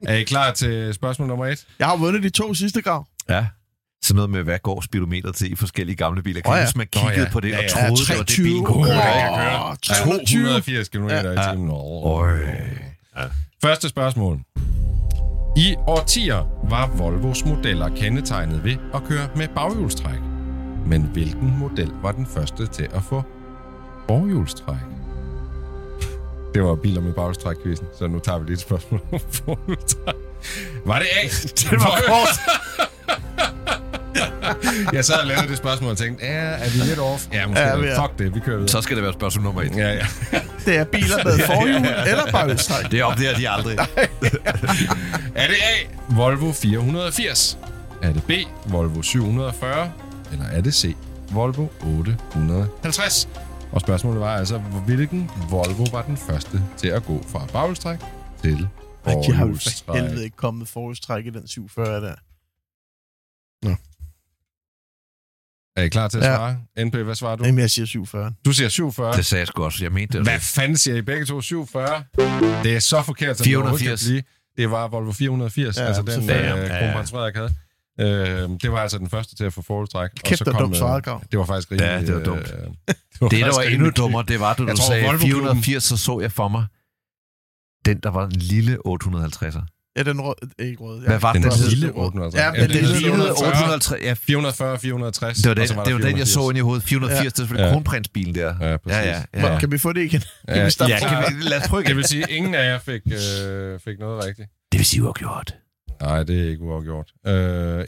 [0.07, 1.67] Er I klar til spørgsmål nummer et?
[1.79, 3.07] Jeg har vundet de to sidste grav.
[3.29, 3.47] Ja.
[4.03, 6.41] Sådan noget med, hvad går speedometer til i forskellige gamle biler.
[6.41, 6.61] Kan oh, ja.
[6.61, 6.67] ja.
[6.77, 7.29] man kiggede ja.
[7.33, 7.69] på det Ja, og ja.
[7.69, 8.97] troede, det var det, bilen kunne Åh, køre.
[8.97, 9.75] ja.
[9.83, 10.45] 320.
[10.45, 11.33] 280 km Ja.
[11.33, 11.71] i timen.
[13.63, 14.41] Første spørgsmål.
[15.59, 20.21] I årtier var Volvos modeller kendetegnet ved at køre med baghjulstræk.
[20.87, 23.23] Men hvilken model var den første til at få
[24.09, 24.77] forhjulstræk?
[26.55, 27.57] Det var biler med baghjulstræk
[27.99, 30.15] så nu tager vi lige et spørgsmål om forhjulstræk.
[30.85, 31.23] Var det A?
[31.71, 32.39] det var kort.
[34.97, 37.27] jeg sad og lavede det spørgsmål og tænkte, ja, er vi lidt off?
[37.33, 37.63] Ja, måske.
[37.63, 38.03] Ja, vi er.
[38.03, 38.69] Fuck det, vi kører videre.
[38.73, 39.77] Så skal det være spørgsmål nummer et.
[39.77, 40.07] Ja, ja.
[40.67, 42.91] Det er biler med forhjul eller baghjulstræk.
[42.91, 43.79] Det opdager de aldrig.
[45.35, 47.59] Er det A, Volvo 480?
[48.03, 48.31] Er det B,
[48.67, 49.93] Volvo 740?
[50.33, 50.97] Eller er det C,
[51.31, 53.29] Volvo 850?
[53.73, 57.99] Og spørgsmålet var altså, hvilken Volvo var den første til at gå fra baghjulstræk
[58.43, 58.69] til
[59.07, 60.03] Ej, de har jo for forhjulstræk?
[60.03, 62.15] helvede ikke kommet forhjulstræk i den 740 der.
[65.79, 66.37] Er I klar til at Ja.
[66.37, 66.85] svare?
[66.87, 67.45] NP, hvad svarer du?
[67.45, 68.33] Jamen, jeg siger 740.
[68.45, 69.13] Du siger 47.
[69.17, 69.85] Det sagde jeg sgu også.
[69.85, 70.27] Jeg mente det.
[70.27, 71.41] Hvad fanden siger I begge to?
[71.41, 72.05] 47?
[72.65, 74.01] Det er så forkert, som 480.
[74.01, 74.23] det blive.
[74.57, 76.79] Det var Volvo 480, Ja, altså den øh, Ja, ja.
[76.81, 77.55] kronprins Frederik havde.
[78.01, 80.11] Øh, det var altså den første til at få forholdstræk.
[80.25, 81.23] Kæft, der dumt svaret, Grav.
[81.33, 81.87] Det var faktisk rimelig...
[81.87, 82.41] Ja, det var dumt.
[82.41, 82.47] Øh,
[82.89, 85.85] det, var Det, der var endnu dummere, det var, da du tror, sagde Volvo-klubben- 480,
[85.85, 86.67] så så jeg for mig
[87.85, 89.78] den, der var en lille 850'er.
[89.99, 91.01] Ja, den rød, ikke rød.
[91.03, 91.07] Ja.
[91.09, 91.53] Hvad var Den den?
[91.71, 92.41] lille 860.
[92.41, 94.03] Ja, Ja, Den det er lignede 440, 850.
[94.03, 95.37] Ja, 440, 460.
[95.39, 96.29] det var, den, var det var den, jeg 480.
[96.29, 96.83] så ind i hovedet.
[96.85, 97.29] 480, ja.
[97.29, 97.73] det selvfølgelig Ja.
[97.73, 98.55] kronprinsbilen der.
[98.71, 98.99] Ja, præcis.
[98.99, 99.59] Ja, ja, ja.
[99.59, 100.23] Kan vi få det igen?
[100.49, 101.97] Ja, Kan vi Ja, kan vi, lad os prøve Det igen.
[101.97, 104.49] vil sige, at ingen af jer fik, øh, fik noget rigtigt.
[104.73, 105.55] Det vil sige uafgjort.
[106.03, 107.07] Nej, det er ikke uafgjort.
[107.27, 107.33] Øh,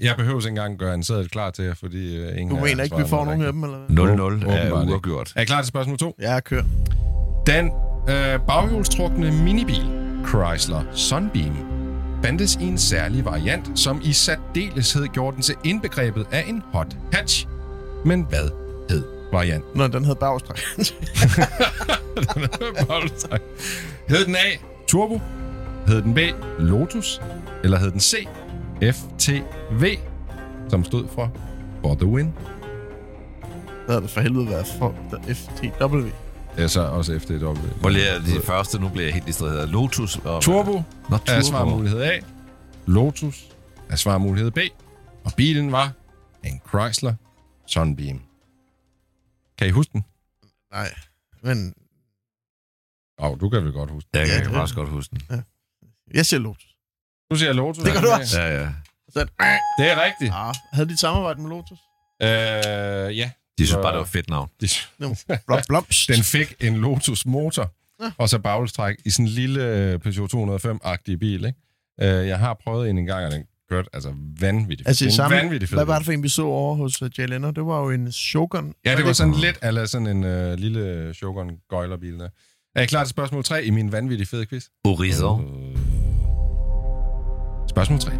[0.04, 2.60] jeg behøver ikke engang gøre en seddel klar til jer, fordi øh, ingen Du af
[2.60, 3.96] jer mener ikke, vi får nogen af dem, eller hvad?
[4.16, 4.92] 0-0 Åbenbart er ikke.
[4.92, 5.32] uafgjort.
[5.36, 6.16] Er I klar til spørgsmål 2?
[6.20, 6.62] Ja, kør.
[7.46, 7.70] Den
[8.08, 9.82] øh, baghjulstrukne minibil,
[10.28, 11.56] Chrysler Sunbeam,
[12.24, 16.96] fandtes i en særlig variant, som i særdeleshed gjorde den til indbegrebet af en hot
[17.12, 17.46] hatch.
[18.04, 18.50] Men hvad
[18.90, 19.70] hed varianten?
[19.78, 20.60] Nå, den hed bagstræk.
[24.08, 24.56] hed den A,
[24.86, 25.20] Turbo?
[25.86, 26.18] Hed den B,
[26.58, 27.20] Lotus?
[27.64, 28.26] Eller hed den C,
[28.82, 29.98] FTV,
[30.68, 31.32] som stod for
[31.82, 32.32] For the Win?
[33.84, 34.94] Hvad havde det for helvede været for
[35.28, 36.08] FTW?
[36.60, 37.52] Det er så også FTW.
[37.80, 39.68] Hvor lige de første, nu bliver jeg helt distraheret.
[39.68, 40.42] Lotus og...
[40.42, 41.42] Turbo Nå, er Turbo.
[41.42, 42.20] svarmulighed A.
[42.86, 43.44] Lotus
[43.88, 44.58] er svarmulighed B.
[45.24, 45.92] Og bilen var
[46.44, 47.14] en Chrysler
[47.66, 48.20] Sunbeam.
[49.58, 50.04] Kan I huske den?
[50.72, 50.94] Nej,
[51.42, 51.74] men
[53.20, 54.20] Åh, oh, du kan vel godt huske den.
[54.20, 55.42] Jeg Ja, kan det- også godt huske den.
[56.14, 56.76] jeg siger Lotus.
[57.30, 57.84] Du siger Lotus.
[57.84, 58.40] Det gør er du også.
[58.40, 58.68] Ja, ja.
[59.08, 59.20] Så,
[59.78, 60.32] Det er rigtigt.
[60.34, 61.78] ah, havde de et samarbejde med Lotus?
[62.22, 63.30] Øh, ja.
[63.60, 64.48] De synes Så- bare, det var et fedt navn.
[64.60, 64.68] De,
[65.68, 66.08] blomst.
[66.08, 67.72] den fik en Lotus motor,
[68.02, 68.10] Ja.
[68.18, 71.44] og så baghjulstræk i sådan en lille øh, Peugeot 205-agtig bil.
[71.44, 71.58] Ikke?
[72.20, 74.88] Øh, jeg har prøvet en en gang, og den kørte altså vanvittigt.
[74.88, 77.02] Altså, i er samme, vanvittig fed hvad var det for en, vi så over hos
[77.02, 77.52] uh?
[77.52, 78.72] Det var jo en Shogun.
[78.84, 82.28] Ja, det var sådan lidt eller sådan en øh, lille Shogun gøjlerbil der.
[82.76, 84.64] Er I klar til spørgsmål 3 i min vanvittige fede quiz?
[84.84, 85.44] Horizon.
[87.68, 88.12] Spørgsmål 3.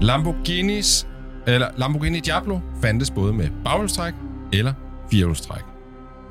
[0.00, 1.06] Lamborghinis,
[1.46, 4.14] eller Lamborghini Diablo fandtes både med baghjulstræk
[4.52, 4.72] eller
[5.10, 5.62] firehjulstræk.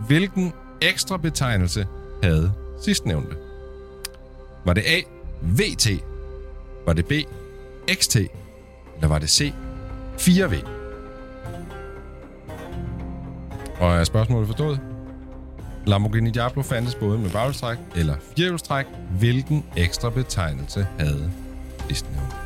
[0.07, 1.87] Hvilken ekstra betegnelse
[2.23, 3.35] havde sidstnævnte?
[4.65, 5.01] Var det A,
[5.41, 5.87] VT?
[6.85, 7.11] Var det B,
[7.93, 8.15] XT?
[8.15, 9.53] Eller var det C,
[10.17, 10.67] 4V?
[13.79, 14.79] Og er spørgsmålet forstået?
[15.85, 18.85] Lamborghini Diablo fandtes både med baghjulstræk eller firehjulstræk.
[19.19, 21.31] Hvilken ekstra betegnelse havde
[21.89, 22.40] sidstnævnte?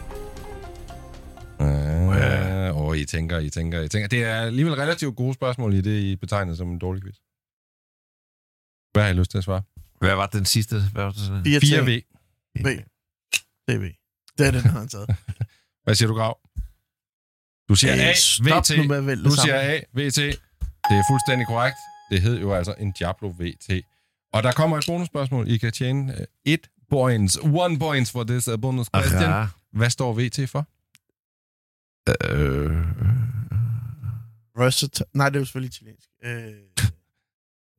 [1.61, 4.07] Øh, og I tænker, I tænker, I tænker.
[4.07, 7.15] Det er alligevel relativt gode spørgsmål i det, I betegner som en dårlig quiz.
[8.93, 9.61] Hvad har I lyst til at svare?
[9.99, 10.75] Hvad var den sidste?
[10.93, 11.61] Hvad var det?
[11.61, 11.91] 4 4V.
[12.63, 12.83] V.
[13.67, 13.83] Det er V.
[14.37, 15.07] Det er den, han har taget.
[15.83, 16.39] Hvad siger du, Grav?
[17.69, 19.23] Du siger A, Øh, Stop VT.
[19.23, 19.59] Du det siger.
[19.59, 20.17] A, VT.
[20.89, 21.77] Det er fuldstændig korrekt.
[22.11, 23.69] Det hed jo altså en Diablo VT.
[24.33, 25.49] Og der kommer et bonusspørgsmål.
[25.51, 27.37] I kan tjene øh, et points.
[27.43, 29.23] One points for this uh, bonus question.
[29.23, 29.47] Aha.
[29.71, 30.67] Hvad står VT for?
[32.07, 32.71] Øh,
[34.57, 36.07] Versat- Nej, det er jo selvfølgelig italiensk.
[36.23, 36.53] Øh,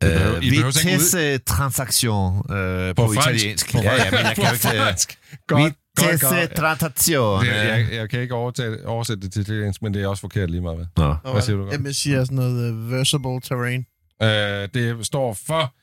[0.36, 3.28] øh, Vitesse transaktion øh, på, På fransk.
[3.28, 3.72] italiensk.
[3.72, 4.68] På ja, ja, men jeg kan ikke...
[4.68, 5.18] øh, fransk.
[5.46, 6.50] Godt, godt, Vitesse godt.
[6.50, 7.44] transaktion.
[7.44, 10.50] Det, jeg, jeg kan ikke overtage, oversætte det til italiensk, men det er også forkert
[10.50, 10.76] lige meget.
[10.96, 11.32] Hvad, Nå.
[11.32, 11.62] hvad siger du?
[11.62, 11.72] Grav?
[11.72, 13.86] Jamen, jeg siger sådan noget uh, versatile terrain.
[14.22, 15.74] Øh, det står for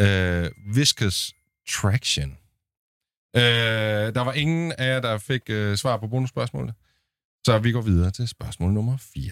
[0.00, 1.32] øh, Viscous
[1.70, 2.30] Traction.
[3.36, 3.42] Øh,
[4.14, 6.74] der var ingen af jer, der fik øh, svar på bonusspørgsmålet.
[7.46, 9.22] Så vi går videre til spørgsmål nummer 4.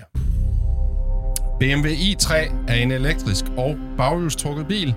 [1.60, 2.34] BMW i3
[2.68, 4.94] er en elektrisk og baghjulstrukket bil,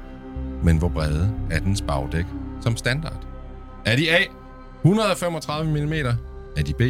[0.64, 2.26] men hvor brede er dens bagdæk
[2.62, 3.28] som standard?
[3.86, 4.20] Er de A
[4.84, 5.92] 135 mm,
[6.58, 6.82] er de B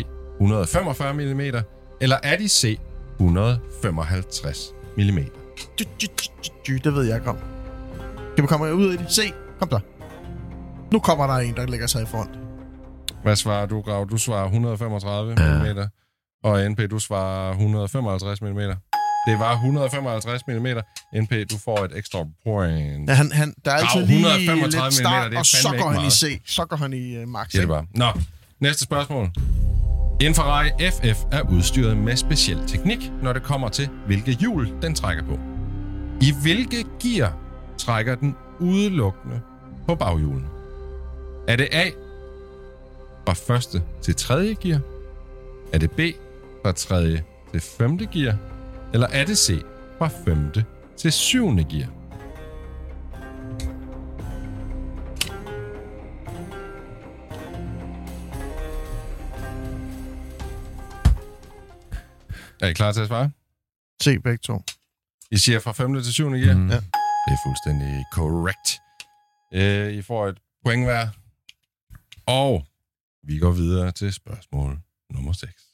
[0.41, 1.39] 145 mm,
[2.01, 2.79] eller er de C
[3.19, 5.19] 155 mm?
[6.83, 7.37] Det ved jeg ikke om.
[8.35, 9.11] Kan vi komme ud i det?
[9.11, 9.21] Se,
[9.59, 9.79] kom der.
[10.93, 12.39] Nu kommer der en, der lægger sig i front.
[13.23, 14.07] Hvad svarer du, Grav?
[14.11, 15.73] Du svarer 135 Ja.
[15.73, 15.89] mm,
[16.45, 18.47] og NP, du svarer 155 mm.
[19.27, 20.67] Det var 155 mm.
[21.21, 23.09] NP, du får et ekstra point.
[23.09, 25.75] Ja, han, han, der er altid Grav, lige 135 lidt start, det er og så
[25.79, 26.13] går han i meget.
[26.13, 26.41] C.
[26.45, 27.49] Så går han i uh, max.
[27.51, 27.85] Det er det bare.
[27.93, 28.21] Nå,
[28.59, 29.29] næste spørgsmål.
[30.21, 34.95] En Ferrari FF er udstyret med speciel teknik, når det kommer til, hvilke hjul den
[34.95, 35.39] trækker på.
[36.21, 37.37] I hvilke gear
[37.77, 39.41] trækker den udelukkende
[39.87, 40.45] på baghjulen?
[41.47, 41.89] Er det A
[43.27, 44.79] fra første til tredje gear?
[45.73, 45.99] Er det B
[46.65, 48.37] fra tredje til femte gear?
[48.93, 49.61] Eller er det C
[49.97, 50.65] fra femte
[50.97, 51.89] til syvende gear?
[62.61, 63.31] Er I klar til at svare?
[64.01, 64.61] Se begge to.
[65.31, 65.93] I siger fra 5.
[66.03, 66.29] til 7.
[66.29, 66.55] gear?
[66.55, 66.69] Mm.
[66.69, 66.75] Ja.
[66.75, 68.79] Det er fuldstændig korrekt.
[69.53, 71.07] Øh, I får et point hver.
[72.25, 72.65] Og
[73.23, 74.79] vi går videre til spørgsmål
[75.11, 75.65] nummer 6.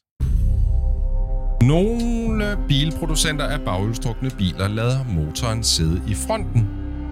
[1.61, 6.67] Nogle bilproducenter af baghjulstrukne biler lader motoren sidde i fronten,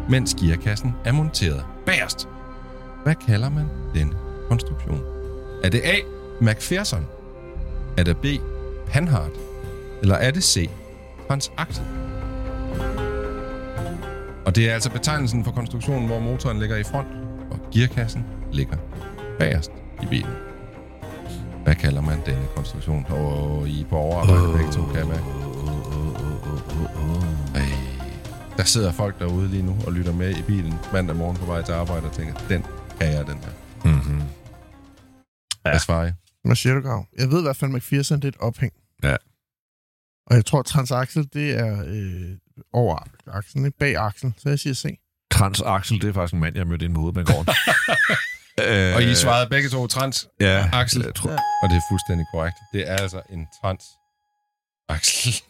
[0.09, 2.27] mens gearkassen er monteret bagerst.
[3.03, 4.13] Hvad kalder man den
[4.47, 5.01] konstruktion?
[5.63, 5.95] Er det A.
[6.41, 7.05] McPherson?
[7.97, 8.26] Er det B.
[8.88, 9.31] Panhard?
[10.01, 10.69] Eller er det C.
[11.27, 11.85] Transaxel?
[14.45, 17.07] Og det er altså betegnelsen for konstruktionen, hvor motoren ligger i front,
[17.51, 18.77] og gearkassen ligger
[19.39, 19.71] bagerst
[20.03, 20.48] i bilen.
[21.64, 23.06] Hvad kalder man denne konstruktion?
[23.10, 25.23] Og I er på overarbejde begge to, kan jeg mærke.
[27.56, 27.72] Ej,
[28.57, 31.61] der sidder folk derude lige nu og lytter med i bilen mandag morgen på vej
[31.61, 32.65] til arbejde og tænker, den
[32.99, 33.52] kan jeg, den her.
[33.86, 34.22] Mm-hmm.
[35.61, 36.11] Hvad svarer I?
[36.44, 37.06] Hvad siger du, Grav?
[37.18, 38.73] Jeg ved i hvert fald, at McPherson det er et ophæng.
[39.03, 39.15] Ja.
[40.27, 42.38] Og jeg tror, at transaxel, det er øh,
[42.73, 43.77] over aksen, ikke?
[43.77, 44.36] bag aksen.
[44.38, 44.99] Så jeg siger C.
[45.31, 47.48] Transaxel, det er faktisk en mand, jeg mødte inde med hovedbanegården.
[48.68, 51.02] øh, Og I svarede begge to trans, Ja, Axel.
[51.06, 51.31] Jeg tror,
[51.64, 52.56] og det er fuldstændig korrekt.
[52.73, 53.84] Det er altså en trans
[54.90, 55.34] Axel.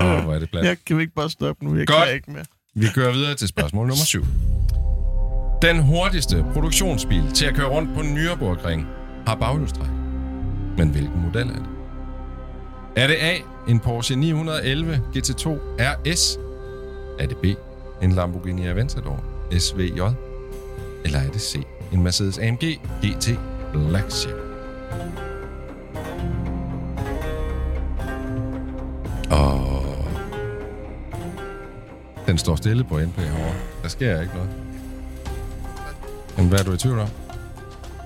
[0.00, 0.64] Åh, oh, hvor er det plat.
[0.64, 1.76] Jeg kan vi ikke bare stoppe nu?
[1.78, 2.04] Jeg Godt.
[2.04, 2.44] kan ikke mere.
[2.74, 4.24] Vi kører videre til spørgsmål nummer 7.
[5.62, 8.80] Den hurtigste produktionsbil til at køre rundt på Nürburgring
[9.26, 9.90] har baghjulstræk.
[10.78, 11.66] Men hvilken model er det?
[12.96, 13.36] Er det A,
[13.68, 15.48] en Porsche 911 GT2
[15.80, 16.38] RS?
[17.18, 17.44] Er det B,
[18.02, 19.24] en Lamborghini Aventador
[19.58, 20.00] SVJ?
[21.06, 21.56] Eller er det C,
[21.92, 22.64] en Mercedes AMG
[23.04, 23.38] GT
[23.72, 24.34] Black Ship?
[29.30, 29.72] Og
[32.26, 33.54] den står stille på NP herovre.
[33.82, 34.50] Der sker ikke noget.
[36.36, 37.08] Men hvad er du i tvivl om?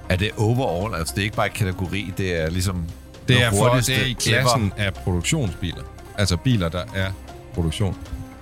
[0.09, 0.95] er det overall?
[0.95, 2.85] Altså, det er ikke bare kategori, det er ligesom...
[3.29, 5.83] Det er, for, det er i klassen af produktionsbiler.
[6.19, 7.11] Altså biler, der er
[7.55, 7.97] produktion.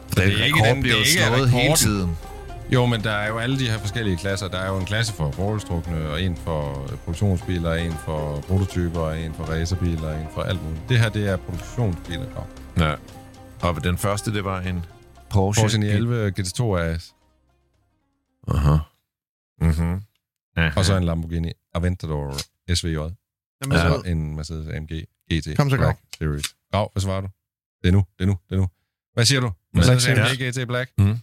[0.08, 2.16] Det, det er ikke den- det er ikke slået hele tiden.
[2.72, 4.48] Jo, men der er jo alle de her forskellige klasser.
[4.48, 9.34] Der er jo en klasse for forholdstrukne, og en for produktionsbiler, en for prototyper, en
[9.34, 10.82] for racerbiler, en for alt muligt.
[10.88, 12.46] Det her, det er produktionsbiler.
[12.78, 12.94] Ja.
[13.62, 14.84] Og den første, det var en
[15.30, 15.62] Porsche.
[15.62, 17.14] Porsche 911 GT2 RS,
[18.48, 18.76] Aha.
[19.60, 20.02] Mhm.
[20.56, 20.70] Aha.
[20.76, 22.34] og så en Lamborghini Aventador
[22.74, 23.12] SVJ, Jamen,
[23.72, 24.90] og så, så en Mercedes AMG
[25.32, 25.76] GT Kom så.
[25.76, 26.44] Black Series.
[26.72, 27.28] Grav, hvad svarer du?
[27.82, 28.68] Det er nu, det er nu, det er nu.
[29.14, 29.52] Hvad siger du?
[29.74, 30.06] Mercedes.
[30.08, 30.90] AMG GT Black?
[30.98, 31.18] Mm.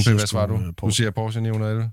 [0.00, 0.54] NP, hvad svarer du?
[0.54, 0.96] øh, Du Porsche.
[1.02, 1.90] siger Porsche 911.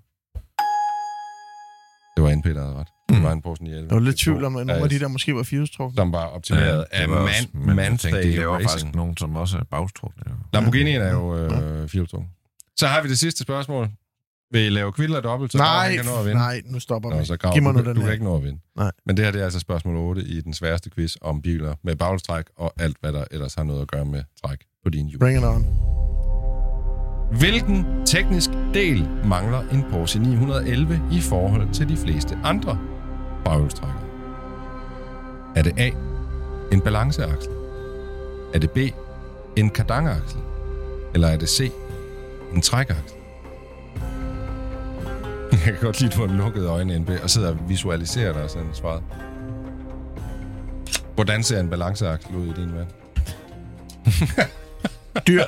[2.15, 2.87] Det var NP, der havde ret.
[3.09, 3.23] Det Mm.
[3.23, 3.89] var en Porsche 911.
[3.89, 5.95] jeg var lidt GT2 tvivl om, at nogle af de der måske var firehjulstrukne.
[5.97, 9.35] Som var optimeret af også- man, men jeg tænkte, Manstay de laver faktisk nogen, som
[9.35, 10.23] også er bagstrukne.
[10.53, 10.59] Ja.
[10.59, 11.49] Lamborghini'en er jo øh,
[11.89, 12.27] firehjulstrukne.
[12.77, 13.89] Så har vi det sidste spørgsmål.
[14.53, 16.37] Vil I lave kvild og dobbelt, så Nej, han kan nå at vinde?
[16.39, 17.25] nej, nu stopper Nå, vi.
[17.25, 18.59] så Grav, Giv mig du, nu du, den du kan ikke nå at vinde.
[18.77, 18.91] Nej.
[19.05, 21.95] Men det her det er altså spørgsmål 8 i den sværeste quiz om biler med
[21.95, 25.19] bagstræk og alt, hvad der ellers har noget at gøre med træk på din hjul.
[25.19, 25.65] Bring it on.
[27.31, 32.79] Hvilken teknisk del mangler en Porsche 911 i forhold til de fleste andre
[33.45, 34.01] baghjulstrækkere?
[35.55, 35.89] Er det A,
[36.71, 37.51] en balanceaksel?
[38.53, 38.77] Er det B,
[39.55, 40.39] en kardangaksel?
[41.13, 41.71] Eller er det C,
[42.53, 43.17] en trækaksel?
[45.51, 48.49] Jeg kan godt lide, at du har lukket øjnene NB og sidder og visualiserer dig
[48.49, 49.03] sådan svaret.
[51.15, 52.87] Hvordan ser en balanceaksel ud i din vand?
[55.27, 55.43] Dyr.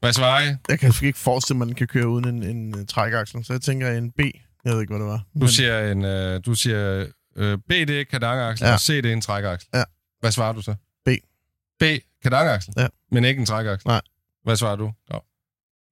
[0.00, 0.56] Hvad svarer I?
[0.68, 3.44] Jeg kan sgu ikke forestille mig, at man kan køre uden en, en uh, trækaksel,
[3.44, 4.20] så jeg tænker en B.
[4.64, 5.24] Jeg ved ikke, hvad det var.
[5.40, 7.06] Du siger, en, øh, du siger
[7.36, 8.68] øh, B, det er kardangaksel, ja.
[8.68, 8.74] Ja.
[8.74, 9.68] og C, det er en trækaksel.
[9.74, 9.82] Ja.
[10.20, 10.74] Hvad svarer du så?
[11.04, 11.08] B.
[11.80, 11.82] B,
[12.22, 12.74] kardangaksel?
[12.76, 12.86] Ja.
[13.10, 13.88] Men ikke en trækaksel?
[13.88, 14.00] Nej.
[14.44, 14.92] Hvad svarer du?
[15.12, 15.18] Ja.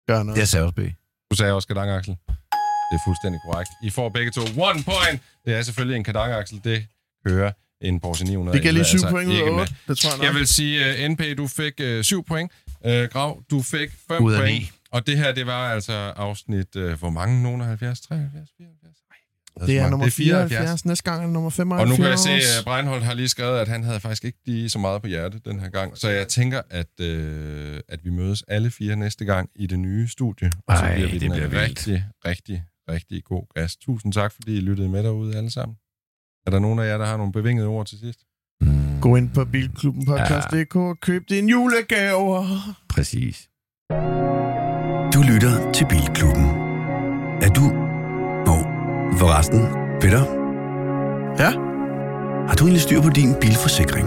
[0.07, 0.39] Gør noget.
[0.39, 0.81] Jeg sagde også B.
[1.31, 2.17] Du sagde også kardangaksel.
[2.91, 3.71] Det er fuldstændig korrekt.
[3.85, 5.23] I får begge to one point.
[5.45, 6.61] Det er selvfølgelig en kardangaksel.
[6.65, 6.87] Det
[7.27, 7.53] kører
[7.83, 8.57] en Porsche 911.
[8.57, 9.61] Det gav lige 7 altså point ud af med.
[9.61, 9.75] 8.
[9.89, 10.27] Det tror jeg nok.
[10.27, 12.53] Jeg vil sige, uh, NP, du fik uh, 7 point.
[12.85, 14.61] Uh, Grav, du fik 5 Ud af point.
[14.61, 14.71] ni.
[14.93, 17.43] Og det her, det var altså afsnit, uh, hvor mange?
[17.43, 18.01] Nogen 70?
[18.01, 18.49] 73?
[18.59, 18.97] 74?
[19.61, 19.91] Ej, det er mange.
[19.91, 20.85] nummer 74.
[20.85, 21.83] Næste gang er nummer 75.
[21.83, 24.39] Og nu kan jeg se, at Breinholt har lige skrevet, at han havde faktisk ikke
[24.47, 25.99] lige så meget på hjertet den her gang.
[25.99, 30.09] Så jeg tænker, at, øh, at vi mødes alle fire næste gang i det nye
[30.09, 30.51] studie.
[30.67, 31.63] Og så Ej, bliver vi det bliver vildt.
[31.63, 33.81] rigtig, rigtig, rigtig god gast.
[33.81, 35.77] Tusind tak, fordi I lyttede med derude alle sammen.
[36.47, 38.21] Er der nogen af jer, der har nogle bevingede ord til sidst?
[38.61, 42.45] Mm, Gå ind på bilklubbenpodcast.dk og køb dine julegaver.
[42.89, 43.49] præcis.
[45.15, 46.45] Du lytter til Bilklubben.
[47.43, 47.61] Er du...
[48.47, 48.57] Nå,
[49.19, 49.61] forresten,
[50.01, 50.23] Peter?
[51.39, 51.51] Ja?
[52.49, 54.07] Har du egentlig styr på din bilforsikring?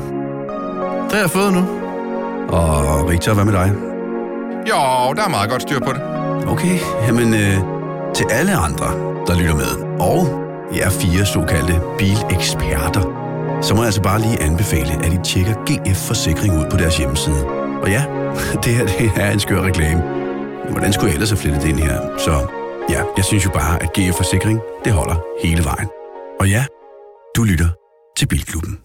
[1.03, 1.63] Det har jeg fået nu.
[2.49, 3.69] Og Victor, hvad med dig?
[4.69, 6.01] Jo, der er meget godt styr på det.
[6.47, 7.57] Okay, jamen øh,
[8.15, 8.87] til alle andre,
[9.27, 10.17] der lytter med, og
[10.75, 13.03] jer fire såkaldte bileksperter,
[13.61, 16.97] så må jeg altså bare lige anbefale, at I tjekker GF Forsikring ud på deres
[16.97, 17.45] hjemmeside.
[17.83, 18.03] Og ja,
[18.63, 20.01] det her det er en skør reklame.
[20.63, 22.17] Men hvordan skulle jeg ellers have flettet det ind her?
[22.17, 22.31] Så
[22.89, 25.87] ja, jeg synes jo bare, at GF Forsikring, det holder hele vejen.
[26.39, 26.65] Og ja,
[27.35, 27.69] du lytter
[28.17, 28.84] til Bilklubben.